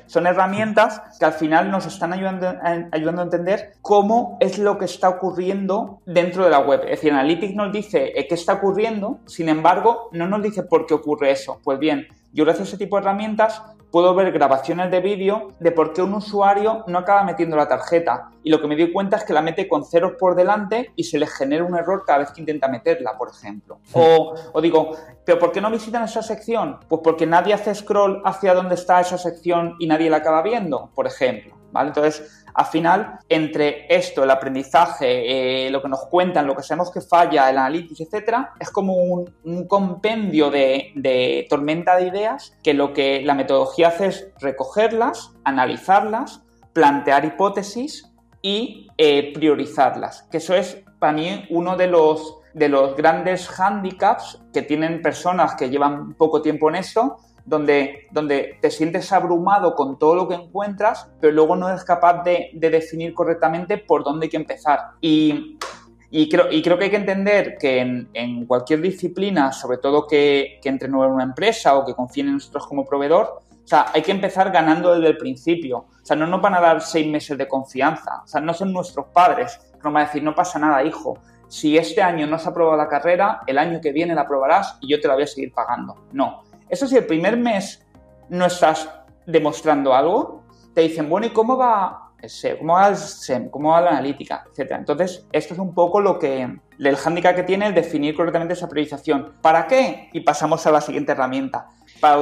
Son 0.07 0.27
herramientas 0.27 1.03
que 1.19 1.25
al 1.25 1.33
final 1.33 1.71
nos 1.71 1.87
están 1.87 2.13
ayudando, 2.13 2.55
ayudando 2.91 3.23
a 3.23 3.25
entender 3.25 3.75
cómo 3.81 4.37
es 4.41 4.59
lo 4.59 4.77
que 4.77 4.87
está 4.87 5.09
ocurriendo 5.09 6.01
dentro 6.05 6.45
de 6.45 6.51
la 6.51 6.59
web. 6.59 6.81
Es 6.85 6.91
decir, 6.91 7.13
Analytics 7.13 7.55
nos 7.55 7.73
dice 7.73 8.13
eh, 8.17 8.27
qué 8.29 8.35
está 8.35 8.55
ocurriendo, 8.55 9.21
sin 9.27 9.49
embargo, 9.49 10.09
no 10.13 10.27
nos 10.27 10.43
dice 10.43 10.65
por 10.65 10.87
qué 10.87 10.95
ocurre 10.95 11.31
eso. 11.31 11.61
Pues 11.63 11.79
bien, 11.79 12.09
yo 12.33 12.45
gracias 12.45 12.69
a 12.69 12.71
ese 12.71 12.79
tipo 12.79 12.97
de 12.97 13.03
herramientas 13.03 13.63
puedo 13.93 14.15
ver 14.15 14.33
grabaciones 14.33 14.91
de 14.91 15.01
vídeo 15.01 15.53
de 15.61 15.71
por 15.71 15.93
qué 15.93 16.03
un 16.03 16.15
usuario 16.15 16.83
no 16.89 16.99
acaba 16.99 17.23
metiendo 17.23 17.57
la 17.57 17.69
tarjeta. 17.69 18.31
Y 18.43 18.51
lo 18.51 18.61
que 18.61 18.67
me 18.67 18.75
doy 18.75 18.91
cuenta 18.91 19.19
es 19.19 19.25
que 19.25 19.35
la 19.35 19.43
mete 19.43 19.69
con 19.69 19.85
ceros 19.85 20.15
por 20.19 20.35
delante 20.35 20.91
y 20.97 21.05
se 21.05 21.19
le 21.19 21.27
genera 21.27 21.63
un 21.63 21.77
error 21.77 22.03
cada 22.05 22.21
vez 22.21 22.33
que 22.33 22.41
intenta 22.41 22.67
meterla, 22.69 23.17
por 23.17 23.29
ejemplo. 23.29 23.79
O, 23.93 24.35
o 24.53 24.61
digo, 24.61 24.97
¿pero 25.25 25.39
por 25.39 25.53
qué 25.53 25.61
no 25.61 25.71
visitan 25.71 26.03
esa 26.03 26.23
sección? 26.23 26.81
Pues 26.89 27.03
porque 27.05 27.27
nadie 27.27 27.53
hace 27.53 27.75
scroll 27.75 28.23
hacia 28.25 28.55
donde 28.55 28.75
está 28.75 29.01
esa 29.01 29.19
sección 29.19 29.77
y 29.79 29.87
nadie 29.87 30.09
la 30.09 30.17
acaba 30.17 30.43
viendo, 30.43 30.91
por 30.95 31.07
ejemplo. 31.07 31.62
Entonces, 31.75 32.43
al 32.55 32.67
final, 32.67 33.19
entre 33.29 33.87
esto, 33.95 34.25
el 34.25 34.31
aprendizaje, 34.31 35.67
eh, 35.67 35.71
lo 35.71 35.81
que 35.81 35.89
nos 35.89 36.07
cuentan, 36.07 36.47
lo 36.47 36.55
que 36.55 36.63
sabemos 36.63 36.91
que 36.91 37.01
falla, 37.01 37.49
el 37.49 37.57
análisis, 37.57 38.01
etcétera, 38.01 38.53
es 38.61 38.71
como 38.71 38.95
un, 38.95 39.67
compendio 39.67 40.51
de, 40.51 41.47
tormenta 41.49 41.97
de 41.97 42.09
ideas 42.09 42.57
que 42.63 42.75
lo 42.75 42.93
que 42.93 43.23
la 43.23 43.35
metodología 43.35 43.89
hace 43.89 44.07
es 44.09 44.29
recogerlas, 44.41 45.33
analizarlas, 45.45 46.43
plantear 46.73 47.25
hipótesis 47.25 48.11
y 48.43 48.89
eh, 48.99 49.33
priorizarlas. 49.33 50.25
Que 50.31 50.39
eso 50.39 50.55
es 50.55 50.83
para 50.99 51.13
mí 51.13 51.47
uno 51.51 51.77
de 51.77 51.87
los, 51.87 52.39
de 52.53 52.69
los 52.69 52.97
grandes 52.97 53.49
handicaps 53.59 54.43
que 54.53 54.63
tienen 54.63 55.01
personas 55.01 55.55
que 55.55 55.71
llevan 55.71 56.15
poco 56.15 56.43
tiempo 56.43 56.69
en 56.69 56.77
esto, 56.77 57.17
donde, 57.45 58.09
donde 58.11 58.59
te 58.61 58.71
sientes 58.71 59.13
abrumado 59.13 59.75
con 59.75 59.99
todo 59.99 60.15
lo 60.15 60.29
que 60.29 60.35
encuentras, 60.35 61.11
pero 61.21 61.33
luego 61.33 61.57
no 61.57 61.69
eres 61.69 61.85
capaz 61.85 62.23
de, 62.23 62.51
definir 62.55 63.15
correctamente 63.15 63.79
por 63.79 64.05
dónde 64.05 64.27
hay 64.27 64.31
que 64.31 64.37
empezar. 64.37 64.81
Y, 65.01 65.59
creo, 66.31 66.49
que 66.49 66.85
hay 66.85 66.91
que 66.91 66.97
entender 66.97 67.57
que 67.59 67.81
en, 67.81 68.47
cualquier 68.47 68.81
disciplina, 68.81 69.53
sobre 69.53 69.79
todo 69.79 70.07
que, 70.07 70.59
que 70.63 70.69
entre 70.69 70.89
en 70.89 70.95
una 70.95 71.25
empresa 71.25 71.77
o 71.77 71.85
que 71.85 71.95
confíen 71.95 72.29
en 72.29 72.35
nosotros 72.35 72.67
como 72.67 72.85
proveedor, 72.85 73.41
hay 73.93 74.03
que 74.03 74.13
empezar 74.13 74.51
ganando 74.51 74.95
desde 74.95 75.09
el 75.09 75.17
principio. 75.17 75.79
O 75.79 76.05
sea, 76.05 76.17
no 76.17 76.27
nos 76.27 76.43
van 76.43 76.55
a 76.55 76.61
dar 76.61 76.81
seis 76.83 77.07
meses 77.07 77.39
de 77.39 77.49
confianza. 77.49 78.23
O 78.25 78.27
sea, 78.27 78.41
no 78.41 78.53
son 78.53 78.73
nuestros 78.73 79.07
padres 79.07 79.59
nos 79.83 79.93
van 79.93 80.03
a 80.03 80.07
decir, 80.07 80.23
no 80.23 80.35
pasa 80.35 80.59
nada, 80.59 80.83
hijo. 80.85 81.19
Si 81.49 81.77
este 81.77 82.03
año 82.03 82.27
no 82.27 82.37
has 82.37 82.47
aprobado 82.47 82.77
la 82.77 82.89
carrera, 82.89 83.43
el 83.47 83.59
año 83.59 83.81
que 83.81 83.93
viene 83.93 84.15
la 84.15 84.23
aprobarás 84.23 84.79
y 84.81 84.89
yo 84.89 85.01
te 85.01 85.09
la 85.09 85.15
voy 85.15 85.25
a 85.25 85.27
seguir 85.27 85.53
pagando. 85.53 86.07
No. 86.13 86.45
Eso 86.73 86.87
si 86.87 86.97
el 86.97 87.05
primer 87.05 87.37
mes 87.37 87.85
no 88.31 88.47
estás 88.47 88.89
demostrando 89.27 89.93
algo, 89.93 90.43
te 90.75 90.81
dicen, 90.81 91.07
bueno, 91.07 91.27
¿y 91.27 91.31
cómo 91.31 91.59
va 91.59 92.13
el 92.19 92.31
SEO? 92.31 92.61
¿Cómo 92.61 92.73
va 92.73 92.89
el 92.89 92.97
SEM? 92.97 93.51
¿Cómo 93.51 93.73
va 93.73 93.83
la 93.83 93.91
analítica? 93.91 94.45
Etcétera. 94.51 94.79
Entonces, 94.79 95.27
esto 95.33 95.53
es 95.53 95.61
un 95.61 95.75
poco 95.75 96.01
lo 96.01 96.19
que, 96.19 96.49
el 96.79 96.97
hándicap 96.97 97.37
que 97.37 97.43
tiene 97.43 97.67
el 97.67 97.75
definir 97.75 98.15
correctamente 98.17 98.55
esa 98.55 98.71
priorización. 98.71 99.35
¿Para 99.43 99.67
qué? 99.67 100.09
Y 100.15 100.21
pasamos 100.21 100.67
a 100.67 100.71
la 100.71 100.81
siguiente 100.81 101.13
herramienta. 101.13 101.69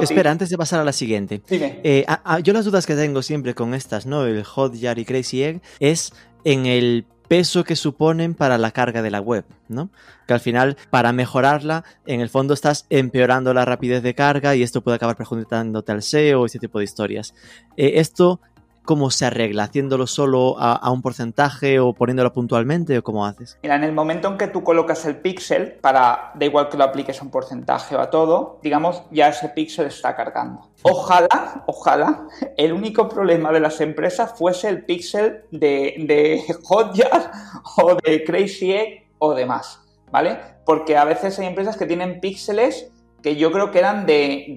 Espera, 0.01 0.31
antes 0.31 0.49
de 0.49 0.57
pasar 0.57 0.81
a 0.81 0.83
la 0.83 0.91
siguiente. 0.91 1.41
Dime. 1.47 1.79
Eh, 1.85 2.05
yo 2.43 2.51
las 2.51 2.65
dudas 2.65 2.85
que 2.85 2.95
tengo 2.95 3.21
siempre 3.21 3.55
con 3.55 3.73
estas, 3.73 4.05
¿no? 4.05 4.25
El 4.25 4.43
Hotjar 4.43 4.99
y 4.99 5.05
Crazy 5.05 5.43
Egg, 5.43 5.61
es 5.79 6.13
en 6.43 6.65
el 6.65 7.05
peso 7.31 7.63
que 7.63 7.77
suponen 7.77 8.33
para 8.35 8.57
la 8.57 8.71
carga 8.71 9.01
de 9.01 9.09
la 9.09 9.21
web, 9.21 9.45
¿no? 9.69 9.89
Que 10.27 10.33
al 10.33 10.41
final, 10.41 10.75
para 10.89 11.13
mejorarla, 11.13 11.85
en 12.05 12.19
el 12.19 12.27
fondo 12.27 12.53
estás 12.53 12.85
empeorando 12.89 13.53
la 13.53 13.63
rapidez 13.63 14.03
de 14.03 14.13
carga 14.13 14.53
y 14.53 14.63
esto 14.63 14.81
puede 14.81 14.95
acabar 14.95 15.15
perjudicándote 15.15 15.93
al 15.93 16.01
SEO 16.01 16.43
y 16.43 16.47
este 16.47 16.59
tipo 16.59 16.79
de 16.79 16.83
historias. 16.83 17.33
Eh, 17.77 17.93
esto 18.01 18.41
cómo 18.83 19.11
se 19.11 19.25
arregla, 19.25 19.63
haciéndolo 19.63 20.07
solo 20.07 20.55
a, 20.59 20.89
un 20.91 21.01
porcentaje 21.01 21.79
o 21.79 21.93
poniéndolo 21.93 22.33
puntualmente 22.33 22.97
o 22.97 23.03
cómo 23.03 23.25
haces? 23.25 23.57
Mira, 23.63 23.75
en 23.75 23.83
el 23.83 23.93
momento 23.93 24.27
en 24.27 24.37
que 24.37 24.47
tú 24.47 24.63
colocas 24.63 25.05
el 25.05 25.17
píxel, 25.17 25.73
para, 25.73 26.31
da 26.35 26.45
igual 26.45 26.69
que 26.69 26.77
lo 26.77 26.83
apliques 26.83 27.19
a 27.21 27.23
un 27.23 27.31
porcentaje 27.31 27.95
o 27.95 28.01
a 28.01 28.09
todo, 28.09 28.59
digamos, 28.63 29.03
ya 29.11 29.29
ese 29.29 29.49
píxel 29.49 29.87
está 29.87 30.15
cargando. 30.15 30.69
Ojalá, 30.83 31.63
ojalá, 31.67 32.27
el 32.57 32.73
único 32.73 33.07
problema 33.07 33.51
de 33.51 33.59
las 33.59 33.81
empresas 33.81 34.33
fuese 34.37 34.69
el 34.69 34.85
píxel 34.85 35.43
de, 35.51 35.95
de 35.99 36.43
Hotjar 36.63 37.31
o 37.77 37.95
de 37.95 38.23
Crazy 38.23 38.73
Egg 38.73 39.07
o 39.19 39.35
demás, 39.35 39.79
¿vale? 40.11 40.39
Porque 40.65 40.97
a 40.97 41.05
veces 41.05 41.37
hay 41.39 41.47
empresas 41.47 41.77
que 41.77 41.85
tienen 41.85 42.19
píxeles 42.19 42.91
que 43.21 43.35
yo 43.35 43.51
creo 43.51 43.71
que 43.71 43.79
eran 43.79 44.05
de, 44.05 44.47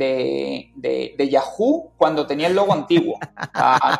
de, 0.76 1.28
Yahoo 1.28 1.92
cuando 1.96 2.26
tenía 2.26 2.48
el 2.48 2.54
logo 2.54 2.72
antiguo. 2.72 3.18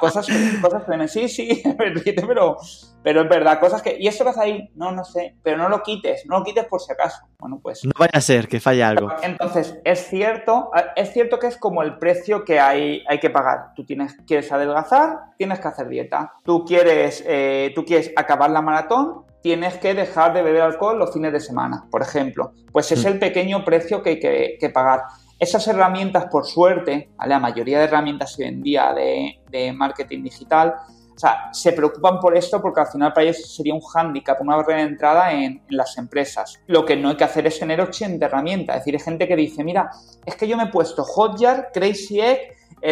cosas, 0.01 0.27
cosas 0.63 0.85
que 0.85 1.09
sí, 1.09 1.29
sí, 1.29 1.63
pero, 1.79 2.57
pero 3.03 3.23
es 3.23 3.29
verdad, 3.29 3.61
cosas 3.61 3.83
que... 3.83 3.97
¿Y 3.99 4.07
eso 4.07 4.25
vas 4.25 4.39
ahí? 4.39 4.71
No, 4.75 4.93
no 4.93 5.05
sé, 5.05 5.37
pero 5.43 5.59
no 5.59 5.69
lo 5.69 5.83
quites, 5.83 6.25
no 6.27 6.39
lo 6.39 6.45
quites 6.45 6.65
por 6.67 6.81
si 6.81 6.93
acaso. 6.93 7.27
Bueno, 7.39 7.61
pues... 7.63 7.85
No 7.85 7.93
vaya 7.99 8.13
a 8.15 8.21
ser 8.21 8.49
que 8.49 8.61
falle 8.61 8.83
algo. 8.83 9.09
Entonces, 9.23 9.79
es 9.85 10.07
cierto, 10.09 10.71
es 10.97 11.13
cierto 11.13 11.39
que 11.39 11.49
es 11.49 11.59
como 11.59 11.83
el 11.83 11.99
precio 11.99 12.45
que 12.45 12.61
hay, 12.61 13.05
hay 13.09 13.19
que 13.21 13.31
pagar. 13.31 13.75
Tú 13.75 13.85
tienes, 13.85 14.17
quieres 14.27 14.51
adelgazar, 14.51 15.19
tienes 15.37 15.61
que 15.61 15.69
hacer 15.69 15.89
dieta. 15.89 16.33
Tú 16.45 16.65
quieres, 16.65 17.23
eh, 17.27 17.73
tú 17.75 17.85
quieres 17.85 18.13
acabar 18.17 18.51
la 18.51 18.63
maratón, 18.63 19.25
tienes 19.45 19.77
que 19.77 19.93
dejar 19.93 20.33
de 20.33 20.41
beber 20.41 20.63
alcohol 20.63 20.99
los 20.99 21.13
fines 21.13 21.31
de 21.31 21.39
semana, 21.39 21.87
por 21.91 22.01
ejemplo. 22.01 22.55
Pues 22.73 22.91
es 22.93 23.05
mm. 23.05 23.09
el 23.09 23.19
pequeño 23.19 23.63
precio 23.63 24.03
que 24.03 24.11
hay 24.11 24.19
que, 24.59 24.71
pagar. 24.71 25.03
Esas 25.39 25.69
herramientas, 25.69 26.29
por 26.31 26.47
suerte, 26.47 27.11
la 27.27 27.39
mayoría 27.39 27.79
de 27.79 27.85
herramientas 27.85 28.39
hoy 28.39 28.47
en 28.47 28.63
día 28.63 28.95
de, 28.95 29.73
marketing 29.75 30.23
digital, 30.23 30.75
o 31.15 31.19
sea, 31.19 31.51
se 31.53 31.73
preocupan 31.73 32.21
por 32.21 32.35
esto 32.35 32.63
porque 32.63 32.81
al 32.81 32.87
final 32.87 33.13
para 33.13 33.25
ellos 33.25 33.55
sería 33.55 33.75
un 33.75 33.83
hándicap, 33.83 34.41
una 34.41 34.57
barrera 34.57 34.81
de 34.81 34.89
entrada 34.89 35.31
en, 35.31 35.63
las 35.69 35.99
empresas. 35.99 36.59
Lo 36.67 36.87
que 36.87 36.97
no 36.97 37.11
hay 37.11 37.17
que 37.17 37.25
hacer 37.25 37.47
es 37.47 37.59
tener 37.59 37.83
80 37.83 38.25
herramientas. 38.25 38.77
Es 38.77 38.81
decir, 38.81 38.95
hay 38.95 39.05
gente 39.05 39.29
que 39.29 39.37
dice, 39.37 39.63
mira, 39.63 39.91
es 40.25 40.37
que 40.37 40.49
yo 40.49 40.57
me 40.57 40.63
he 40.63 40.69
puesto 40.69 41.05
Hotjar, 41.05 41.69
Crazy 41.71 42.19
Egg, 42.19 42.41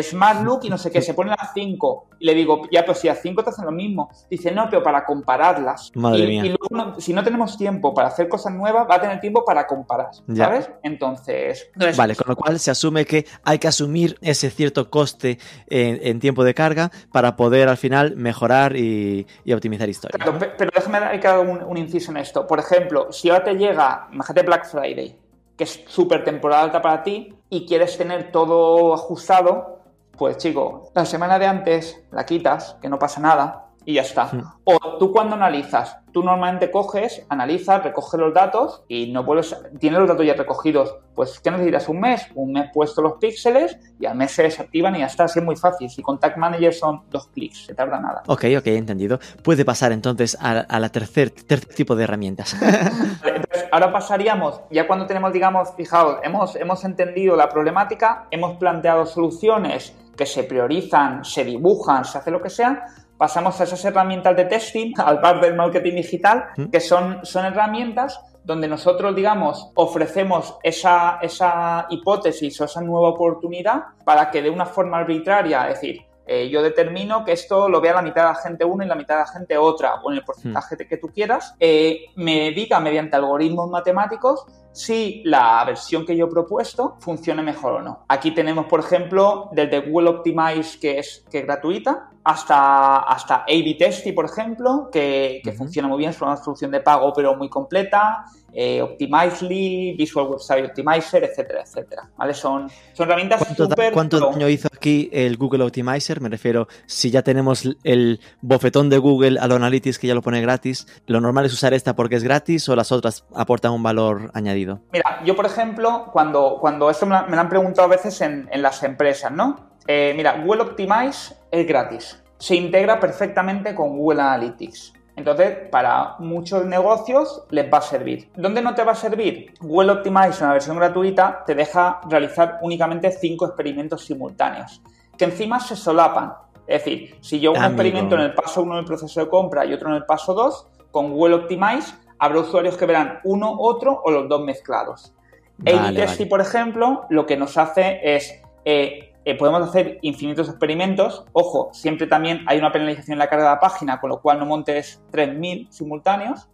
Smart 0.00 0.42
Look 0.42 0.60
y 0.62 0.70
no 0.70 0.78
sé 0.78 0.90
qué, 0.90 1.02
se 1.02 1.14
ponen 1.14 1.34
las 1.38 1.52
5. 1.52 2.08
Y 2.20 2.26
le 2.26 2.34
digo, 2.34 2.62
ya, 2.70 2.84
pues 2.84 2.98
si 2.98 3.08
a 3.08 3.14
5 3.14 3.42
te 3.42 3.50
hacen 3.50 3.64
lo 3.64 3.72
mismo. 3.72 4.10
Dice, 4.30 4.50
no, 4.52 4.68
pero 4.70 4.82
para 4.82 5.04
compararlas. 5.04 5.90
Madre 5.94 6.26
mía. 6.26 6.46
y 6.46 6.48
luego, 6.48 7.00
si 7.00 7.12
no 7.12 7.22
tenemos 7.22 7.58
tiempo 7.58 7.92
para 7.92 8.08
hacer 8.08 8.28
cosas 8.28 8.54
nuevas, 8.54 8.86
va 8.88 8.96
a 8.96 9.00
tener 9.00 9.20
tiempo 9.20 9.44
para 9.44 9.66
comparar, 9.66 10.10
¿sabes? 10.34 10.70
Entonces, 10.82 11.70
Vale, 11.96 12.16
con 12.16 12.28
lo 12.28 12.36
cual 12.36 12.58
se 12.58 12.70
asume 12.70 13.04
que 13.04 13.26
hay 13.44 13.58
que 13.58 13.68
asumir 13.68 14.16
ese 14.20 14.50
cierto 14.50 14.88
coste 14.90 15.38
en, 15.66 16.20
tiempo 16.20 16.44
de 16.44 16.54
carga 16.54 16.90
para 17.10 17.36
poder 17.36 17.68
al 17.68 17.76
final 17.76 18.16
mejorar 18.16 18.76
y, 18.76 19.26
optimizar 19.52 19.88
historias. 19.88 20.22
pero 20.56 20.70
déjame 20.74 21.20
que 21.20 21.28
haga 21.28 21.40
un, 21.40 21.62
un 21.62 21.76
inciso 21.76 22.10
en 22.12 22.18
esto. 22.18 22.46
Por 22.46 22.58
ejemplo, 22.58 23.12
si 23.12 23.28
ahora 23.28 23.44
te 23.44 23.54
llega, 23.54 24.08
imagínate 24.12 24.46
Black 24.46 24.66
Friday, 24.66 25.18
que 25.56 25.64
es 25.64 25.82
súper 25.86 26.24
temporada 26.24 26.62
alta 26.62 26.80
para 26.80 27.02
ti 27.02 27.34
y 27.50 27.66
quieres 27.66 27.96
tener 27.98 28.32
todo 28.32 28.94
ajustado, 28.94 29.81
pues 30.16 30.36
chico, 30.38 30.90
la 30.94 31.04
semana 31.04 31.38
de 31.38 31.46
antes 31.46 32.02
la 32.10 32.24
quitas, 32.24 32.76
que 32.80 32.88
no 32.88 32.98
pasa 32.98 33.20
nada, 33.20 33.72
y 33.84 33.94
ya 33.94 34.02
está. 34.02 34.26
Hmm. 34.26 34.42
O 34.64 34.78
tú 34.98 35.12
cuando 35.12 35.34
analizas, 35.34 35.98
tú 36.12 36.22
normalmente 36.22 36.70
coges, 36.70 37.24
analizas, 37.28 37.82
recoges 37.82 38.20
los 38.20 38.32
datos 38.32 38.84
y 38.88 39.10
no 39.10 39.24
puedes, 39.24 39.56
tienes 39.78 39.98
los 39.98 40.08
datos 40.08 40.24
ya 40.24 40.34
recogidos. 40.34 40.94
Pues, 41.14 41.40
¿qué 41.40 41.50
necesitas? 41.50 41.88
Un 41.88 42.00
mes, 42.00 42.26
un 42.34 42.52
mes 42.52 42.70
puesto 42.72 43.02
los 43.02 43.14
píxeles 43.14 43.76
y 43.98 44.06
al 44.06 44.16
mes 44.16 44.30
se 44.30 44.44
desactivan 44.44 44.94
y 44.96 45.00
ya 45.00 45.06
está, 45.06 45.24
así 45.24 45.40
es 45.40 45.44
muy 45.44 45.56
fácil. 45.56 45.90
Si 45.90 46.02
Contact 46.02 46.36
Manager 46.36 46.72
son 46.72 47.02
dos 47.10 47.28
clics, 47.28 47.66
se 47.66 47.74
tarda 47.74 47.98
nada. 47.98 48.22
Ok, 48.28 48.44
ok, 48.58 48.66
entendido. 48.68 49.18
Puede 49.42 49.64
pasar 49.64 49.92
entonces 49.92 50.36
a, 50.40 50.78
la 50.78 50.88
tercer, 50.90 51.30
tercer 51.30 51.74
tipo 51.74 51.96
de 51.96 52.04
herramientas. 52.04 52.54
entonces, 52.62 53.68
ahora 53.72 53.92
pasaríamos, 53.92 54.60
ya 54.70 54.86
cuando 54.86 55.06
tenemos, 55.06 55.32
digamos, 55.32 55.74
fijaos, 55.76 56.18
hemos, 56.22 56.56
hemos 56.56 56.84
entendido 56.84 57.36
la 57.36 57.48
problemática, 57.48 58.26
hemos 58.30 58.56
planteado 58.56 59.06
soluciones 59.06 59.94
que 60.16 60.26
se 60.26 60.44
priorizan, 60.44 61.24
se 61.24 61.44
dibujan, 61.44 62.04
se 62.04 62.18
hace 62.18 62.30
lo 62.30 62.40
que 62.40 62.50
sea, 62.50 62.86
pasamos 63.16 63.60
a 63.60 63.64
esas 63.64 63.84
herramientas 63.84 64.36
de 64.36 64.44
testing, 64.46 64.94
al 64.98 65.20
par 65.20 65.40
del 65.40 65.54
marketing 65.54 65.94
digital, 65.94 66.46
que 66.70 66.80
son, 66.80 67.24
son 67.24 67.46
herramientas 67.46 68.20
donde 68.44 68.66
nosotros, 68.66 69.14
digamos, 69.14 69.70
ofrecemos 69.74 70.58
esa, 70.62 71.18
esa 71.22 71.86
hipótesis 71.90 72.60
o 72.60 72.64
esa 72.64 72.80
nueva 72.80 73.10
oportunidad 73.10 73.84
para 74.04 74.30
que 74.30 74.42
de 74.42 74.50
una 74.50 74.66
forma 74.66 74.98
arbitraria, 74.98 75.68
es 75.68 75.80
decir, 75.80 76.00
eh, 76.26 76.48
yo 76.48 76.62
determino 76.62 77.24
que 77.24 77.32
esto 77.32 77.68
lo 77.68 77.80
vea 77.80 77.94
la 77.94 78.02
mitad 78.02 78.22
de 78.22 78.28
la 78.28 78.34
gente 78.36 78.64
una 78.64 78.84
y 78.84 78.88
la 78.88 78.94
mitad 78.94 79.16
de 79.16 79.20
la 79.22 79.26
gente 79.26 79.58
otra, 79.58 79.96
o 80.02 80.10
en 80.10 80.18
el 80.18 80.24
porcentaje 80.24 80.76
mm. 80.76 80.88
que 80.88 80.96
tú 80.96 81.08
quieras, 81.08 81.54
eh, 81.58 82.06
me 82.16 82.52
diga 82.52 82.80
mediante 82.80 83.16
algoritmos 83.16 83.68
matemáticos 83.68 84.46
si 84.72 85.22
la 85.24 85.62
versión 85.64 86.06
que 86.06 86.16
yo 86.16 86.26
he 86.26 86.30
propuesto 86.30 86.96
funcione 87.00 87.42
mejor 87.42 87.74
o 87.74 87.82
no. 87.82 88.04
Aquí 88.08 88.30
tenemos, 88.30 88.66
por 88.66 88.80
ejemplo, 88.80 89.50
desde 89.52 89.80
Google 89.80 90.10
Optimize, 90.10 90.78
que 90.80 90.98
es, 90.98 91.24
que 91.30 91.40
es 91.40 91.46
gratuita, 91.46 92.11
hasta, 92.24 92.98
hasta 93.00 93.36
A-B 93.36 93.76
Testy, 93.78 94.12
por 94.12 94.26
ejemplo, 94.26 94.88
que, 94.92 95.42
funciona 95.56 95.88
muy 95.88 95.98
bien, 95.98 96.10
es 96.10 96.20
una 96.20 96.36
solución 96.36 96.70
de 96.70 96.80
pago 96.80 97.12
pero 97.14 97.36
muy 97.36 97.48
completa, 97.48 98.24
eh, 98.52 98.82
Optimizely, 98.82 99.94
Visual 99.96 100.28
Website 100.28 100.66
Optimizer, 100.66 101.24
etcétera, 101.24 101.62
etcétera. 101.62 102.10
¿Vale? 102.16 102.34
Son, 102.34 102.70
son 102.92 103.06
herramientas 103.08 103.42
¿Cuánto, 103.42 103.64
super 103.64 103.92
¿Cuánto 103.92 104.20
daño 104.20 104.48
hizo 104.48 104.68
aquí 104.72 105.08
el 105.12 105.36
Google 105.36 105.64
Optimizer? 105.64 106.20
Me 106.20 106.28
refiero, 106.28 106.68
si 106.86 107.10
ya 107.10 107.22
tenemos 107.22 107.64
el 107.82 108.20
bofetón 108.40 108.90
de 108.90 108.98
Google 108.98 109.38
a 109.40 109.48
lo 109.48 109.56
Analytics 109.56 109.98
que 109.98 110.06
ya 110.06 110.14
lo 110.14 110.22
pone 110.22 110.40
gratis, 110.42 110.86
¿lo 111.06 111.20
normal 111.20 111.46
es 111.46 111.52
usar 111.54 111.74
esta 111.74 111.96
porque 111.96 112.16
es 112.16 112.22
gratis 112.22 112.68
o 112.68 112.76
las 112.76 112.92
otras 112.92 113.24
aportan 113.34 113.72
un 113.72 113.82
valor 113.82 114.30
añadido? 114.34 114.80
Mira, 114.92 115.22
yo 115.24 115.34
por 115.34 115.46
ejemplo, 115.46 116.10
cuando, 116.12 116.58
cuando 116.60 116.90
esto 116.90 117.06
me, 117.06 117.16
lo 117.28 117.40
han 117.40 117.48
preguntado 117.48 117.88
a 117.88 117.90
veces 117.90 118.20
en, 118.20 118.48
en 118.52 118.62
las 118.62 118.82
empresas, 118.82 119.32
¿no? 119.32 119.71
Eh, 119.86 120.12
mira, 120.16 120.42
Google 120.42 120.62
Optimize 120.62 121.34
es 121.50 121.66
gratis. 121.66 122.22
Se 122.38 122.56
integra 122.56 122.98
perfectamente 122.98 123.74
con 123.74 123.96
Google 123.96 124.22
Analytics. 124.22 124.94
Entonces, 125.14 125.68
para 125.70 126.16
muchos 126.18 126.64
negocios 126.64 127.44
les 127.50 127.72
va 127.72 127.78
a 127.78 127.82
servir. 127.82 128.30
¿Dónde 128.34 128.62
no 128.62 128.74
te 128.74 128.82
va 128.82 128.92
a 128.92 128.96
servir? 128.96 129.52
Google 129.60 129.92
Optimize, 129.92 130.40
en 130.40 130.48
la 130.48 130.52
versión 130.54 130.76
gratuita, 130.76 131.42
te 131.46 131.54
deja 131.54 132.00
realizar 132.08 132.58
únicamente 132.62 133.10
cinco 133.10 133.46
experimentos 133.46 134.04
simultáneos, 134.04 134.82
que 135.18 135.24
encima 135.24 135.60
se 135.60 135.76
solapan. 135.76 136.32
Es 136.66 136.84
decir, 136.84 137.16
si 137.20 137.40
yo 137.40 137.52
un 137.52 137.62
experimento 137.62 138.14
en 138.14 138.22
el 138.22 138.34
paso 138.34 138.62
1 138.62 138.76
del 138.76 138.84
proceso 138.84 139.20
de 139.20 139.28
compra 139.28 139.66
y 139.66 139.74
otro 139.74 139.90
en 139.90 139.96
el 139.96 140.04
paso 140.06 140.32
2, 140.32 140.68
con 140.90 141.12
Google 141.12 141.34
Optimize 141.34 141.94
habrá 142.18 142.40
usuarios 142.40 142.76
que 142.76 142.86
verán 142.86 143.18
uno, 143.24 143.54
otro 143.58 144.00
o 144.04 144.10
los 144.10 144.28
dos 144.28 144.42
mezclados. 144.42 145.12
Vale, 145.58 146.26
por 146.26 146.40
ejemplo, 146.40 147.04
lo 147.10 147.26
que 147.26 147.36
nos 147.36 147.58
hace 147.58 148.00
es 148.02 148.40
eh, 148.64 149.11
eh, 149.24 149.36
podemos 149.36 149.68
hacer 149.68 149.98
infinitos 150.02 150.48
experimentos. 150.48 151.24
Ojo, 151.32 151.70
siempre 151.72 152.06
también 152.06 152.44
hay 152.46 152.58
una 152.58 152.72
penalización 152.72 153.14
en 153.14 153.18
la 153.20 153.28
carga 153.28 153.44
de 153.44 153.50
la 153.50 153.60
página, 153.60 154.00
con 154.00 154.10
lo 154.10 154.20
cual 154.20 154.38
no 154.38 154.46
montes 154.46 155.02
3.000 155.12 155.70
simultáneos. 155.70 156.48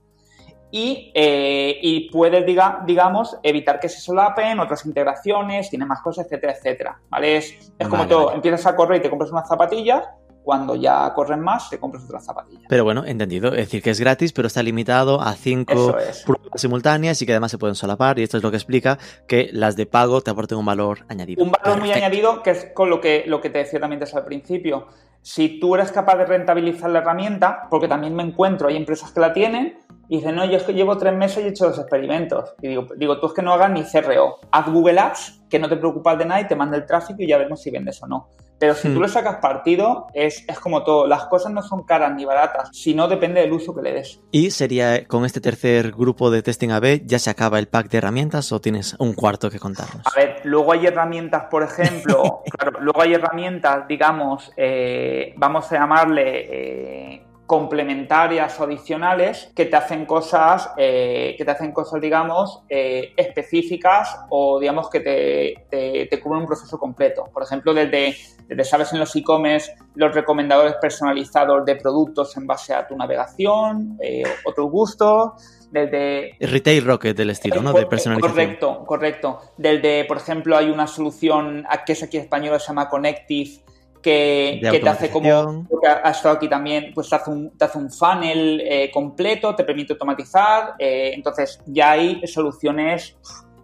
Y, 0.70 1.10
eh, 1.14 1.78
y 1.80 2.10
puedes, 2.10 2.44
diga, 2.44 2.82
digamos, 2.86 3.38
evitar 3.42 3.80
que 3.80 3.88
se 3.88 4.00
solapen, 4.00 4.60
otras 4.60 4.84
integraciones, 4.84 5.70
tiene 5.70 5.86
más 5.86 6.02
cosas, 6.02 6.26
etcétera, 6.26 6.52
etcétera. 6.52 7.00
¿Vale? 7.08 7.38
Es, 7.38 7.72
como 7.88 8.06
todo, 8.06 8.34
empiezas 8.34 8.66
a 8.66 8.76
correr 8.76 8.98
y 8.98 9.02
te 9.02 9.08
compras 9.08 9.32
unas 9.32 9.48
zapatillas, 9.48 10.04
cuando 10.48 10.74
ya 10.76 11.12
corren 11.12 11.40
más, 11.40 11.68
te 11.68 11.78
compras 11.78 12.04
otras 12.04 12.24
zapatillas. 12.24 12.64
Pero 12.70 12.82
bueno, 12.82 13.04
entendido. 13.04 13.48
Es 13.48 13.66
decir, 13.66 13.82
que 13.82 13.90
es 13.90 14.00
gratis, 14.00 14.32
pero 14.32 14.48
está 14.48 14.62
limitado 14.62 15.20
a 15.20 15.34
cinco 15.34 15.94
pruebas 16.24 16.48
simultáneas 16.54 17.20
y 17.20 17.26
que 17.26 17.32
además 17.32 17.50
se 17.50 17.58
pueden 17.58 17.74
solapar. 17.74 18.18
Y 18.18 18.22
esto 18.22 18.38
es 18.38 18.42
lo 18.42 18.50
que 18.50 18.56
explica 18.56 18.96
que 19.26 19.50
las 19.52 19.76
de 19.76 19.84
pago 19.84 20.22
te 20.22 20.30
aporten 20.30 20.56
un 20.56 20.64
valor 20.64 21.00
añadido. 21.10 21.44
Un 21.44 21.50
valor 21.50 21.80
muy 21.80 21.92
añadido, 21.92 22.42
que 22.42 22.52
es 22.52 22.64
con 22.72 22.88
lo 22.88 22.98
que, 22.98 23.24
lo 23.26 23.42
que 23.42 23.50
te 23.50 23.58
decía 23.58 23.78
también 23.78 24.00
desde 24.00 24.16
el 24.20 24.24
principio. 24.24 24.86
Si 25.20 25.60
tú 25.60 25.74
eres 25.74 25.92
capaz 25.92 26.16
de 26.16 26.24
rentabilizar 26.24 26.88
la 26.88 27.00
herramienta, 27.00 27.66
porque 27.68 27.86
también 27.86 28.14
me 28.14 28.22
encuentro, 28.22 28.68
hay 28.68 28.76
empresas 28.76 29.12
que 29.12 29.20
la 29.20 29.34
tienen, 29.34 29.76
y 30.08 30.16
dicen, 30.16 30.34
no, 30.34 30.46
yo 30.46 30.56
es 30.56 30.62
que 30.62 30.72
llevo 30.72 30.96
tres 30.96 31.12
meses 31.12 31.44
y 31.44 31.48
he 31.48 31.50
hecho 31.50 31.66
los 31.68 31.78
experimentos. 31.78 32.54
Y 32.62 32.68
digo, 32.68 32.86
digo, 32.96 33.20
tú 33.20 33.26
es 33.26 33.34
que 33.34 33.42
no 33.42 33.52
hagas 33.52 33.70
ni 33.70 33.84
CRO. 33.84 34.38
Haz 34.50 34.72
Google 34.72 34.98
Ads, 34.98 35.42
que 35.50 35.58
no 35.58 35.68
te 35.68 35.76
preocupas 35.76 36.16
de 36.16 36.24
nada 36.24 36.40
y 36.40 36.46
te 36.46 36.56
manda 36.56 36.78
el 36.78 36.86
tráfico 36.86 37.22
y 37.22 37.28
ya 37.28 37.36
vemos 37.36 37.60
si 37.60 37.70
vendes 37.70 38.02
o 38.02 38.06
no. 38.06 38.28
Pero 38.58 38.74
si 38.74 38.88
tú 38.88 38.98
Mm. 38.98 39.02
le 39.02 39.08
sacas 39.08 39.36
partido, 39.36 40.06
es, 40.14 40.44
es 40.48 40.58
como 40.58 40.82
todo. 40.82 41.06
Las 41.06 41.26
cosas 41.26 41.52
no 41.52 41.62
son 41.62 41.84
caras 41.84 42.14
ni 42.14 42.24
baratas, 42.24 42.70
sino 42.72 43.06
depende 43.06 43.40
del 43.40 43.52
uso 43.52 43.74
que 43.74 43.82
le 43.82 43.92
des. 43.92 44.20
Y 44.32 44.50
sería 44.50 45.06
con 45.06 45.24
este 45.24 45.40
tercer 45.40 45.92
grupo 45.92 46.30
de 46.30 46.42
testing 46.42 46.70
AB, 46.70 47.02
¿ya 47.06 47.18
se 47.18 47.30
acaba 47.30 47.58
el 47.58 47.68
pack 47.68 47.88
de 47.88 47.98
herramientas 47.98 48.50
o 48.52 48.60
tienes 48.60 48.96
un 48.98 49.12
cuarto 49.14 49.50
que 49.50 49.58
contarnos? 49.60 50.02
A 50.06 50.16
ver, 50.18 50.40
luego 50.44 50.72
hay 50.72 50.86
herramientas, 50.86 51.44
por 51.50 51.62
ejemplo, 51.62 52.42
claro, 52.58 52.80
luego 52.80 53.00
hay 53.02 53.14
herramientas, 53.14 53.86
digamos, 53.86 54.52
eh, 54.56 55.34
vamos 55.36 55.70
a 55.70 55.76
llamarle 55.76 57.12
eh, 57.14 57.22
complementarias 57.46 58.58
o 58.60 58.64
adicionales 58.64 59.50
que 59.54 59.64
te 59.66 59.76
hacen 59.76 60.04
cosas, 60.04 60.70
eh, 60.76 61.34
que 61.38 61.44
te 61.44 61.50
hacen 61.50 61.72
cosas, 61.72 62.00
digamos, 62.00 62.62
eh, 62.68 63.12
específicas 63.16 64.18
o 64.30 64.58
digamos 64.60 64.90
que 64.90 65.00
te, 65.00 65.66
te, 65.70 66.06
te 66.10 66.20
cubren 66.20 66.42
un 66.42 66.46
proceso 66.46 66.78
completo. 66.78 67.24
Por 67.32 67.42
ejemplo, 67.42 67.72
desde, 67.72 68.14
desde 68.48 68.64
sabes 68.64 68.92
en 68.92 68.98
los 68.98 69.14
e-commerce 69.14 69.74
los 69.94 70.14
recomendadores 70.14 70.74
personalizados 70.80 71.64
de 71.64 71.76
productos 71.76 72.36
en 72.36 72.46
base 72.46 72.74
a 72.74 72.86
tu 72.86 72.96
navegación 72.96 73.98
eh, 74.02 74.22
o 74.44 74.52
tus 74.52 74.70
gustos, 74.70 75.32
desde 75.70 76.34
Retail 76.40 76.84
Rocket 76.84 77.16
del 77.16 77.30
estilo, 77.30 77.60
¿no? 77.60 77.72
De 77.72 77.86
personalización. 77.86 78.32
Correcto, 78.32 78.84
correcto. 78.86 79.40
Del 79.58 79.82
de, 79.82 80.04
por 80.08 80.16
ejemplo, 80.16 80.56
hay 80.56 80.70
una 80.70 80.86
solución 80.86 81.66
que 81.84 81.92
es 81.92 82.02
aquí 82.02 82.16
en 82.16 82.24
español, 82.24 82.58
se 82.58 82.68
llama 82.68 82.88
Connective, 82.88 83.62
que, 84.02 84.60
te 84.62 84.88
hace 84.88 85.10
como, 85.10 85.66
ha 85.84 86.10
estado 86.10 86.36
aquí 86.36 86.48
también, 86.48 86.92
pues 86.94 87.08
te 87.08 87.16
hace 87.16 87.30
un, 87.30 87.50
te 87.56 87.64
hace 87.64 87.78
un 87.78 87.90
funnel 87.90 88.62
eh, 88.64 88.90
completo, 88.90 89.54
te 89.54 89.64
permite 89.64 89.92
automatizar. 89.92 90.74
eh, 90.78 91.12
entonces, 91.14 91.60
ya 91.66 91.92
hay 91.92 92.26
soluciones. 92.26 93.16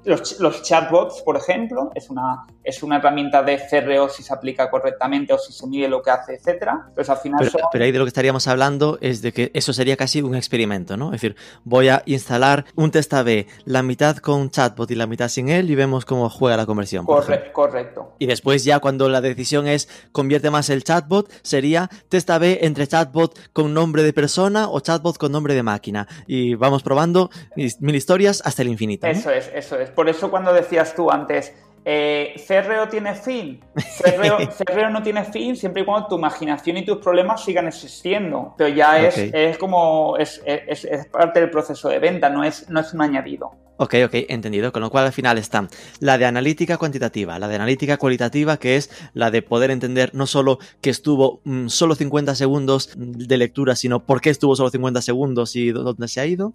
Los, 0.05 0.39
los 0.41 0.63
chatbots, 0.63 1.23
por 1.23 1.37
ejemplo, 1.37 1.91
es 1.95 2.11
una, 2.11 2.47
es 2.63 2.83
una 2.83 2.97
herramienta 2.99 3.43
de 3.43 3.59
CRO 3.71 4.09
si 4.09 4.23
se 4.23 4.33
aplica 4.35 4.71
correctamente 4.71 5.33
o 5.33 5.39
si 5.39 5.53
se 5.53 5.67
mide 5.67 5.89
lo 5.89 6.03
que 6.03 6.11
hace, 6.11 6.35
etcétera. 6.35 6.89
Pues 6.95 7.09
al 7.11 7.17
final 7.19 7.39
Pero, 7.41 7.51
son- 7.51 7.61
pero 7.73 7.85
ahí 7.85 7.93
de 7.93 7.99
lo 7.99 8.05
que 8.05 8.09
estaríamos 8.09 8.47
hablando 8.47 8.99
es 9.01 9.23
de 9.23 9.33
que 9.33 9.51
eso 9.55 9.73
sería 9.73 9.97
casi 9.97 10.21
un 10.23 10.35
experimento, 10.35 10.97
¿no? 10.97 11.07
Es 11.07 11.21
decir, 11.23 11.37
voy 11.65 11.89
a 11.89 12.03
instalar 12.07 12.65
un 12.75 12.91
test 12.91 13.13
AB, 13.15 13.47
la 13.65 13.83
mitad 13.83 14.17
con 14.19 14.51
chatbot 14.51 14.91
y 14.91 14.95
la 14.95 15.07
mitad 15.07 15.29
sin 15.29 15.49
él 15.49 15.71
y 15.71 15.75
vemos 15.75 16.05
cómo 16.05 16.29
juega 16.29 16.57
la 16.57 16.67
conversión. 16.67 17.07
corre- 17.07 17.53
correcto. 17.53 18.15
Y 18.19 18.27
después 18.27 18.65
ya 18.65 18.81
cuando 18.81 19.09
la 19.09 19.21
decisión 19.21 19.67
es 19.67 19.89
convierte 20.13 20.51
más 20.51 20.69
el 20.71 20.85
chatbot, 20.85 21.31
sería 21.43 21.89
test 22.09 22.29
AB 22.31 22.59
entre 22.63 22.87
chatbot 22.87 23.39
con 23.53 23.73
nombre 23.75 24.03
de 24.03 24.13
persona 24.13 24.69
o 24.69 24.81
chatbot 24.81 25.17
con 25.19 25.33
nombre 25.33 25.55
de 25.55 25.63
máquina. 25.63 26.07
Y 26.27 26.55
vamos 26.55 26.83
probando 26.83 27.31
mil 27.57 27.95
historias 27.95 28.43
hasta 28.45 28.63
el 28.63 28.69
infinito. 28.69 29.07
¿no? 29.07 29.13
Eso 29.13 29.31
es, 29.31 29.51
eso 29.55 29.79
es. 29.79 29.91
Por 29.95 30.09
eso 30.09 30.31
cuando 30.31 30.53
decías 30.53 30.95
tú 30.95 31.11
antes, 31.11 31.53
eh, 31.85 32.35
¿CRO 32.47 32.89
tiene 32.89 33.15
fin? 33.15 33.61
CRO, 34.03 34.39
CRO 34.65 34.91
no 34.91 35.03
tiene 35.03 35.25
fin 35.25 35.57
siempre 35.57 35.83
y 35.83 35.85
cuando 35.85 36.09
tu 36.09 36.17
imaginación 36.19 36.77
y 36.79 36.85
tus 36.85 36.99
problemas 36.99 37.45
sigan 37.45 37.67
existiendo. 37.69 38.55
Pero 38.57 38.75
ya 38.75 39.01
es, 39.01 39.17
es 39.19 39.59
como, 39.59 40.17
es, 40.19 40.41
es- 40.47 40.85
es 40.85 41.07
parte 41.09 41.41
del 41.41 41.51
proceso 41.51 41.89
de 41.89 41.99
venta, 41.99 42.31
no 42.31 42.43
es, 42.45 42.69
no 42.71 42.81
es 42.81 42.93
un 42.95 43.03
añadido. 43.03 43.51
Ok, 43.77 43.97
ok, 44.05 44.15
entendido. 44.29 44.71
Con 44.71 44.83
lo 44.83 44.91
cual 44.91 45.07
al 45.07 45.13
final 45.13 45.37
está 45.37 45.67
la 45.99 46.17
de 46.17 46.27
analítica 46.27 46.79
cuantitativa, 46.79 47.41
la 47.41 47.49
de 47.49 47.57
analítica 47.57 47.97
cualitativa, 47.97 48.57
que 48.57 48.77
es 48.77 48.89
la 49.15 49.33
de 49.33 49.43
poder 49.43 49.73
entender 49.73 50.11
no 50.15 50.29
solo 50.29 50.61
que 50.81 50.91
estuvo 50.91 51.41
mm, 51.43 51.67
solo 51.67 51.97
50 51.97 52.37
segundos 52.37 52.91
de 52.97 53.37
lectura, 53.37 53.75
sino 53.75 54.07
por 54.07 54.21
qué 54.21 54.31
estuvo 54.31 54.55
solo 54.55 54.71
50 54.71 55.03
segundos 55.03 55.57
y 55.57 55.73
dó- 55.73 55.83
dónde 55.83 56.07
se 56.07 56.21
ha 56.21 56.27
ido. 56.27 56.53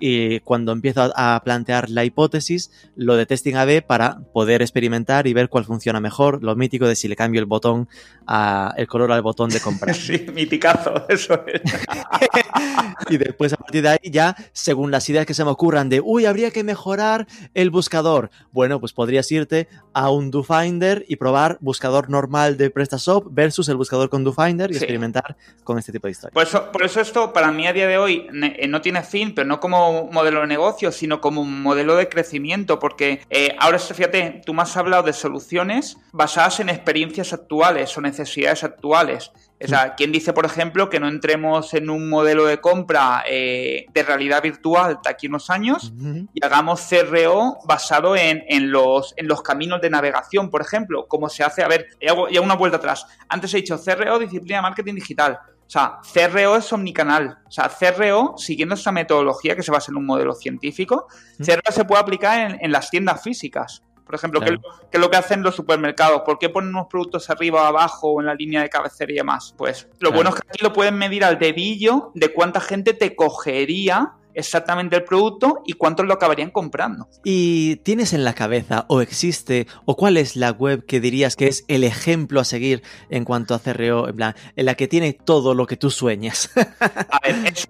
Y 0.00 0.40
cuando 0.40 0.72
empiezo 0.72 1.02
a, 1.14 1.34
a 1.36 1.44
plantear 1.44 1.90
la 1.90 2.06
hipótesis, 2.06 2.70
lo 2.96 3.16
de 3.16 3.26
testing 3.26 3.56
AB 3.56 3.82
para 3.86 4.20
poder 4.32 4.62
experimentar 4.64 5.26
y 5.26 5.32
ver 5.32 5.48
cuál 5.48 5.64
funciona 5.64 6.00
mejor. 6.00 6.42
Lo 6.42 6.54
mítico 6.56 6.86
de 6.86 6.96
si 6.96 7.08
le 7.08 7.16
cambio 7.16 7.40
el 7.40 7.46
botón, 7.46 7.88
a, 8.26 8.72
el 8.76 8.86
color 8.86 9.12
al 9.12 9.22
botón 9.22 9.50
de 9.50 9.60
comprar. 9.60 9.94
Sí, 10.04 10.26
miticazo, 10.34 11.06
eso 11.08 11.42
es. 11.46 11.62
Y 13.10 13.18
después 13.18 13.52
a 13.52 13.56
partir 13.56 13.82
de 13.82 13.88
ahí 13.90 13.98
ya, 14.10 14.34
según 14.52 14.90
las 14.90 15.08
ideas 15.10 15.26
que 15.26 15.34
se 15.34 15.44
me 15.44 15.50
ocurran 15.50 15.88
de, 15.88 16.00
uy, 16.00 16.26
habría 16.26 16.50
que 16.50 16.64
mejorar 16.64 17.26
el 17.52 17.70
buscador. 17.70 18.30
Bueno, 18.52 18.80
pues 18.80 18.92
podrías 18.92 19.30
irte 19.32 19.68
a 19.92 20.10
un 20.10 20.30
DoFinder 20.30 21.04
y 21.08 21.16
probar 21.16 21.58
buscador 21.60 22.08
normal 22.08 22.56
de 22.56 22.70
PrestaShop 22.70 23.26
versus 23.30 23.68
el 23.68 23.76
buscador 23.76 24.08
con 24.08 24.24
DoFinder 24.24 24.70
y 24.70 24.74
Sí. 24.74 24.78
experimentar 24.78 25.36
con 25.64 25.78
este 25.78 25.92
tipo 25.92 26.06
de 26.06 26.12
historias. 26.12 26.32
Por 26.34 26.42
eso, 26.44 26.72
por 26.72 26.82
eso 26.84 27.00
esto 27.00 27.32
para 27.32 27.50
mí 27.52 27.66
a 27.66 27.72
día 27.72 27.86
de 27.86 27.98
hoy 27.98 28.26
eh, 28.58 28.66
no 28.68 28.80
tiene 28.80 29.02
fin, 29.02 29.34
pero 29.34 29.46
no 29.46 29.60
como 29.60 30.08
modelo 30.10 30.40
de 30.40 30.46
negocio, 30.46 30.90
sino 30.92 31.20
como 31.20 31.42
un 31.42 31.62
modelo 31.62 31.96
de 31.96 32.08
crecimiento, 32.08 32.78
porque 32.78 33.20
eh, 33.30 33.54
ahora, 33.58 33.78
fíjate, 33.78 34.42
tú 34.46 34.53
me 34.54 34.62
has 34.62 34.76
hablado 34.76 35.02
de 35.02 35.12
soluciones 35.12 35.98
basadas 36.12 36.60
en 36.60 36.68
experiencias 36.68 37.32
actuales 37.32 37.96
o 37.98 38.00
necesidades 38.00 38.64
actuales. 38.64 39.30
O 39.62 39.68
sea, 39.68 39.94
¿quién 39.94 40.12
dice, 40.12 40.32
por 40.32 40.44
ejemplo, 40.44 40.90
que 40.90 41.00
no 41.00 41.08
entremos 41.08 41.74
en 41.74 41.88
un 41.88 42.10
modelo 42.10 42.44
de 42.44 42.60
compra 42.60 43.24
eh, 43.26 43.86
de 43.92 44.02
realidad 44.02 44.42
virtual 44.42 44.98
de 45.02 45.10
aquí 45.10 45.26
unos 45.26 45.48
años 45.48 45.92
y 46.34 46.44
hagamos 46.44 46.86
CRO 46.88 47.58
basado 47.64 48.16
en, 48.16 48.44
en 48.48 48.70
los, 48.70 49.14
en 49.16 49.26
los 49.28 49.42
caminos 49.42 49.80
de 49.80 49.90
navegación, 49.90 50.50
por 50.50 50.60
ejemplo, 50.60 51.06
como 51.06 51.28
se 51.28 51.44
hace, 51.44 51.62
a 51.62 51.68
ver, 51.68 51.86
y 52.00 52.08
hago, 52.08 52.26
una 52.42 52.56
vuelta 52.56 52.76
atrás. 52.76 53.06
Antes 53.28 53.54
he 53.54 53.58
dicho 53.58 53.80
CRO, 53.82 54.18
disciplina 54.18 54.58
de 54.58 54.62
marketing 54.62 54.94
digital. 54.94 55.38
O 55.66 55.70
sea, 55.70 55.98
CRO 56.12 56.56
es 56.56 56.70
omnicanal. 56.72 57.38
O 57.46 57.50
sea, 57.50 57.70
CRO, 57.70 58.34
siguiendo 58.36 58.74
esta 58.74 58.92
metodología 58.92 59.56
que 59.56 59.62
se 59.62 59.70
basa 59.70 59.92
en 59.92 59.96
un 59.96 60.04
modelo 60.04 60.34
científico. 60.34 61.06
CRO 61.38 61.72
se 61.72 61.84
puede 61.84 62.02
aplicar 62.02 62.58
en 62.60 62.72
las 62.72 62.90
tiendas 62.90 63.22
físicas. 63.22 63.82
Por 64.04 64.14
ejemplo, 64.14 64.40
¿qué, 64.40 64.46
Claro. 64.46 64.60
es 64.60 64.78
lo- 64.82 64.90
qué 64.90 64.96
es 64.96 65.00
lo 65.00 65.10
que 65.10 65.16
hacen 65.16 65.42
los 65.42 65.54
supermercados? 65.54 66.22
¿Por 66.24 66.38
qué 66.38 66.48
ponen 66.50 66.70
unos 66.70 66.86
productos 66.88 67.30
arriba 67.30 67.62
o 67.62 67.64
abajo 67.66 68.08
o 68.12 68.20
en 68.20 68.26
la 68.26 68.34
línea 68.34 68.62
de 68.62 68.68
cabecera 68.68 69.10
y 69.12 69.16
demás? 69.16 69.54
Pues 69.56 69.84
lo 69.98 70.10
Claro. 70.10 70.14
bueno 70.16 70.30
es 70.30 70.36
que 70.36 70.48
aquí 70.48 70.62
lo 70.62 70.72
pueden 70.72 70.96
medir 70.96 71.24
al 71.24 71.38
dedillo 71.38 72.10
de 72.14 72.32
cuánta 72.32 72.60
gente 72.60 72.92
te 72.94 73.16
cogería 73.16 74.12
exactamente 74.36 74.96
el 74.96 75.04
producto 75.04 75.62
y 75.64 75.74
cuántos 75.74 76.06
lo 76.06 76.14
acabarían 76.14 76.50
comprando. 76.50 77.06
¿Y 77.22 77.76
tienes 77.76 78.12
en 78.12 78.24
la 78.24 78.34
cabeza 78.34 78.84
o 78.88 79.00
existe 79.00 79.68
o 79.84 79.96
cuál 79.96 80.16
es 80.16 80.34
la 80.34 80.50
web 80.50 80.84
que 80.86 80.98
dirías 80.98 81.36
que 81.36 81.46
es 81.46 81.64
el 81.68 81.84
ejemplo 81.84 82.40
a 82.40 82.44
seguir 82.44 82.82
en 83.10 83.24
cuanto 83.24 83.54
a 83.54 83.60
CRO, 83.60 84.08
en 84.08 84.16
plan, 84.16 84.34
en 84.56 84.66
la 84.66 84.74
que 84.74 84.88
tiene 84.88 85.12
todo 85.12 85.54
lo 85.54 85.68
que 85.68 85.76
tú 85.76 85.88
sueñas? 85.88 86.50
A 87.12 87.20
ver, 87.22 87.36
eso, 87.46 87.68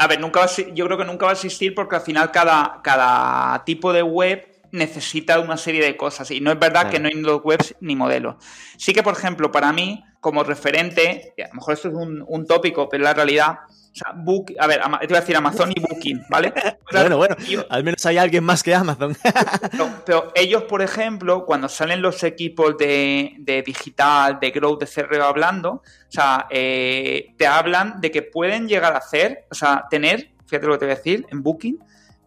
a 0.00 0.06
ver, 0.08 0.18
nunca 0.20 0.40
va 0.40 0.46
yo 0.74 0.84
creo 0.86 0.98
que 0.98 1.04
nunca 1.04 1.26
va 1.26 1.30
a 1.32 1.34
existir 1.34 1.76
porque 1.76 1.94
al 1.94 2.02
final 2.02 2.32
cada, 2.32 2.80
cada 2.82 3.62
tipo 3.64 3.92
de 3.92 4.02
web 4.02 4.49
necesita 4.72 5.40
una 5.40 5.56
serie 5.56 5.84
de 5.84 5.96
cosas 5.96 6.30
y 6.30 6.40
no 6.40 6.50
es 6.52 6.58
verdad 6.58 6.82
Claro. 6.82 6.90
que 6.90 6.98
no 7.00 7.08
hay 7.08 7.20
dos 7.20 7.40
webs 7.44 7.74
ni 7.80 7.96
modelos. 7.96 8.36
Sí 8.76 8.92
que, 8.92 9.02
por 9.02 9.14
ejemplo, 9.14 9.50
para 9.50 9.72
mí, 9.72 10.04
como 10.20 10.44
referente, 10.44 11.34
a 11.42 11.48
lo 11.48 11.54
mejor 11.54 11.74
esto 11.74 11.88
es 11.88 11.94
un, 11.94 12.24
un 12.26 12.46
tópico, 12.46 12.88
pero 12.88 13.02
la 13.04 13.14
realidad, 13.14 13.58
o 13.68 13.94
sea, 13.94 14.12
Book, 14.14 14.52
a 14.58 14.66
ver, 14.66 14.80
te 15.00 15.06
iba 15.06 15.18
a 15.18 15.20
decir 15.20 15.36
Amazon 15.36 15.72
y 15.74 15.80
Booking, 15.80 16.22
¿vale? 16.28 16.52
bueno, 16.92 17.16
bueno, 17.16 17.36
al 17.68 17.82
menos 17.82 18.04
hay 18.06 18.18
alguien 18.18 18.44
más 18.44 18.62
que 18.62 18.74
Amazon. 18.74 19.16
pero, 19.72 19.88
pero 20.06 20.32
ellos, 20.34 20.64
por 20.64 20.82
ejemplo, 20.82 21.44
cuando 21.44 21.68
salen 21.68 22.00
los 22.02 22.22
equipos 22.22 22.76
de, 22.78 23.34
de 23.38 23.62
digital, 23.62 24.38
de 24.40 24.50
growth, 24.50 24.80
de 24.80 24.86
CRO 24.86 25.24
hablando, 25.24 25.70
o 25.72 25.82
sea, 26.08 26.46
eh, 26.50 27.34
te 27.36 27.46
hablan 27.46 28.00
de 28.00 28.10
que 28.10 28.22
pueden 28.22 28.68
llegar 28.68 28.92
a 28.94 28.98
hacer, 28.98 29.46
o 29.50 29.54
sea, 29.54 29.86
tener, 29.90 30.30
fíjate 30.46 30.66
lo 30.66 30.74
que 30.74 30.78
te 30.78 30.84
voy 30.84 30.92
a 30.92 30.96
decir, 30.96 31.26
en 31.30 31.42
Booking, 31.42 31.78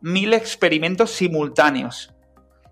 mil 0.01 0.33
experimentos 0.33 1.11
simultáneos. 1.11 2.09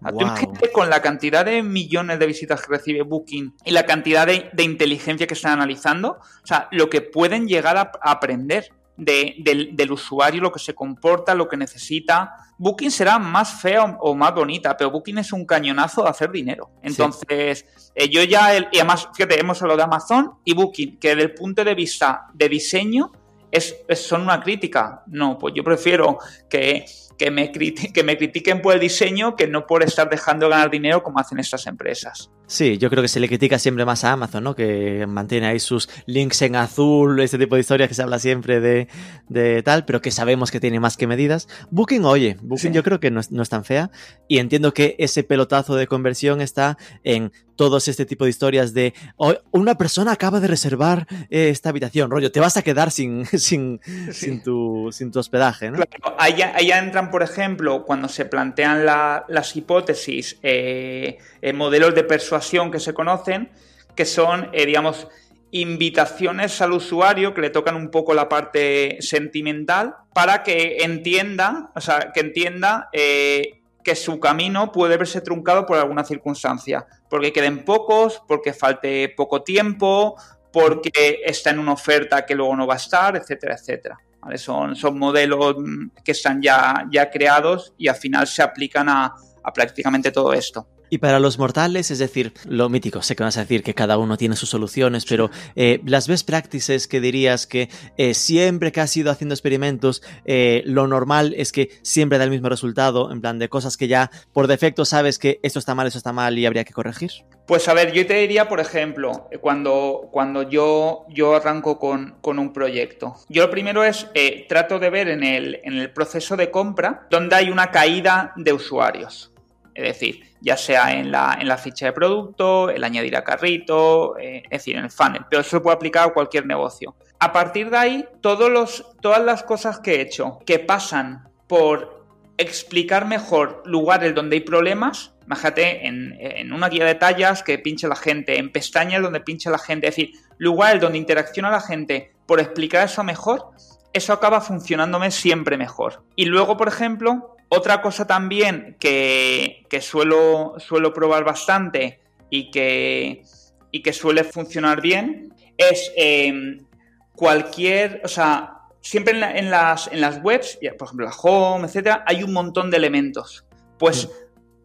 Tú 0.09 0.15
imagínate 0.21 0.71
con 0.71 0.89
la 0.89 1.01
cantidad 1.01 1.45
de 1.45 1.61
millones 1.63 2.17
de 2.19 2.25
visitas 2.25 2.61
que 2.61 2.67
recibe 2.69 3.03
Booking 3.03 3.55
y 3.65 3.71
la 3.71 3.85
cantidad 3.85 4.25
de, 4.25 4.49
de 4.51 4.63
inteligencia 4.63 5.27
que 5.27 5.33
están 5.35 5.53
analizando, 5.53 6.13
o 6.43 6.45
sea, 6.47 6.67
lo 6.71 6.89
que 6.89 7.01
pueden 7.01 7.47
llegar 7.47 7.77
a, 7.77 7.91
a 8.01 8.11
aprender 8.11 8.69
de- 8.97 9.35
del, 9.39 9.75
del 9.75 9.91
usuario, 9.91 10.41
lo 10.41 10.51
que 10.51 10.59
se 10.59 10.73
comporta, 10.75 11.33
lo 11.33 11.47
que 11.47 11.57
necesita. 11.57 12.31
Booking 12.57 12.91
será 12.91 13.17
más 13.17 13.61
fea 13.61 13.83
o, 13.83 14.11
o 14.11 14.15
más 14.15 14.33
bonita, 14.35 14.75
pero 14.77 14.91
Booking 14.91 15.17
es 15.19 15.33
un 15.33 15.45
cañonazo 15.45 16.03
de 16.03 16.09
hacer 16.09 16.29
dinero. 16.31 16.69
Entonces, 16.83 17.65
eh, 17.95 18.09
yo 18.09 18.21
ya, 18.23 18.55
el- 18.55 18.67
y 18.71 18.77
además, 18.77 19.07
fíjate, 19.15 19.39
hemos 19.39 19.61
hablado 19.61 19.77
de 19.77 19.83
Amazon 19.83 20.31
y 20.45 20.53
Booking, 20.53 20.99
que 20.99 21.09
desde 21.09 21.23
el 21.23 21.33
punto 21.33 21.63
de 21.63 21.73
vista 21.73 22.27
de 22.33 22.49
diseño 22.49 23.11
es, 23.51 23.75
es- 23.87 24.05
son 24.05 24.21
una 24.21 24.39
crítica. 24.41 25.03
No, 25.07 25.37
pues 25.37 25.53
yo 25.55 25.63
prefiero 25.63 26.19
que, 26.49 26.85
que, 27.21 27.29
me 27.29 27.51
que 27.51 28.03
me 28.03 28.17
critiquen 28.17 28.63
por 28.63 28.73
el 28.73 28.79
diseño 28.79 29.35
que 29.35 29.45
no 29.45 29.67
por 29.67 29.83
estar 29.83 30.09
dejando 30.09 30.47
de 30.47 30.53
ganar 30.53 30.71
dinero 30.71 31.03
como 31.03 31.19
hacen 31.19 31.37
estas 31.37 31.67
empresas. 31.67 32.31
Sí, 32.51 32.77
yo 32.77 32.89
creo 32.89 33.01
que 33.01 33.07
se 33.07 33.21
le 33.21 33.29
critica 33.29 33.57
siempre 33.57 33.85
más 33.85 34.03
a 34.03 34.11
Amazon, 34.11 34.43
¿no? 34.43 34.55
Que 34.57 35.05
mantiene 35.07 35.47
ahí 35.47 35.57
sus 35.61 35.87
links 36.05 36.41
en 36.41 36.57
azul, 36.57 37.17
este 37.21 37.37
tipo 37.37 37.55
de 37.55 37.61
historias 37.61 37.87
que 37.87 37.95
se 37.95 38.01
habla 38.01 38.19
siempre 38.19 38.59
de, 38.59 38.89
de 39.29 39.63
tal, 39.63 39.85
pero 39.85 40.01
que 40.01 40.11
sabemos 40.11 40.51
que 40.51 40.59
tiene 40.59 40.81
más 40.81 40.97
que 40.97 41.07
medidas. 41.07 41.47
Booking, 41.69 42.03
oye, 42.03 42.35
Booking 42.41 42.71
Sí. 42.71 42.75
yo 42.75 42.83
creo 42.83 42.99
que 42.99 43.09
no 43.09 43.21
es, 43.21 43.31
no 43.31 43.41
es 43.41 43.47
tan 43.47 43.63
fea 43.63 43.89
y 44.27 44.39
entiendo 44.39 44.73
que 44.73 44.97
ese 44.99 45.23
pelotazo 45.23 45.75
de 45.75 45.87
conversión 45.87 46.41
está 46.41 46.77
en 47.05 47.31
todos 47.55 47.87
este 47.87 48.05
tipo 48.05 48.23
de 48.25 48.31
historias 48.31 48.73
de 48.73 48.93
"Oh, 49.17 49.33
una 49.51 49.75
persona 49.75 50.11
acaba 50.13 50.39
de 50.41 50.47
reservar 50.47 51.07
eh, 51.29 51.49
esta 51.49 51.69
habitación, 51.69 52.09
rollo, 52.11 52.31
te 52.33 52.39
vas 52.41 52.57
a 52.57 52.63
quedar 52.63 52.91
sin, 52.91 53.25
sin, 53.27 53.79
sin, 54.11 54.43
tu, 54.43 54.89
sin 54.91 55.11
tu 55.11 55.19
hospedaje, 55.19 55.71
¿no? 55.71 55.77
Claro, 55.77 56.17
ya 56.27 56.79
entran, 56.79 57.11
por 57.11 57.23
ejemplo, 57.23 57.85
cuando 57.85 58.09
se 58.09 58.25
plantean 58.25 58.85
la- 58.85 59.23
las 59.29 59.55
hipótesis, 59.55 60.37
eh, 60.43 61.17
eh, 61.41 61.53
modelos 61.53 61.95
de 61.95 62.03
persuasión 62.03 62.71
que 62.71 62.79
se 62.79 62.93
conocen, 62.93 63.51
que 63.95 64.05
son, 64.05 64.49
eh, 64.53 64.65
digamos, 64.65 65.07
invitaciones 65.51 66.61
al 66.61 66.71
usuario 66.71 67.33
que 67.33 67.41
le 67.41 67.49
tocan 67.49 67.75
un 67.75 67.91
poco 67.91 68.13
la 68.13 68.29
parte 68.29 68.97
sentimental 69.01 69.95
para 70.13 70.43
que 70.43 70.77
entienda, 70.81 71.71
o 71.75 71.81
sea, 71.81 72.11
que 72.13 72.21
entienda 72.21 72.89
eh, 72.93 73.61
que 73.83 73.95
su 73.95 74.19
camino 74.19 74.71
puede 74.71 74.97
verse 74.97 75.21
truncado 75.21 75.65
por 75.65 75.77
alguna 75.77 76.05
circunstancia, 76.05 76.85
porque 77.09 77.33
queden 77.33 77.65
pocos, 77.65 78.21
porque 78.27 78.53
falte 78.53 79.09
poco 79.09 79.43
tiempo, 79.43 80.15
porque 80.53 81.21
está 81.25 81.49
en 81.49 81.59
una 81.59 81.73
oferta 81.73 82.25
que 82.25 82.35
luego 82.35 82.55
no 82.55 82.67
va 82.67 82.75
a 82.75 82.77
estar, 82.77 83.15
etcétera, 83.15 83.55
etcétera. 83.55 83.97
Son, 84.35 84.75
son 84.75 84.99
modelos 84.99 85.55
que 86.03 86.11
están 86.11 86.41
ya, 86.41 86.85
ya 86.91 87.09
creados 87.09 87.73
y 87.77 87.87
al 87.87 87.95
final 87.95 88.27
se 88.27 88.43
aplican 88.43 88.87
a 88.87 89.15
prácticamente 89.53 90.11
todo 90.11 90.31
esto. 90.33 90.67
Y 90.93 90.97
para 90.97 91.21
los 91.21 91.39
mortales, 91.39 91.89
es 91.89 91.99
decir, 91.99 92.33
lo 92.43 92.67
mítico, 92.67 93.01
sé 93.01 93.15
que 93.15 93.23
vas 93.23 93.37
a 93.37 93.41
decir 93.41 93.63
que 93.63 93.73
cada 93.73 93.97
uno 93.97 94.17
tiene 94.17 94.35
sus 94.35 94.49
soluciones, 94.49 95.05
pero 95.05 95.31
eh, 95.55 95.79
las 95.85 96.09
best 96.09 96.27
practices 96.27 96.85
que 96.85 96.99
dirías 96.99 97.47
que 97.47 97.69
eh, 97.95 98.13
siempre 98.13 98.73
que 98.73 98.81
has 98.81 98.97
ido 98.97 99.09
haciendo 99.09 99.33
experimentos, 99.33 100.03
eh, 100.25 100.63
lo 100.65 100.87
normal 100.87 101.33
es 101.37 101.53
que 101.53 101.69
siempre 101.81 102.17
da 102.17 102.25
el 102.25 102.29
mismo 102.29 102.49
resultado, 102.49 103.09
en 103.09 103.21
plan 103.21 103.39
de 103.39 103.47
cosas 103.47 103.77
que 103.77 103.87
ya 103.87 104.11
por 104.33 104.47
defecto 104.47 104.83
sabes 104.83 105.17
que 105.17 105.39
esto 105.43 105.59
está 105.59 105.75
mal, 105.75 105.87
esto 105.87 105.97
está 105.97 106.11
mal 106.11 106.37
y 106.37 106.45
habría 106.45 106.65
que 106.65 106.73
corregir. 106.73 107.11
Pues 107.47 107.69
a 107.69 107.73
ver, 107.73 107.93
yo 107.93 108.05
te 108.05 108.15
diría, 108.15 108.49
por 108.49 108.59
ejemplo, 108.59 109.29
cuando, 109.39 110.09
cuando 110.11 110.49
yo, 110.49 111.05
yo 111.07 111.35
arranco 111.37 111.79
con, 111.79 112.17
con 112.19 112.37
un 112.37 112.51
proyecto, 112.51 113.15
yo 113.29 113.43
lo 113.43 113.49
primero 113.49 113.85
es, 113.85 114.07
trato 114.49 114.77
de 114.77 114.89
ver 114.89 115.07
en 115.07 115.23
el, 115.23 115.61
en 115.63 115.77
el 115.77 115.89
proceso 115.93 116.35
de 116.35 116.51
compra 116.51 117.07
donde 117.09 117.37
hay 117.37 117.49
una 117.49 117.71
caída 117.71 118.33
de 118.35 118.51
usuarios. 118.51 119.30
Es 119.73 119.83
decir, 119.83 120.23
ya 120.41 120.57
sea 120.57 120.93
en 120.93 121.11
la, 121.11 121.37
en 121.39 121.47
la 121.47 121.57
ficha 121.57 121.85
de 121.85 121.93
producto, 121.93 122.69
el 122.69 122.83
añadir 122.83 123.15
a 123.15 123.23
carrito, 123.23 124.17
eh, 124.17 124.43
es 124.43 124.49
decir, 124.49 124.75
en 124.75 124.85
el 124.85 124.91
funnel. 124.91 125.25
Pero 125.29 125.41
eso 125.41 125.51
se 125.51 125.59
puede 125.59 125.75
aplicar 125.75 126.09
a 126.09 126.13
cualquier 126.13 126.45
negocio. 126.45 126.95
A 127.19 127.31
partir 127.31 127.69
de 127.69 127.77
ahí, 127.77 128.05
todos 128.21 128.49
los, 128.49 128.85
todas 129.01 129.23
las 129.23 129.43
cosas 129.43 129.79
que 129.79 129.95
he 129.95 130.01
hecho 130.01 130.39
que 130.45 130.59
pasan 130.59 131.29
por 131.47 132.01
explicar 132.37 133.05
mejor 133.05 133.61
lugares 133.65 134.15
donde 134.15 134.37
hay 134.37 134.41
problemas, 134.41 135.13
imagínate 135.25 135.85
en, 135.85 136.17
en, 136.19 136.51
una 136.53 136.69
guía 136.69 136.85
de 136.85 136.95
tallas 136.95 137.43
que 137.43 137.59
pinche 137.59 137.87
la 137.87 137.95
gente, 137.95 138.39
en 138.39 138.51
pestañas 138.51 139.03
donde 139.03 139.19
pinche 139.19 139.49
la 139.51 139.59
gente, 139.59 139.87
es 139.87 139.95
decir, 139.95 140.15
lugares 140.37 140.81
donde 140.81 140.97
interacciona 140.97 141.51
la 141.51 141.61
gente 141.61 142.13
por 142.25 142.39
explicar 142.39 142.85
eso 142.85 143.03
mejor, 143.03 143.51
eso 143.93 144.13
acaba 144.13 144.41
funcionándome 144.41 145.11
siempre 145.11 145.57
mejor. 145.57 146.03
Y 146.15 146.25
luego, 146.25 146.57
por 146.57 146.67
ejemplo, 146.67 147.35
otra 147.53 147.81
cosa 147.81 148.07
también 148.07 148.77
que, 148.79 149.67
suelo, 149.81 150.55
suelo 150.57 150.93
probar 150.93 151.25
bastante 151.25 151.99
y 152.29 152.49
que, 152.49 153.23
y 153.71 153.83
que 153.83 153.91
suele 153.91 154.23
funcionar 154.23 154.79
bien 154.79 155.33
es 155.57 155.91
em, 155.97 156.65
cualquier, 157.13 158.01
o 158.05 158.07
sea, 158.07 158.53
siempre 158.79 159.19
en, 159.37 159.51
las, 159.51 159.87
en 159.87 159.99
las 159.99 160.23
webs, 160.23 160.59
por 160.77 160.87
ejemplo 160.87 161.05
la 161.05 161.11
home, 161.11 161.67
etcétera, 161.67 162.05
hay 162.07 162.23
un 162.23 162.31
montón 162.31 162.71
de 162.71 162.77
elementos. 162.77 163.45
Pues 163.77 164.07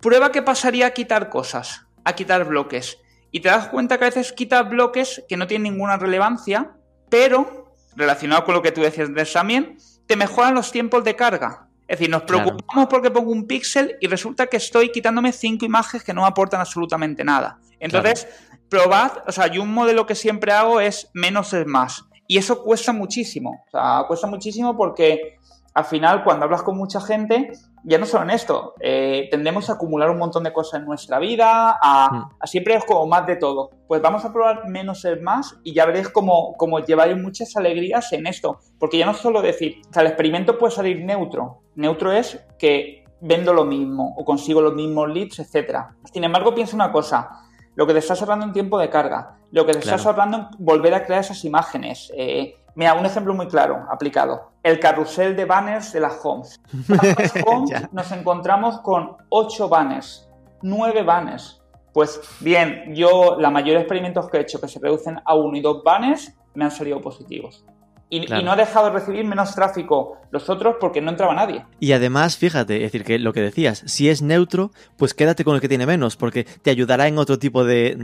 prueba 0.00 0.30
qué 0.30 0.42
pasaría 0.42 0.86
a 0.86 0.90
quitar 0.92 1.28
cosas, 1.28 1.88
a 2.04 2.14
quitar 2.14 2.44
bloques. 2.44 2.98
Y 3.32 3.40
te 3.40 3.48
das 3.48 3.66
cuenta 3.66 3.98
que 3.98 4.04
a 4.04 4.10
veces 4.10 4.32
quitas 4.32 4.68
bloques 4.70 5.24
que 5.28 5.36
no 5.36 5.48
tienen 5.48 5.72
ninguna 5.72 5.96
relevancia, 5.96 6.76
pero 7.10 7.74
relacionado 7.96 8.44
con 8.44 8.54
lo 8.54 8.62
que 8.62 8.70
tú 8.70 8.82
decías 8.82 9.12
de 9.12 9.24
también, 9.24 9.76
te 10.06 10.14
mejoran 10.14 10.54
los 10.54 10.70
tiempos 10.70 11.02
de 11.02 11.16
carga. 11.16 11.65
Es 11.88 11.98
decir, 11.98 12.10
nos 12.10 12.22
preocupamos 12.22 12.86
porque 12.88 13.10
pongo 13.10 13.30
un 13.30 13.46
píxel 13.46 13.96
y 14.00 14.08
resulta 14.08 14.46
que 14.46 14.56
estoy 14.56 14.90
quitándome 14.90 15.32
cinco 15.32 15.64
imágenes 15.64 16.04
que 16.04 16.12
no 16.12 16.26
aportan 16.26 16.60
absolutamente 16.60 17.22
nada. 17.24 17.60
Entonces, 17.78 18.26
probad, 18.68 19.12
o 19.26 19.32
sea, 19.32 19.46
yo 19.46 19.62
un 19.62 19.72
modelo 19.72 20.06
que 20.06 20.14
siempre 20.14 20.52
hago 20.52 20.80
es 20.80 21.08
menos 21.14 21.52
es 21.52 21.66
más. 21.66 22.04
Y 22.26 22.38
eso 22.38 22.62
cuesta 22.62 22.92
muchísimo. 22.92 23.64
O 23.68 23.70
sea, 23.70 24.04
cuesta 24.08 24.26
muchísimo 24.26 24.76
porque 24.76 25.38
al 25.76 25.84
final, 25.84 26.24
cuando 26.24 26.46
hablas 26.46 26.62
con 26.62 26.74
mucha 26.74 27.02
gente, 27.02 27.52
ya 27.84 27.98
no 27.98 28.06
solo 28.06 28.24
en 28.24 28.30
esto, 28.30 28.72
eh, 28.80 29.28
tendemos 29.30 29.68
a 29.68 29.74
acumular 29.74 30.08
un 30.08 30.16
montón 30.16 30.42
de 30.44 30.50
cosas 30.50 30.80
en 30.80 30.86
nuestra 30.86 31.18
vida, 31.18 31.76
a, 31.82 32.10
mm. 32.10 32.46
siempre 32.46 32.76
es 32.76 32.84
como 32.86 33.06
más 33.06 33.26
de 33.26 33.36
todo. 33.36 33.68
Pues 33.86 34.00
vamos 34.00 34.24
a 34.24 34.32
probar 34.32 34.66
menos 34.70 35.04
es 35.04 35.20
más 35.20 35.54
y 35.64 35.74
ya 35.74 35.84
veréis 35.84 36.08
cómo, 36.08 36.54
cómo 36.56 36.78
lleváis 36.78 37.14
muchas 37.18 37.54
alegrías 37.56 38.10
en 38.14 38.26
esto. 38.26 38.58
Porque 38.78 38.96
ya 38.96 39.04
no 39.04 39.12
solo 39.12 39.42
decir, 39.42 39.82
o 39.90 39.92
sea, 39.92 40.00
el 40.00 40.08
experimento 40.08 40.56
puede 40.56 40.72
salir 40.72 41.04
neutro. 41.04 41.60
Neutro 41.74 42.10
es 42.10 42.42
que 42.58 43.04
vendo 43.20 43.52
lo 43.52 43.66
mismo 43.66 44.14
o 44.16 44.24
consigo 44.24 44.62
los 44.62 44.72
mismos 44.72 45.10
leads, 45.10 45.40
etcétera. 45.40 45.94
Sin 46.10 46.24
embargo, 46.24 46.54
piensa 46.54 46.74
una 46.74 46.90
cosa. 46.90 47.28
Lo 47.74 47.86
que 47.86 47.92
te 47.92 47.98
estás 47.98 48.22
ahorrando 48.22 48.46
en 48.46 48.54
tiempo 48.54 48.78
de 48.78 48.88
carga, 48.88 49.40
lo 49.50 49.66
que 49.66 49.72
te 49.72 49.80
estás 49.80 50.06
ahorrando 50.06 50.38
en 50.38 50.46
volver 50.58 50.94
a 50.94 51.04
crear 51.04 51.20
esas 51.20 51.44
imágenes, 51.44 52.10
eh, 52.16 52.54
Mira, 52.76 52.92
un 52.92 53.06
ejemplo 53.06 53.32
muy 53.32 53.48
claro, 53.48 53.86
aplicado. 53.90 54.52
El 54.62 54.78
carrusel 54.78 55.34
de 55.34 55.46
banners 55.46 55.94
de 55.94 56.00
las 56.00 56.20
homes. 56.22 56.60
Las 56.88 57.32
homes 57.46 57.90
nos 57.90 58.12
encontramos 58.12 58.80
con 58.80 59.16
8 59.30 59.68
banners, 59.70 60.28
9 60.60 61.02
banners. 61.02 61.62
Pues 61.94 62.20
bien, 62.40 62.94
yo 62.94 63.36
la 63.40 63.48
mayoría 63.48 63.76
de 63.76 63.80
experimentos 63.80 64.28
que 64.28 64.36
he 64.36 64.40
hecho 64.42 64.60
que 64.60 64.68
se 64.68 64.78
reducen 64.78 65.18
a 65.24 65.34
1 65.34 65.56
y 65.56 65.60
2 65.62 65.82
banners 65.82 66.36
me 66.52 66.64
han 66.66 66.70
salido 66.70 67.00
positivos. 67.00 67.64
Y, 68.10 68.20
no 68.20 68.52
ha 68.52 68.56
dejado 68.56 68.86
de 68.86 68.92
recibir 68.92 69.24
menos 69.24 69.54
tráfico 69.54 70.18
los 70.30 70.48
otros 70.48 70.76
porque 70.80 71.00
no 71.00 71.10
entraba 71.10 71.34
nadie. 71.34 71.64
Y 71.80 71.92
además, 71.92 72.36
fíjate, 72.36 72.76
es 72.76 72.92
decir, 72.92 73.04
que 73.04 73.18
lo 73.18 73.32
que 73.32 73.40
decías, 73.40 73.82
si 73.86 74.08
es 74.08 74.22
neutro, 74.22 74.70
pues 74.96 75.14
quédate 75.14 75.44
con 75.44 75.54
el 75.54 75.60
que 75.60 75.68
tiene 75.68 75.86
menos, 75.86 76.16
porque 76.16 76.44
te 76.44 76.70
ayudará 76.70 77.08
en 77.08 77.18
otro 77.18 77.38
tipo 77.38 77.64
de, 77.64 77.96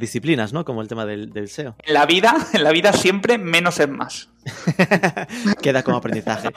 disciplinas, 0.00 0.52
¿no? 0.52 0.64
Como 0.64 0.82
el 0.82 0.88
tema 0.88 1.06
del, 1.06 1.32
del, 1.32 1.48
SEO. 1.48 1.76
En 1.82 1.94
la 1.94 2.06
vida, 2.06 2.34
en 2.52 2.64
la 2.64 2.70
vida 2.70 2.92
siempre 2.92 3.38
menos 3.38 3.78
es 3.80 3.88
más. 3.88 4.28
Queda 5.62 5.82
como 5.82 5.96
aprendizaje. 5.98 6.50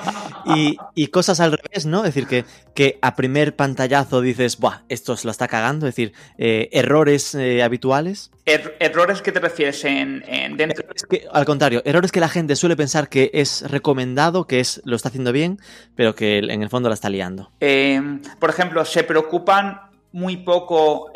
Y, 0.46 1.08
cosas 1.08 1.40
al 1.40 1.54
revés, 1.54 1.86
¿no? 1.86 2.00
Es 2.00 2.14
decir, 2.14 2.28
que, 2.28 2.46
que 2.74 3.00
a 3.02 3.16
primer 3.16 3.56
pantallazo 3.56 4.22
dices, 4.22 4.58
¡buah! 4.58 4.82
Esto 4.90 5.16
se 5.16 5.28
lo 5.28 5.32
está 5.32 5.48
cagando. 5.48 5.88
Es 5.88 5.96
decir, 5.96 6.14
eh, 6.38 6.70
errores 6.72 7.36
eh, 7.36 7.64
habituales. 7.64 8.32
Er, 8.46 8.76
¿Errores 8.80 9.22
que 9.22 9.32
te 9.32 9.40
refieres 9.40 9.84
en, 9.86 10.24
dentro? 10.58 10.86
que, 11.10 11.28
al 11.32 11.46
contrario, 11.46 11.82
errores 11.86 12.12
que 12.12 12.20
la 12.20 12.30
gente 12.30 12.56
suele 12.56 12.76
pensar 12.76 13.08
que 13.08 13.32
es 13.34 13.64
recomendado, 13.70 14.46
que 14.46 14.60
es 14.60 14.82
lo 14.84 14.96
está 15.06 15.10
haciendo 15.10 15.32
bien, 15.32 15.60
pero 15.96 16.16
que 16.16 16.40
en 16.40 16.62
el 16.62 16.70
fondo 16.70 16.90
la 16.90 16.96
está 16.96 17.10
liando. 17.10 17.52
Eh, 17.60 18.02
por 18.40 18.50
ejemplo, 18.50 18.84
se 18.86 19.04
preocupan 19.04 19.82
muy 20.12 20.38
poco 20.38 21.12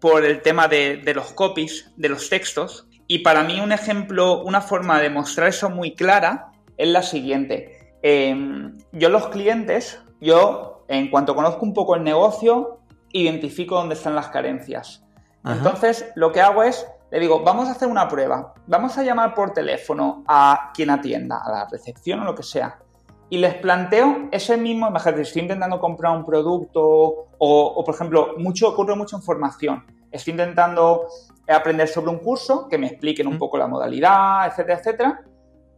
por 0.00 0.24
el 0.24 0.42
tema 0.42 0.68
de, 0.68 0.98
de 0.98 1.14
los 1.14 1.32
copies, 1.32 1.90
de 1.96 2.10
los 2.10 2.28
textos 2.28 2.86
y 3.12 3.18
para 3.18 3.42
mí 3.42 3.60
un 3.60 3.72
ejemplo, 3.72 4.42
una 4.42 4.62
forma 4.62 4.98
de 4.98 5.10
mostrar 5.10 5.48
eso 5.48 5.68
muy 5.68 5.94
clara 5.94 6.52
es 6.78 6.88
la 6.88 7.02
siguiente. 7.02 7.94
Em, 8.00 8.78
yo 8.92 9.10
los 9.10 9.28
clientes, 9.28 10.00
yo 10.18 10.86
en 10.88 11.10
cuanto 11.10 11.34
conozco 11.34 11.64
un 11.64 11.74
poco 11.74 11.94
el 11.94 12.04
negocio, 12.04 12.80
identifico 13.12 13.74
dónde 13.74 13.96
están 13.96 14.14
las 14.14 14.28
carencias. 14.28 15.04
Entonces, 15.44 16.10
lo 16.14 16.32
que 16.32 16.40
hago 16.40 16.62
es, 16.62 16.86
le 17.10 17.20
digo, 17.20 17.42
vamos 17.42 17.68
a 17.68 17.72
hacer 17.72 17.88
una 17.88 18.08
prueba, 18.08 18.54
vamos 18.66 18.96
a 18.96 19.02
llamar 19.02 19.34
por 19.34 19.52
teléfono 19.52 20.24
a 20.26 20.70
quien 20.72 20.88
atienda, 20.88 21.38
a 21.44 21.50
la 21.50 21.68
recepción 21.70 22.20
o 22.20 22.24
lo 22.24 22.34
que 22.34 22.44
sea, 22.44 22.78
y 23.32 23.38
les 23.38 23.54
planteo 23.54 24.28
ese 24.30 24.58
mismo, 24.58 24.86
imagínate, 24.88 25.22
estoy 25.22 25.40
intentando 25.40 25.80
comprar 25.80 26.14
un 26.14 26.22
producto 26.22 26.82
o, 26.82 27.28
o 27.38 27.82
por 27.82 27.94
ejemplo, 27.94 28.34
mucho, 28.36 28.68
ocurre 28.68 28.94
mucha 28.94 29.16
información. 29.16 29.86
Estoy 30.10 30.32
intentando 30.32 31.06
aprender 31.48 31.88
sobre 31.88 32.10
un 32.10 32.18
curso, 32.18 32.68
que 32.68 32.76
me 32.76 32.88
expliquen 32.88 33.26
un 33.26 33.38
poco 33.38 33.56
la 33.56 33.66
modalidad, 33.66 34.48
etcétera, 34.48 34.78
etcétera, 34.78 35.20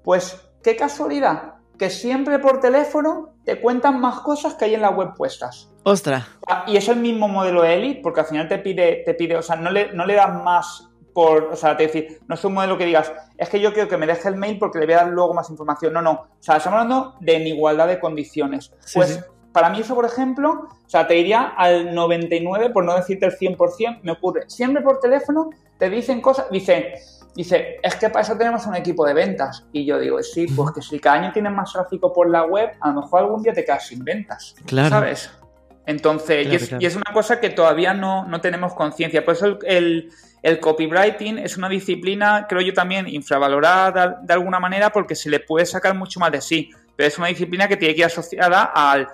pues 0.03 0.37
qué 0.65 0.75
casualidad 0.75 1.55
que 1.79 1.91
siempre 1.91 2.41
por 2.41 2.59
teléfono 2.59 3.35
te 3.45 3.61
cuentan 3.61 4.01
más 4.01 4.19
cosas 4.19 4.55
que 4.55 4.65
hay 4.65 4.75
en 4.75 4.83
la 4.83 4.91
web 4.91 5.15
puestas. 5.17 5.71
Ostras. 5.85 6.25
Ah, 6.49 6.65
y 6.67 6.77
es 6.77 6.89
el 6.89 6.97
mismo 6.97 7.29
modelo 7.29 7.63
de 7.63 7.75
Elite, 7.75 8.01
porque 8.03 8.19
al 8.19 8.27
final 8.27 8.49
te 8.49 8.59
pide, 8.59 9.05
te 9.07 9.15
pide, 9.15 9.37
o 9.37 9.43
sea, 9.43 9.55
no 9.55 9.71
le, 9.71 9.93
no 9.93 10.07
le 10.07 10.15
das 10.15 10.43
más 10.43 10.91
por, 11.15 11.45
o 11.45 11.57
sea, 11.57 11.77
te 11.77 11.85
decir, 11.85 12.21
no 12.27 12.35
es 12.35 12.45
un 12.45 12.53
modelo 12.53 12.77
que 12.77 12.85
digas, 12.85 13.13
es 13.39 13.49
que 13.49 13.61
yo 13.61 13.73
quiero 13.73 13.89
que 13.89 13.97
me 13.97 14.07
deje 14.07 14.29
el 14.29 14.37
mail 14.37 14.59
porque 14.59 14.81
le 14.81 14.87
voy 14.87 14.95
a 14.95 14.99
dar 14.99 15.09
luego 15.09 15.33
más 15.33 15.49
información. 15.49 15.93
No, 15.93 16.03
no. 16.03 16.13
O 16.13 16.29
sea, 16.41 16.57
estamos 16.57 16.81
hablando 16.81 17.15
de 17.21 17.37
en 17.37 17.47
igualdad 17.47 17.87
de 17.87 18.01
condiciones. 18.01 18.73
pues 18.93 19.25
para 19.53 19.71
mí 19.71 19.79
eso, 19.79 19.95
por 19.95 20.05
ejemplo, 20.05 20.69
o 20.85 20.91
sea, 20.91 21.07
te 21.07 21.15
diría 21.15 21.55
al 21.57 21.95
99, 21.95 22.71
por 22.71 22.85
no 22.85 22.97
decirte 22.97 23.27
el 23.27 23.39
100%, 23.39 24.01
me 24.03 24.11
ocurre. 24.11 24.43
Siempre 24.49 24.83
por 24.83 24.99
teléfono 24.99 25.51
te 25.79 25.89
dicen 25.89 26.21
cosas, 26.21 26.51
dice, 26.51 26.95
dice, 27.37 27.77
es 27.81 27.95
que 27.95 28.09
para 28.09 28.23
eso 28.23 28.37
tenemos 28.37 28.67
un 28.67 28.75
equipo 28.75 29.07
de 29.07 29.15
ventas. 29.15 29.65
Y 29.71 29.85
yo 29.85 30.01
digo, 30.01 30.21
sí, 30.25 30.47
pues 30.47 30.73
que 30.73 30.83
si 30.83 30.99
cada 30.99 31.21
año 31.21 31.33
tienes 31.33 31.53
más 31.53 31.73
tráfico 31.73 32.13
por 32.13 32.29
la 32.29 32.45
web, 32.45 32.71
a 32.81 32.89
lo 32.89 33.03
mejor 33.03 33.21
algún 33.21 33.43
día 33.45 33.53
te 33.53 33.65
quedas 33.65 33.87
sin 33.87 34.05
ventas. 34.05 34.57
Claro. 34.67 34.91
¿Sabes? 34.91 35.31
Entonces, 35.87 36.47
y, 36.81 36.85
es, 36.85 36.97
una 36.97 37.13
cosa 37.13 37.41
que 37.41 37.51
todavía 37.51 37.95
no, 37.95 38.27
no 38.27 38.41
tenemos 38.41 38.75
conciencia. 38.75 39.25
Por 39.25 39.35
eso 39.35 39.47
el, 39.47 39.59
el, 39.67 40.11
copywriting 40.61 41.39
es 41.39 41.57
una 41.57 41.69
disciplina, 41.69 42.47
creo 42.49 42.61
yo, 42.61 42.75
también 42.75 43.09
infravalorada 43.09 44.21
de 44.23 44.33
alguna 44.35 44.61
manera 44.61 44.91
porque 44.91 45.15
se 45.15 45.31
le 45.31 45.41
puede 45.41 45.65
sacar 45.65 45.95
mucho 45.95 46.21
más 46.21 46.31
de 46.33 46.41
sí. 46.41 46.71
Pero 46.97 47.09
es 47.09 47.19
una 47.19 47.29
disciplina 47.29 47.67
que 47.67 47.77
tiene 47.77 47.95
que 47.95 48.01
ir 48.01 48.07
asociada 48.07 48.65
al 48.65 49.09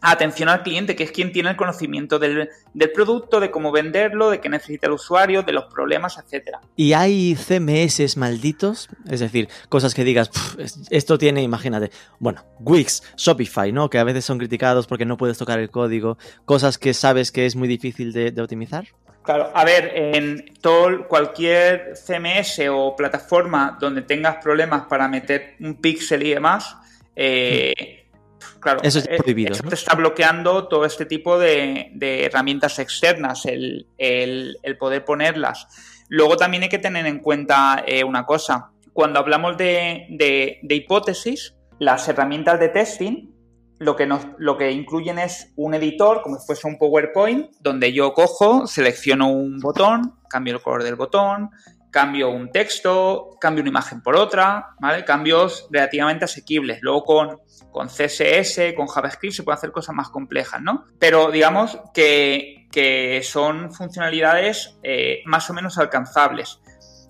atención 0.00 0.48
al 0.48 0.62
cliente, 0.62 0.96
que 0.96 1.04
es 1.04 1.10
quien 1.10 1.32
tiene 1.32 1.50
el 1.50 1.56
conocimiento 1.56 2.18
del, 2.18 2.48
producto, 2.94 3.40
de 3.40 3.50
cómo 3.50 3.70
venderlo, 3.70 4.30
de 4.30 4.40
qué 4.40 4.48
necesita 4.48 4.86
el 4.86 4.94
usuario, 4.94 5.42
de 5.42 5.52
los 5.52 5.64
problemas, 5.64 6.18
etcétera. 6.18 6.60
¿Y 6.76 6.92
hay 6.92 7.34
CMS 7.34 8.16
malditos? 8.16 8.88
Es 9.10 9.20
decir, 9.20 9.48
cosas 9.68 9.94
que 9.94 10.04
digas, 10.04 10.30
esto 10.90 11.18
tiene, 11.18 11.42
imagínate, 11.42 11.90
bueno, 12.18 12.44
Wix, 12.60 13.02
Shopify, 13.16 13.72
¿no? 13.72 13.90
Que 13.90 13.98
a 13.98 14.04
veces 14.04 14.24
son 14.24 14.38
criticados 14.38 14.86
porque 14.86 15.04
no 15.04 15.16
puedes 15.16 15.38
tocar 15.38 15.58
el 15.58 15.70
código, 15.70 16.16
cosas 16.44 16.78
que 16.78 16.94
sabes 16.94 17.30
que 17.30 17.46
es 17.46 17.56
muy 17.56 17.68
difícil 17.68 18.12
de 18.12 18.40
optimizar. 18.40 18.86
Claro, 19.22 19.50
a 19.54 19.64
ver, 19.64 19.92
en 19.94 20.54
todo, 20.60 21.06
cualquier 21.06 21.94
CMS 21.94 22.60
o 22.70 22.96
plataforma 22.96 23.76
donde 23.78 24.02
tengas 24.02 24.36
problemas 24.36 24.86
para 24.86 25.08
meter 25.08 25.56
un 25.60 25.74
píxel 25.74 26.22
y 26.22 26.30
demás, 26.30 26.76
eh, 27.14 28.00
Claro, 28.60 28.80
eso 28.82 28.98
es 28.98 29.06
eh, 29.06 29.16
prohibido. 29.18 29.52
Eso 29.52 29.62
te 29.62 29.74
está 29.74 29.94
bloqueando 29.94 30.68
todo 30.68 30.84
este 30.84 31.06
tipo 31.06 31.38
de, 31.38 31.92
herramientas 32.00 32.78
externas, 32.78 33.46
el, 33.46 33.86
poder 34.78 35.04
ponerlas. 35.04 35.66
Luego 36.08 36.36
también 36.36 36.64
hay 36.64 36.68
que 36.68 36.78
tener 36.78 37.06
en 37.06 37.18
cuenta 37.20 37.82
eh, 37.86 38.04
una 38.04 38.26
cosa. 38.26 38.70
Cuando 38.92 39.18
hablamos 39.18 39.56
de, 39.56 40.58
hipótesis, 40.68 41.54
las 41.78 42.08
herramientas 42.08 42.60
de 42.60 42.68
testing 42.68 43.30
lo 43.80 43.96
que, 43.96 44.06
lo 44.36 44.58
que 44.58 44.70
incluyen 44.70 45.18
es 45.18 45.52
un 45.56 45.72
editor, 45.72 46.20
como 46.20 46.38
si 46.38 46.46
fuese 46.46 46.68
un 46.68 46.76
PowerPoint, 46.76 47.50
donde 47.60 47.94
yo 47.94 48.12
cojo, 48.12 48.66
selecciono 48.66 49.28
un 49.32 49.58
botón, 49.58 50.16
cambio 50.28 50.54
el 50.54 50.62
color 50.62 50.82
del 50.82 50.96
botón, 50.96 51.50
cambio 51.90 52.28
un 52.28 52.52
texto, 52.52 53.30
cambio 53.40 53.62
una 53.62 53.70
imagen 53.70 54.02
por 54.02 54.16
otra, 54.16 54.74
¿vale? 54.80 55.02
Cambios 55.06 55.66
relativamente 55.70 56.26
asequibles. 56.26 56.80
Luego 56.82 57.04
con, 57.04 57.38
con 57.72 57.88
CSS, 57.88 58.74
con 58.76 58.86
JavaScript 58.86 59.34
se 59.34 59.42
pueden 59.44 59.56
hacer 59.56 59.72
cosas 59.72 59.94
más 59.94 60.10
complejas, 60.10 60.60
¿no? 60.60 60.84
Pero 60.98 61.30
digamos 61.30 61.78
que, 61.94 62.58
son 63.24 63.72
funcionalidades 63.72 64.78
eh, 64.82 65.22
más 65.24 65.48
o 65.48 65.54
menos 65.54 65.78
alcanzables. 65.78 66.60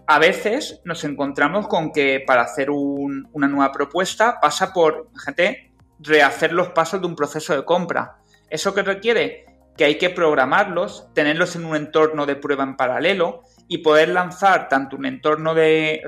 A 0.07 0.19
veces 0.21 0.81
nos 0.85 1.03
encontramos 1.05 1.67
con 1.67 1.93
que 1.93 2.23
para 2.25 2.43
hacer 2.43 2.71
una 2.71 3.49
nueva 3.49 3.73
propuesta 3.73 4.39
pasa 4.41 4.73
por, 4.73 5.11
gente, 5.25 5.70
rehacer 6.01 6.53
los 6.53 6.71
pasos 6.71 7.01
de 7.01 7.07
un 7.07 7.17
proceso 7.17 7.55
de 7.55 7.65
compra. 7.65 8.19
¿Eso 8.49 8.75
que 8.75 8.83
requiere? 8.83 9.47
Que 9.77 9.85
hay 9.85 9.99
que 9.99 10.11
programarlos, 10.11 11.09
tenerlos 11.15 11.57
en 11.57 11.65
un 11.65 11.77
entorno 11.77 12.27
de 12.27 12.37
prueba 12.37 12.65
en 12.65 12.77
paralelo, 12.77 13.43
y 13.73 13.79
poder 13.79 14.09
lanzar 14.09 14.69
tanto 14.69 14.97
un 14.97 15.07
entorno 15.07 15.55
de, 15.55 16.03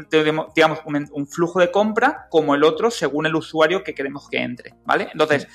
digamos, 0.52 0.80
un, 0.84 1.28
flujo 1.28 1.60
de 1.60 1.70
compra 1.70 2.26
como 2.28 2.56
el 2.56 2.64
otro 2.64 2.90
según 2.90 3.24
el 3.24 3.36
usuario 3.36 3.84
que 3.84 3.94
queremos 3.94 4.28
que 4.28 4.38
entre, 4.38 4.74
¿vale? 4.84 5.10
Entonces, 5.12 5.46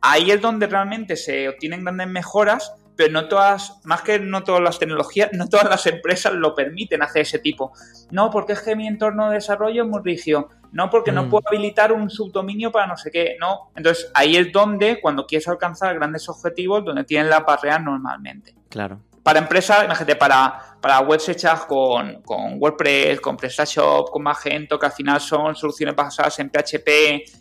ahí 0.00 0.30
es 0.30 0.40
donde 0.40 0.68
realmente 0.68 1.16
se 1.16 1.48
obtienen 1.48 1.82
grandes 1.82 2.06
mejoras, 2.06 2.72
pero 2.94 3.12
no 3.12 3.26
todas, 3.26 3.80
más 3.82 4.02
que 4.02 4.20
no 4.20 4.44
todas 4.44 4.62
las 4.62 4.78
tecnologías, 4.78 5.30
no 5.32 5.48
todas 5.48 5.68
las 5.68 5.84
empresas 5.86 6.34
lo 6.34 6.54
permiten 6.54 7.02
hacer 7.02 7.22
ese 7.22 7.40
tipo. 7.40 7.72
No, 8.12 8.30
porque 8.30 8.52
es 8.52 8.60
que 8.60 8.76
mi 8.76 8.86
entorno 8.86 9.28
de 9.28 9.34
desarrollo 9.34 9.82
es 9.82 9.88
muy 9.88 10.02
rígido. 10.04 10.50
No, 10.76 10.90
porque 10.90 11.10
no 11.10 11.24
mm. 11.24 11.30
puedo 11.30 11.48
habilitar 11.48 11.90
un 11.90 12.10
subdominio 12.10 12.70
para 12.70 12.86
no 12.86 12.96
sé 12.96 13.10
qué. 13.10 13.36
No. 13.40 13.70
Entonces, 13.74 14.10
ahí 14.14 14.36
es 14.36 14.52
donde, 14.52 15.00
cuando 15.00 15.26
quieres 15.26 15.48
alcanzar 15.48 15.94
grandes 15.94 16.28
objetivos, 16.28 16.84
donde 16.84 17.04
tienen 17.04 17.30
la 17.30 17.40
barrera 17.40 17.78
normalmente. 17.78 18.54
Claro 18.68 19.00
para 19.26 19.40
empresas, 19.40 19.84
imagínate, 19.84 20.14
para, 20.14 20.76
para 20.80 21.00
webs 21.00 21.28
hechas 21.28 21.64
con, 21.64 22.22
WordPress, 22.60 23.20
con 23.20 23.36
PrestaShop, 23.36 24.08
con 24.08 24.22
Magento, 24.22 24.78
que 24.78 24.86
al 24.86 24.92
final 24.92 25.20
son 25.20 25.56
soluciones 25.56 25.96
basadas 25.96 26.38
en 26.38 26.48
PHP, 26.48 26.88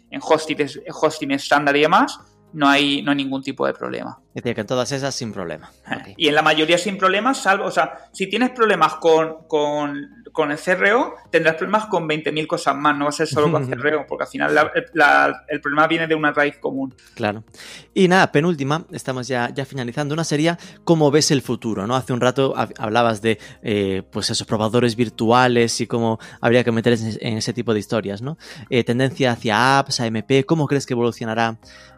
en 0.09 0.19
hosting, 0.19 0.65
hosting 0.89 1.29
estándar 1.29 1.77
y 1.77 1.81
demás, 1.81 2.19
no 2.53 2.67
hay, 2.67 3.03
no 3.03 3.11
hay 3.11 3.17
ningún 3.17 3.43
tipo 3.43 3.67
de 3.67 3.73
problema. 3.73 4.19
Es 4.35 4.43
decir, 4.43 4.53
que 4.53 4.61
en 4.61 4.67
todas 4.67 4.91
esas 4.91 5.15
sin 5.15 5.31
problema. 5.33 5.71
Y 6.17 6.27
en 6.27 6.35
la 6.35 6.41
mayoría 6.41 6.77
sin 6.77 6.97
problemas, 6.97 7.41
salvo, 7.41 7.65
o 7.65 7.71
sea, 7.71 8.09
si 8.11 8.27
tienes 8.27 8.51
problemas 8.51 8.95
con, 8.95 9.47
con 9.47 10.25
con 10.35 10.51
el 10.51 10.59
CRO 10.59 11.15
tendrás 11.31 11.55
problemas 11.55 11.85
con 11.85 12.07
20.000 12.07 12.45
cosas 12.45 12.75
más, 12.75 12.95
no 12.95 13.05
va 13.05 13.09
a 13.09 13.13
ser 13.13 13.25
solo 13.25 13.49
con 13.49 13.65
CRO, 13.71 14.05
porque 14.05 14.25
al 14.25 14.29
final 14.29 14.71
el 15.47 15.61
problema 15.61 15.87
viene 15.87 16.07
de 16.07 16.13
una 16.13 16.31
raíz 16.31 16.57
común. 16.57 16.93
Claro. 17.15 17.43
Y 17.93 18.07
nada, 18.07 18.31
penúltima, 18.31 18.85
estamos 18.91 19.27
ya, 19.27 19.49
ya 19.53 19.65
finalizando, 19.65 20.13
una 20.13 20.25
sería 20.25 20.59
cómo 20.83 21.09
ves 21.09 21.31
el 21.31 21.41
futuro, 21.41 21.87
¿no? 21.87 21.95
Hace 21.95 22.13
un 22.13 22.21
rato 22.21 22.53
hablabas 22.77 23.21
de, 23.21 23.39
eh, 23.63 24.03
pues 24.11 24.29
esos 24.29 24.45
probadores 24.45 24.95
virtuales 24.97 25.79
y 25.79 25.87
cómo 25.87 26.19
habría 26.41 26.63
que 26.65 26.71
meter 26.73 26.97
en 27.21 27.37
ese 27.37 27.53
tipo 27.53 27.73
de 27.73 27.79
historias, 27.79 28.21
¿no? 28.21 28.37
Eh, 28.69 28.83
tendencia 28.83 29.31
hacia 29.31 29.79
apps, 29.79 30.01
AMP, 30.01 30.45
¿cómo 30.45 30.67
crees 30.67 30.85
que 30.85 30.93
evolucionará 30.93 31.57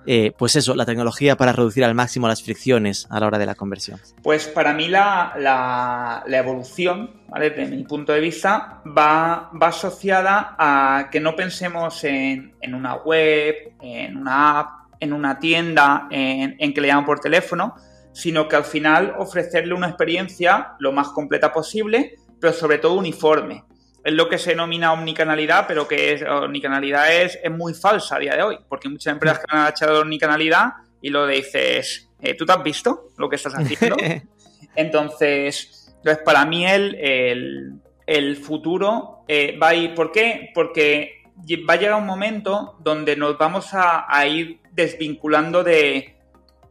eh, 0.10 0.32
pues 0.38 0.56
eso, 0.56 0.74
la 0.74 0.86
tecnología 0.86 1.36
para 1.36 1.52
reducir 1.52 1.84
al 1.84 1.94
máximo 1.94 2.26
las 2.28 2.43
fricciones 2.43 3.07
a 3.09 3.19
la 3.19 3.28
hora 3.28 3.38
de 3.38 3.45
la 3.45 3.55
conversión? 3.55 3.99
Pues 4.21 4.47
para 4.47 4.73
mí 4.73 4.88
la, 4.88 5.34
la, 5.38 6.38
evolución, 6.38 7.21
¿vale? 7.28 7.49
desde 7.49 7.75
mi 7.75 7.84
punto 7.84 8.13
de 8.13 8.19
vista, 8.19 8.82
va, 8.86 9.51
va 9.61 9.67
asociada 9.67 10.55
a 10.57 11.09
que 11.11 11.19
no 11.19 11.36
pensemos 11.36 12.03
en, 12.03 12.55
en, 12.61 12.75
una 12.75 12.95
web, 12.95 13.55
en 13.82 14.17
una 14.17 14.59
app, 14.59 14.69
en 14.99 15.13
una 15.13 15.39
tienda, 15.39 16.07
en, 16.09 16.55
en 16.59 16.73
que 16.73 16.82
le 16.82 16.88
llaman 16.88 17.05
por 17.05 17.19
teléfono, 17.19 17.75
sino 18.13 18.47
que 18.47 18.55
al 18.55 18.65
final 18.65 19.15
ofrecerle 19.17 19.73
una 19.73 19.88
experiencia 19.88 20.73
lo 20.80 20.91
más 20.91 21.09
completa 21.09 21.53
posible, 21.53 22.15
pero 22.39 22.53
sobre 22.53 22.78
todo 22.78 22.93
uniforme 22.93 23.63
es 24.07 24.13
lo 24.13 24.30
que 24.30 24.38
se 24.38 24.51
denomina 24.51 24.93
omnicanalidad, 24.93 25.65
pero 25.67 25.86
que 25.86 26.13
es, 26.13 26.23
omnicanalidad 26.23 27.13
es, 27.13 27.38
es, 27.43 27.51
muy 27.51 27.73
falsa 27.73 28.15
a 28.15 28.19
día 28.19 28.38
de 28.38 28.41
hoy, 28.41 28.57
porque 28.69 28.88
muchas 28.88 29.11
empresas 29.11 29.39
que 29.39 29.45
han 29.49 29.67
echado 29.67 29.99
omnicanalidad 29.99 30.75
y 31.01 31.09
lo 31.09 31.28
dices, 31.28 32.07
eh, 32.22 32.34
¿tú 32.36 32.45
te 32.45 32.51
has 32.51 32.63
visto 32.63 33.09
lo 33.18 33.30
que 33.30 33.36
estás 33.36 33.53
haciendo? 33.53 33.97
entonces, 34.76 35.93
entonces, 35.97 36.24
para 36.24 36.45
mí 36.45 36.65
el, 36.65 37.80
el, 38.05 38.38
futuro 38.38 39.24
eh, 39.28 39.57
va 39.61 39.70
a 39.70 39.76
ir, 39.76 39.93
¿por 39.93 40.11
qué? 40.11 40.51
Porque 40.53 41.24
va 41.68 41.74
a 41.74 41.78
llegar 41.78 41.99
un 41.99 42.05
momento 42.05 42.78
donde 42.80 43.15
nos 43.15 43.38
vamos 43.38 43.74
a, 43.74 44.05
a 44.07 44.28
ir 44.28 44.59
desvinculando 44.72 45.63
de 45.63 46.15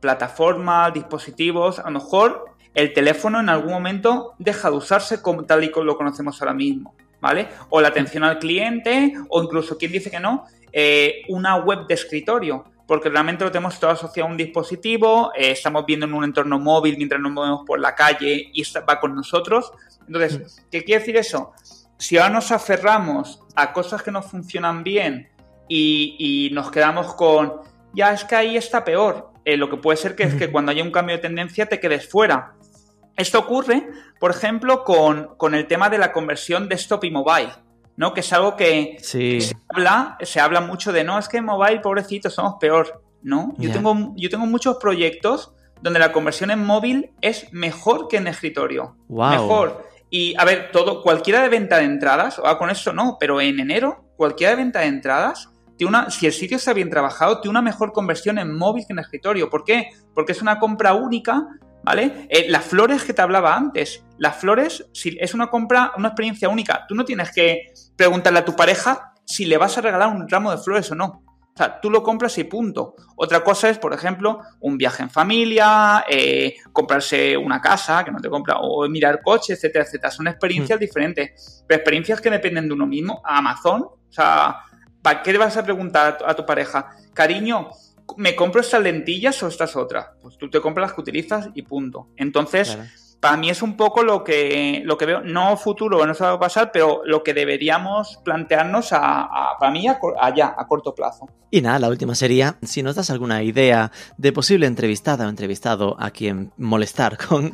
plataformas, 0.01 0.93
dispositivos, 0.95 1.79
a 1.79 1.85
lo 1.85 2.01
mejor 2.01 2.47
el 2.75 2.93
teléfono 2.93 3.41
en 3.41 3.49
algún 3.49 3.73
momento 3.73 4.35
deja 4.39 4.71
de 4.71 4.77
usarse 4.77 5.23
como 5.23 5.45
tal 5.45 5.65
y 5.65 5.71
como 5.71 5.85
lo 5.85 5.97
conocemos 5.97 6.41
ahora 6.41 6.55
mismo. 6.55 6.95
¿vale? 7.21 7.49
O 7.71 7.81
la 7.81 7.89
atención 7.89 8.25
al 8.25 8.39
cliente, 8.39 9.15
o 9.29 9.43
incluso, 9.43 9.77
quien 9.77 9.93
dice 9.93 10.11
que 10.11 10.21
no? 10.21 10.45
Eh, 10.73 11.23
una 11.29 11.57
web 11.57 11.87
de 11.87 11.95
escritorio, 11.95 12.65
porque 12.87 13.09
realmente 13.09 13.45
lo 13.45 13.51
tenemos 13.51 13.81
todo 13.81 13.91
asociado 13.91 14.29
a 14.29 14.31
un 14.31 14.37
dispositivo, 14.37 15.33
eh, 15.35 15.51
estamos 15.51 15.85
viendo 15.87 16.07
en 16.07 16.15
un 16.15 16.25
entorno 16.25 16.59
móvil 16.59 16.97
mientras 16.97 17.21
nos 17.21 17.33
movemos 17.33 17.65
por 17.67 17.81
la 17.81 17.95
calle 17.95 18.51
y 18.53 18.63
va 18.89 19.01
con 19.01 19.15
nosotros. 19.15 19.73
Entonces. 20.07 20.65
¿qué 20.71 20.85
quiere 20.85 21.01
decir 21.01 21.17
eso? 21.17 21.53
Si 21.99 22.17
ahora 22.17 22.35
nos 22.35 22.53
aferramos 22.53 23.43
a 23.55 23.73
cosas 23.73 24.03
que 24.03 24.11
no 24.11 24.23
funcionan 24.23 24.85
bien 24.85 25.31
y, 25.69 26.51
nos 26.53 26.71
quedamos 26.71 27.15
con, 27.15 27.61
ya 27.93 28.13
es 28.13 28.25
que 28.25 28.37
ahí 28.37 28.57
está 28.57 28.85
peor, 28.85 29.33
eh, 29.45 29.57
lo 29.57 29.69
que 29.69 29.79
puede 29.79 29.97
ser 29.97 30.15
que 30.15 30.25
es 30.25 30.35
que 30.35 30.51
cuando 30.53 30.71
haya 30.71 30.83
un 30.83 30.93
cambio 30.93 31.17
de 31.17 31.23
tendencia 31.23 31.67
te 31.67 31.81
quedes 31.81 32.09
fuera. 32.09 32.55
Esto 33.17 33.39
ocurre, 33.39 33.89
por 34.21 34.31
ejemplo, 34.31 34.85
con, 34.85 35.55
el 35.55 35.67
tema 35.67 35.89
de 35.89 35.99
la 35.99 36.13
conversión 36.13 36.69
desktop 36.69 37.05
y 37.05 37.11
mobile, 37.11 37.53
¿no? 37.97 38.13
Que 38.13 38.21
es 38.21 38.33
algo 38.33 38.57
que, 38.57 38.99
se, 39.01 39.57
habla, 39.69 40.17
se 40.21 40.41
habla 40.41 40.61
mucho 40.61 40.93
de, 40.93 41.05
no, 41.05 41.19
es 41.19 41.29
que 41.29 41.39
en 41.39 41.45
mobile, 41.45 41.81
pobrecito, 41.81 42.31
somos 42.31 42.57
peor, 42.61 43.03
¿no? 43.23 43.55
Yo, 43.59 43.73
tengo, 43.73 44.13
yo 44.17 44.29
tengo 44.29 44.47
muchos 44.47 44.77
proyectos 44.77 45.53
donde 45.81 45.99
la 45.99 46.13
conversión 46.13 46.51
en 46.51 46.65
móvil 46.65 47.11
es 47.21 47.53
mejor 47.53 48.09
que 48.09 48.17
en 48.19 48.27
escritorio. 48.27 48.97
Mejor. 49.09 49.87
Y 50.11 50.35
a 50.39 50.45
ver, 50.45 50.71
todo, 50.73 51.03
cualquiera 51.03 51.43
de 51.43 51.49
venta 51.49 51.79
de 51.79 51.85
entradas, 51.85 52.39
o 52.39 52.59
con 52.59 52.71
eso 52.71 52.93
no, 52.93 53.17
pero 53.19 53.41
en 53.41 53.61
enero, 53.61 54.05
cualquiera 54.17 54.53
de 54.53 54.57
venta 54.57 54.81
de 54.81 54.87
entradas, 54.87 55.51
tiene 55.77 55.91
una, 55.91 56.11
si 56.11 56.27
el 56.27 56.33
sitio 56.33 56.57
está 56.57 56.73
bien 56.73 56.89
trabajado, 56.89 57.41
tiene 57.41 57.51
una 57.51 57.63
mejor 57.63 57.93
conversión 57.93 58.39
en 58.39 58.57
móvil 58.57 58.85
que 58.87 58.93
en 58.93 58.99
escritorio. 58.99 59.51
¿Por 59.51 59.65
qué? 59.65 59.91
Porque 60.15 60.33
es 60.33 60.41
una 60.41 60.59
compra 60.59 60.95
única 60.95 61.47
¿vale? 61.87 62.27
Eh, 62.29 62.47
las 62.49 62.65
flores 62.65 63.05
que 63.05 63.15
te 63.15 63.23
hablaba 63.23 63.57
antes, 63.57 64.05
las 64.19 64.37
flores, 64.37 64.85
si 64.93 65.17
es 65.21 65.35
una 65.35 65.47
compra, 65.47 65.93
una 65.97 66.09
experiencia 66.09 66.49
única, 66.49 66.85
tú 66.89 66.97
no 66.97 67.05
tienes 67.05 67.31
que 67.31 67.73
preguntarle 67.97 68.41
a 68.41 68.45
tu 68.45 68.55
pareja 68.55 69.15
si 69.25 69.45
le 69.45 69.59
vas 69.59 69.77
a 69.77 69.81
regalar 69.81 70.09
un 70.09 70.29
ramo 70.29 70.51
de 70.51 70.59
flores 70.59 70.91
o 70.91 70.95
no. 70.95 71.23
O 71.57 71.59
sea, 71.59 71.81
tú 71.81 71.91
lo 71.91 72.03
compras 72.03 72.37
y 72.37 72.45
punto. 72.45 72.95
Otra 73.17 73.43
cosa 73.43 73.71
es, 73.71 73.79
por 73.79 73.95
ejemplo, 73.95 74.41
un 74.61 74.77
viaje 74.77 75.03
en 75.03 75.09
familia, 75.09 76.05
eh, 76.07 76.57
comprarse 76.71 77.35
una 77.35 77.63
casa 77.63 78.05
que 78.05 78.11
no 78.11 78.21
te 78.21 78.29
compra, 78.29 78.59
o 78.59 78.87
mirar 78.91 79.23
coches, 79.23 79.57
etcétera, 79.57 79.87
etcétera. 79.87 80.11
Son 80.11 80.29
experiencias 80.29 80.79
hmm. 80.79 80.81
diferentes, 80.81 81.65
pero 81.67 81.79
experiencias 81.79 82.21
que 82.21 82.29
dependen 82.29 82.69
de 82.69 82.75
uno 82.75 82.87
mismo. 82.87 83.23
Amazon, 83.25 83.85
o 83.85 84.13
sea, 84.13 84.59
¿para 85.01 85.23
qué 85.23 85.33
le 85.33 85.39
vas 85.39 85.57
a 85.57 85.65
preguntar 85.65 86.19
a 86.27 86.35
tu 86.35 86.45
pareja? 86.45 86.91
Cariño, 87.15 87.71
¿me 88.19 88.37
compro 88.37 88.61
estas 88.61 88.83
lentillas 88.83 89.43
o 89.43 89.49
estas 89.49 89.77
otras? 89.77 90.09
Pues 90.21 90.37
tú 90.37 90.51
te 90.51 90.61
compras 90.61 90.89
las 90.89 90.95
que 90.95 91.01
utilizas 91.01 91.49
y 91.55 91.63
punto. 91.63 92.11
Entonces, 92.17 92.77
para 93.21 93.37
mí 93.37 93.51
es 93.51 93.63
un 93.63 93.77
poco 93.77 94.03
lo 94.03 94.23
que, 94.23 94.83
lo 94.85 94.97
que 94.99 95.07
veo, 95.07 95.21
no 95.23 95.57
futuro, 95.57 96.05
no 96.07 96.15
se 96.15 96.25
va 96.25 96.33
a 96.33 96.39
pasar, 96.39 96.71
pero 96.73 97.03
lo 97.05 97.23
que 97.23 97.35
deberíamos 97.35 98.19
plantearnos 98.25 98.93
a, 98.93 99.57
para 99.59 99.73
mí 99.73 99.87
allá, 100.21 100.55
a 100.57 100.67
corto 100.67 100.95
plazo. 100.95 101.29
Y 101.51 101.61
nada, 101.61 101.79
la 101.79 101.89
última 101.89 102.15
sería, 102.15 102.57
si 102.63 102.83
nos 102.83 102.97
das 102.97 103.11
alguna 103.11 103.43
idea 103.43 103.91
de 104.17 104.33
posible 104.33 104.67
entrevistada 104.67 105.27
o 105.27 105.29
entrevistado 105.29 105.97
a 105.99 106.11
quien 106.11 106.53
molestar 106.57 107.17
con, 107.29 107.53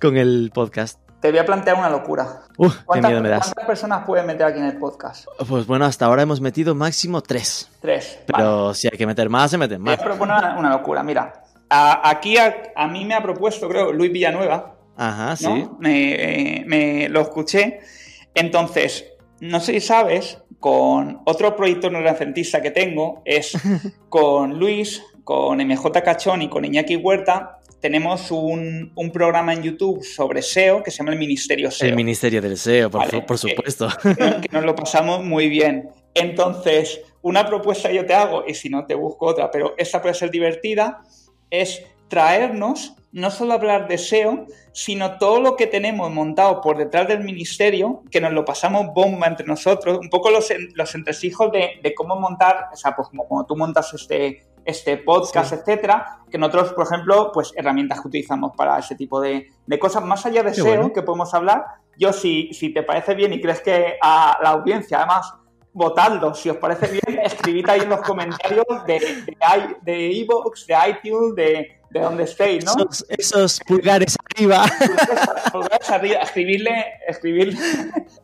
con 0.00 0.16
el 0.16 0.50
podcast, 0.54 0.98
te 1.24 1.30
voy 1.30 1.38
a 1.38 1.46
plantear 1.46 1.78
una 1.78 1.88
locura. 1.88 2.42
¿Cuántas, 2.84 3.10
miedo 3.10 3.22
me 3.22 3.30
das. 3.30 3.44
¿Cuántas 3.44 3.64
personas 3.64 4.04
pueden 4.04 4.26
meter 4.26 4.46
aquí 4.46 4.58
en 4.58 4.66
el 4.66 4.76
podcast? 4.76 5.24
Pues 5.48 5.66
bueno, 5.66 5.86
hasta 5.86 6.04
ahora 6.04 6.20
hemos 6.20 6.42
metido 6.42 6.74
máximo 6.74 7.22
tres. 7.22 7.70
Tres. 7.80 8.18
Pero 8.26 8.74
si 8.74 8.88
hay 8.88 8.98
que 8.98 9.06
meter 9.06 9.30
más, 9.30 9.50
se 9.50 9.56
meten 9.56 9.80
más. 9.80 9.96
Te 9.96 10.04
voy 10.04 10.12
a 10.12 10.16
proponer 10.18 10.58
una, 10.58 10.68
locura. 10.68 11.02
Mira, 11.02 11.32
aquí 11.70 12.36
a, 12.36 12.86
mí 12.88 13.06
me 13.06 13.14
ha 13.14 13.22
propuesto, 13.22 13.70
creo, 13.70 13.90
Luis 13.90 14.12
Villanueva. 14.12 14.74
Ajá, 14.96 15.36
sí. 15.36 15.66
Me, 15.78 16.64
me, 16.66 17.08
lo 17.08 17.20
escuché. 17.20 17.80
Entonces, 18.34 19.04
no 19.40 19.60
sé 19.60 19.74
si 19.74 19.80
sabes, 19.80 20.38
con 20.60 21.20
otro 21.26 21.56
proyecto 21.56 21.90
neurocentista 21.90 22.62
que 22.62 22.70
tengo, 22.70 23.22
es 23.24 23.52
con 24.08 24.58
Luis, 24.58 25.02
con 25.24 25.58
MJ 25.58 25.90
Cachón 26.02 26.42
y 26.42 26.48
con 26.48 26.64
Iñaki 26.64 26.96
Huerta, 26.96 27.58
tenemos 27.84 28.30
un, 28.30 28.94
programa 29.12 29.52
en 29.52 29.62
YouTube 29.62 30.02
sobre 30.02 30.40
SEO 30.40 30.82
que 30.82 30.90
se 30.90 30.96
llama 30.96 31.12
el 31.12 31.18
Ministerio 31.18 31.70
SEO. 31.70 31.90
El 31.90 31.94
Ministerio 31.94 32.40
del 32.40 32.56
SEO, 32.56 32.90
por, 32.90 33.36
supuesto. 33.36 33.88
Que, 34.40 34.48
nos 34.50 34.64
lo 34.64 34.74
pasamos 34.74 35.22
muy 35.22 35.50
bien. 35.50 35.90
Entonces, 36.14 37.02
una 37.20 37.46
propuesta 37.46 37.92
yo 37.92 38.06
te 38.06 38.14
hago, 38.14 38.42
y 38.46 38.54
si 38.54 38.70
no 38.70 38.86
te 38.86 38.94
busco 38.94 39.26
otra, 39.26 39.50
pero 39.50 39.74
esta 39.76 40.00
puede 40.00 40.14
ser 40.14 40.30
divertida, 40.30 41.02
es 41.50 41.82
traernos, 42.08 42.96
no 43.14 43.30
solo 43.30 43.54
hablar 43.54 43.86
de 43.86 43.96
SEO, 43.96 44.46
sino 44.72 45.18
todo 45.18 45.40
lo 45.40 45.54
que 45.54 45.68
tenemos 45.68 46.10
montado 46.10 46.60
por 46.60 46.76
detrás 46.76 47.06
del 47.06 47.22
ministerio, 47.22 48.02
que 48.10 48.20
nos 48.20 48.32
lo 48.32 48.44
pasamos 48.44 48.92
bomba 48.92 49.28
entre 49.28 49.46
nosotros, 49.46 49.98
un 49.98 50.10
poco 50.10 50.30
los, 50.30 50.52
los 50.74 50.94
entresijos 50.96 51.52
de, 51.52 51.80
de 51.80 51.94
cómo 51.94 52.16
montar, 52.16 52.70
o 52.72 52.76
sea, 52.76 52.96
pues 52.96 53.08
como 53.08 53.46
tú 53.46 53.56
montas 53.56 53.94
este, 53.94 54.44
este 54.64 54.96
podcast, 54.96 55.52
etcétera, 55.52 56.22
que 56.28 56.38
nosotros, 56.38 56.72
por 56.72 56.86
ejemplo, 56.86 57.30
pues 57.32 57.52
herramientas 57.54 58.00
que 58.00 58.08
utilizamos 58.08 58.50
para 58.56 58.80
ese 58.80 58.96
tipo 58.96 59.20
de, 59.20 59.52
cosas, 59.78 60.04
más 60.04 60.26
allá 60.26 60.42
de 60.42 60.52
SEO 60.52 60.92
que 60.92 61.02
podemos 61.02 61.32
hablar, 61.34 61.64
yo 61.96 62.12
si, 62.12 62.52
si 62.52 62.70
te 62.74 62.82
parece 62.82 63.14
bien 63.14 63.32
y 63.32 63.40
crees 63.40 63.60
que 63.60 63.96
a 64.02 64.38
la 64.42 64.50
audiencia, 64.50 64.98
además, 64.98 65.32
votadlo, 65.74 66.34
si 66.34 66.48
os 66.48 66.56
parece 66.56 66.86
bien, 66.86 67.20
escribid 67.24 67.68
ahí 67.68 67.80
en 67.80 67.90
los 67.90 68.00
comentarios 68.00 68.64
de, 68.86 68.98
de, 68.98 69.76
de 69.82 70.12
iVoox, 70.12 70.66
de 70.66 70.74
iTunes, 70.88 71.34
de, 71.34 71.78
de 71.90 72.00
donde 72.00 72.24
estéis, 72.24 72.64
¿no? 72.64 72.72
Esos, 73.08 73.60
pulgares 73.66 74.16
arriba. 74.34 74.64
Pulgares, 75.52 75.90
arriba, 75.90 76.20
escribirle, 76.20 76.84
escribirle 77.06 77.58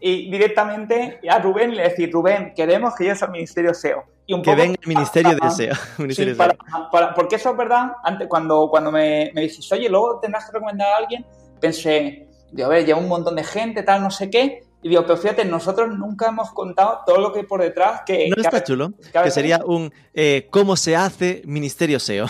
y 0.00 0.30
directamente 0.30 1.20
a 1.28 1.38
Rubén 1.38 1.74
le 1.74 1.82
decir, 1.82 2.10
Rubén, 2.10 2.54
queremos 2.56 2.94
que 2.94 3.04
llegues 3.04 3.22
al 3.22 3.30
Ministerio 3.30 3.74
SEO 3.74 4.04
que 4.38 4.54
venga 4.54 4.76
el 4.80 4.88
Ministerio 4.88 5.36
de 5.36 5.50
SEO. 5.50 5.74
porque 7.14 7.36
eso 7.36 7.50
es 7.50 7.56
verdad, 7.56 7.92
antes, 8.04 8.28
cuando, 8.28 8.68
cuando 8.70 8.92
me, 8.92 9.30
me 9.34 9.42
dices, 9.42 9.70
oye, 9.72 9.88
luego 9.88 10.20
tendrás 10.20 10.46
que 10.46 10.52
recomendar 10.52 10.88
a 10.92 10.96
alguien, 10.98 11.26
pensé, 11.60 12.28
digo, 12.52 12.66
a 12.66 12.70
ver, 12.70 12.86
lleva 12.86 13.00
un 13.00 13.08
montón 13.08 13.34
de 13.34 13.44
gente, 13.44 13.82
tal, 13.82 14.02
no 14.02 14.10
sé 14.10 14.30
qué. 14.30 14.64
Y 14.82 14.88
digo, 14.88 15.02
pero 15.02 15.16
fíjate, 15.18 15.44
nosotros 15.44 15.96
nunca 15.96 16.28
hemos 16.28 16.52
contado 16.52 17.00
todo 17.04 17.18
lo 17.18 17.32
que 17.32 17.40
hay 17.40 17.46
por 17.46 17.60
detrás. 17.60 18.02
Que, 18.06 18.30
no 18.34 18.42
está 18.42 18.64
chulo. 18.64 18.92
Que, 19.12 19.30
sería 19.30 19.60
un 19.64 19.92
eh, 20.14 20.48
¿Cómo 20.50 20.74
se 20.76 20.96
hace 20.96 21.42
Ministerio 21.44 22.00
SEO? 22.00 22.26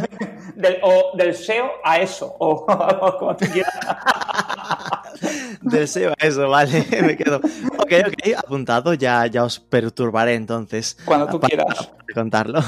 del, 0.54 0.78
o 0.82 1.16
del 1.16 1.34
SEO 1.34 1.70
a 1.84 1.98
eso, 1.98 2.34
o, 2.38 2.66
como 3.18 3.36
tú 3.36 3.46
quieras. 3.52 3.74
del 5.60 5.86
SEO 5.86 6.12
a 6.12 6.26
eso, 6.26 6.48
vale, 6.48 6.86
me 7.02 7.16
quedo. 7.16 7.36
Ok, 7.78 7.92
ok, 8.06 8.34
apuntado, 8.36 8.94
ya, 8.94 9.26
ya 9.26 9.44
os 9.44 9.60
perturbaré 9.60 10.34
entonces. 10.34 10.96
Cuando 11.04 11.26
tú 11.26 11.40
quieras. 11.40 11.92
contarlo. 12.14 12.60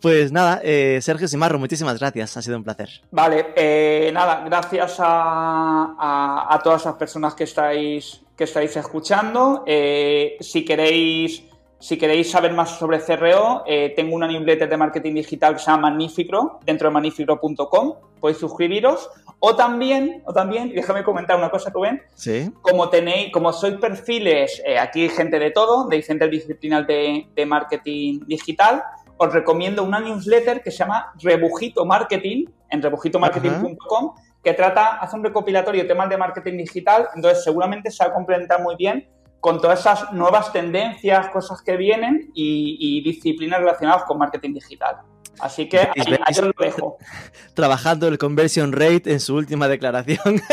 Pues 0.00 0.30
nada, 0.30 0.60
eh, 0.62 1.00
Sergio 1.02 1.26
Simarro, 1.26 1.58
muchísimas 1.58 1.98
gracias, 1.98 2.36
ha 2.36 2.42
sido 2.42 2.56
un 2.56 2.64
placer. 2.64 2.88
Vale, 3.10 3.52
eh, 3.56 4.10
nada, 4.12 4.44
gracias 4.44 4.96
a, 5.00 6.46
a, 6.48 6.60
todas 6.62 6.84
las 6.84 6.94
personas 6.94 7.34
que 7.34 7.44
estáis, 7.44 8.22
que 8.36 8.44
estáis 8.44 8.76
escuchando. 8.76 9.64
Eh, 9.66 10.36
si 10.40 10.64
queréis 10.64 11.42
si 11.80 11.96
queréis 11.96 12.30
saber 12.30 12.52
más 12.52 12.76
sobre 12.76 12.98
CRO, 12.98 13.62
eh, 13.64 13.92
tengo 13.94 14.16
una 14.16 14.26
newsletter 14.26 14.68
de 14.68 14.76
marketing 14.76 15.14
digital 15.14 15.54
que 15.54 15.60
se 15.60 15.70
llama 15.70 15.90
Magnificro, 15.90 16.58
dentro 16.66 16.88
de 16.88 16.94
magnificro.com, 16.94 17.94
podéis 18.20 18.38
suscribiros. 18.38 19.08
O 19.40 19.54
también, 19.54 20.20
o 20.26 20.32
también, 20.32 20.70
déjame 20.74 21.04
comentar 21.04 21.38
una 21.38 21.48
cosa, 21.48 21.70
Rubén. 21.70 22.02
Sí. 22.14 22.50
Como 22.60 22.88
tenéis, 22.88 23.30
como 23.32 23.52
sois 23.52 23.76
perfiles, 23.76 24.60
eh, 24.66 24.76
aquí 24.76 25.02
hay 25.02 25.08
gente 25.10 25.38
de 25.38 25.52
todo, 25.52 25.86
de 25.86 25.96
diferentes 25.98 26.28
disciplinas 26.32 26.84
de, 26.88 27.28
de, 27.32 27.46
marketing 27.46 28.20
digital, 28.26 28.82
os 29.18 29.32
recomiendo 29.32 29.82
una 29.82 30.00
newsletter 30.00 30.62
que 30.62 30.70
se 30.70 30.78
llama 30.78 31.12
Rebujito 31.20 31.84
Marketing, 31.84 32.46
en 32.70 32.82
rebujitomarketing.com, 32.82 34.14
que 34.42 34.54
trata, 34.54 34.98
hace 34.98 35.16
un 35.16 35.24
recopilatorio 35.24 35.82
de 35.82 35.88
temas 35.88 36.08
de 36.08 36.16
marketing 36.16 36.58
digital, 36.58 37.08
entonces 37.14 37.42
seguramente 37.42 37.90
se 37.90 38.04
va 38.04 38.10
a 38.10 38.14
complementar 38.14 38.62
muy 38.62 38.76
bien 38.76 39.08
con 39.40 39.60
todas 39.60 39.80
esas 39.80 40.12
nuevas 40.12 40.52
tendencias, 40.52 41.28
cosas 41.28 41.62
que 41.62 41.76
vienen 41.76 42.30
y, 42.34 43.02
disciplinas 43.02 43.60
relacionadas 43.60 44.04
con 44.04 44.18
marketing 44.18 44.54
digital. 44.54 44.96
Así 45.40 45.68
que 45.68 45.80
ahí, 45.80 46.18
ahí 46.24 46.34
lo 46.40 46.52
dejo. 46.58 46.98
Trabajando 47.54 48.08
el 48.08 48.18
conversion 48.18 48.72
rate 48.72 49.12
en 49.12 49.20
su 49.20 49.34
última 49.34 49.68
declaración. 49.68 50.40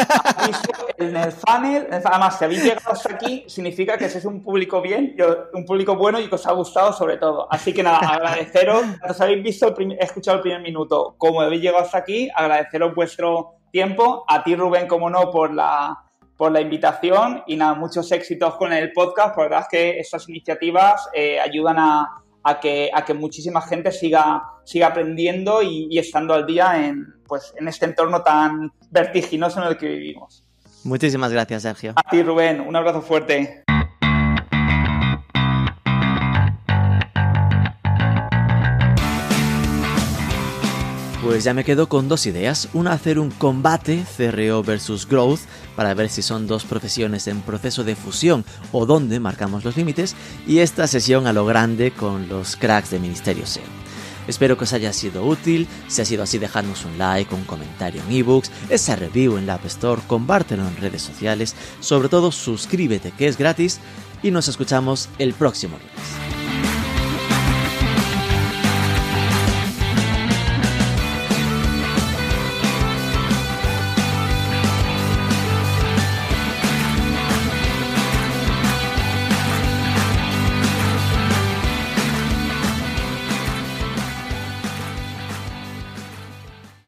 En 0.98 1.14
el 1.14 1.32
funnel, 1.34 1.88
además, 1.92 2.38
si 2.38 2.46
habéis 2.46 2.64
llegado 2.64 2.92
hasta 2.92 3.14
aquí, 3.14 3.44
significa 3.48 3.98
que 3.98 4.06
es 4.06 4.24
un 4.24 4.42
público 4.42 4.82
bien, 4.82 5.14
un 5.54 5.66
público 5.66 5.98
bueno 5.98 6.22
y 6.22 6.30
que 6.30 6.36
os 6.36 6.48
ha 6.48 6.54
gustado 6.54 6.94
sobre 6.94 7.18
todo. 7.18 7.48
Así 7.52 7.74
que 7.74 7.84
nada, 7.84 8.00
agradeceros, 8.00 8.82
os 9.08 9.20
habéis 9.20 9.44
visto, 9.44 9.76
el 9.78 9.98
escuchado 10.00 10.38
el 10.38 10.44
primer 10.44 10.62
minuto, 10.62 11.16
como 11.18 11.42
habéis 11.42 11.62
llegado 11.62 11.84
hasta 11.84 11.98
aquí, 11.98 12.30
agradeceros 12.34 12.96
vuestro 12.96 13.56
tiempo, 13.72 14.24
a 14.28 14.42
ti 14.42 14.56
Rubén, 14.56 14.88
como 14.88 15.10
no, 15.10 15.30
por 15.32 15.54
la, 15.54 16.06
por 16.38 16.52
la 16.54 16.62
invitación 16.62 17.44
y 17.46 17.58
nada, 17.58 17.74
muchos 17.74 18.10
éxitos 18.12 18.56
con 18.56 18.72
el 18.72 18.94
podcast. 18.94 19.36
Por 19.36 19.50
verdad 19.50 19.62
es 19.62 19.68
que 19.68 20.00
estas 20.00 20.30
iniciativas 20.30 21.10
eh, 21.14 21.40
ayudan 21.40 21.78
a, 21.80 22.22
que, 22.60 22.92
a 22.94 23.04
que 23.04 23.14
muchísima 23.14 23.62
gente 23.62 23.92
siga, 23.92 24.44
siga 24.64 24.88
aprendiendo 24.88 25.62
y, 25.62 25.98
estando 25.98 26.34
al 26.34 26.46
día 26.46 26.86
en, 26.86 27.16
pues, 27.28 27.54
en 27.58 27.68
este 27.68 27.86
entorno 27.86 28.22
tan 28.22 28.72
vertiginoso 28.92 29.62
en 29.62 29.68
el 29.68 29.78
que 29.78 29.88
vivimos. 29.88 30.46
Muchísimas 30.84 31.32
gracias, 31.32 31.64
Sergio. 31.64 31.94
A 31.96 32.04
ti, 32.10 32.22
Rubén. 32.22 32.62
Un 32.62 32.76
abrazo 32.76 33.02
fuerte. 33.02 33.65
Pues 41.36 41.44
ya 41.44 41.54
me 41.54 41.66
quedo 41.66 41.90
con 41.90 42.08
dos 42.08 42.28
ideas. 42.28 42.70
Una, 42.72 42.94
hacer 42.94 43.20
un 43.20 43.30
combate 43.30 44.06
CRO 44.16 44.64
versus 44.64 45.06
Growth 45.06 45.42
para 45.76 45.94
ver 45.94 46.10
si 46.10 46.22
son 46.22 46.48
dos 46.48 46.64
profesiones 46.64 47.28
en 47.28 47.42
proceso 47.42 47.84
de 47.84 47.98
fusión 47.98 48.46
o 48.72 48.86
dónde 48.86 49.20
marcamos 49.20 49.66
los 49.66 49.76
límites. 49.76 50.16
Y 50.48 50.60
esta 50.60 50.88
sesión 50.88 51.28
a 51.28 51.34
lo 51.34 51.46
grande 51.46 51.92
con 51.92 52.30
los 52.30 52.56
cracks 52.56 52.92
de 52.92 53.00
Ministerio 53.00 53.46
SEO. 53.46 53.66
Espero 54.30 54.58
que 54.58 54.64
os 54.64 54.72
haya 54.72 54.94
sido 54.94 55.26
útil. 55.26 55.68
Si 55.90 56.02
ha 56.02 56.06
sido 56.06 56.24
así, 56.24 56.38
dejadnos 56.38 56.86
un 56.86 56.98
like, 56.98 57.36
un 57.36 57.44
comentario 57.44 58.02
en 58.08 58.16
ebooks, 58.16 58.50
esa 58.70 58.96
review 58.96 59.36
en 59.36 59.46
la 59.46 59.56
App 59.56 59.66
Store, 59.66 60.02
compártelo 60.08 60.66
en 60.66 60.78
redes 60.78 61.02
sociales. 61.02 61.54
Sobre 61.82 62.08
todo, 62.08 62.32
suscríbete 62.32 63.12
que 63.12 63.28
es 63.28 63.38
gratis 63.38 63.82
y 64.24 64.32
nos 64.32 64.48
escuchamos 64.48 65.10
el 65.20 65.34
próximo 65.34 65.78
lunes. 65.80 66.45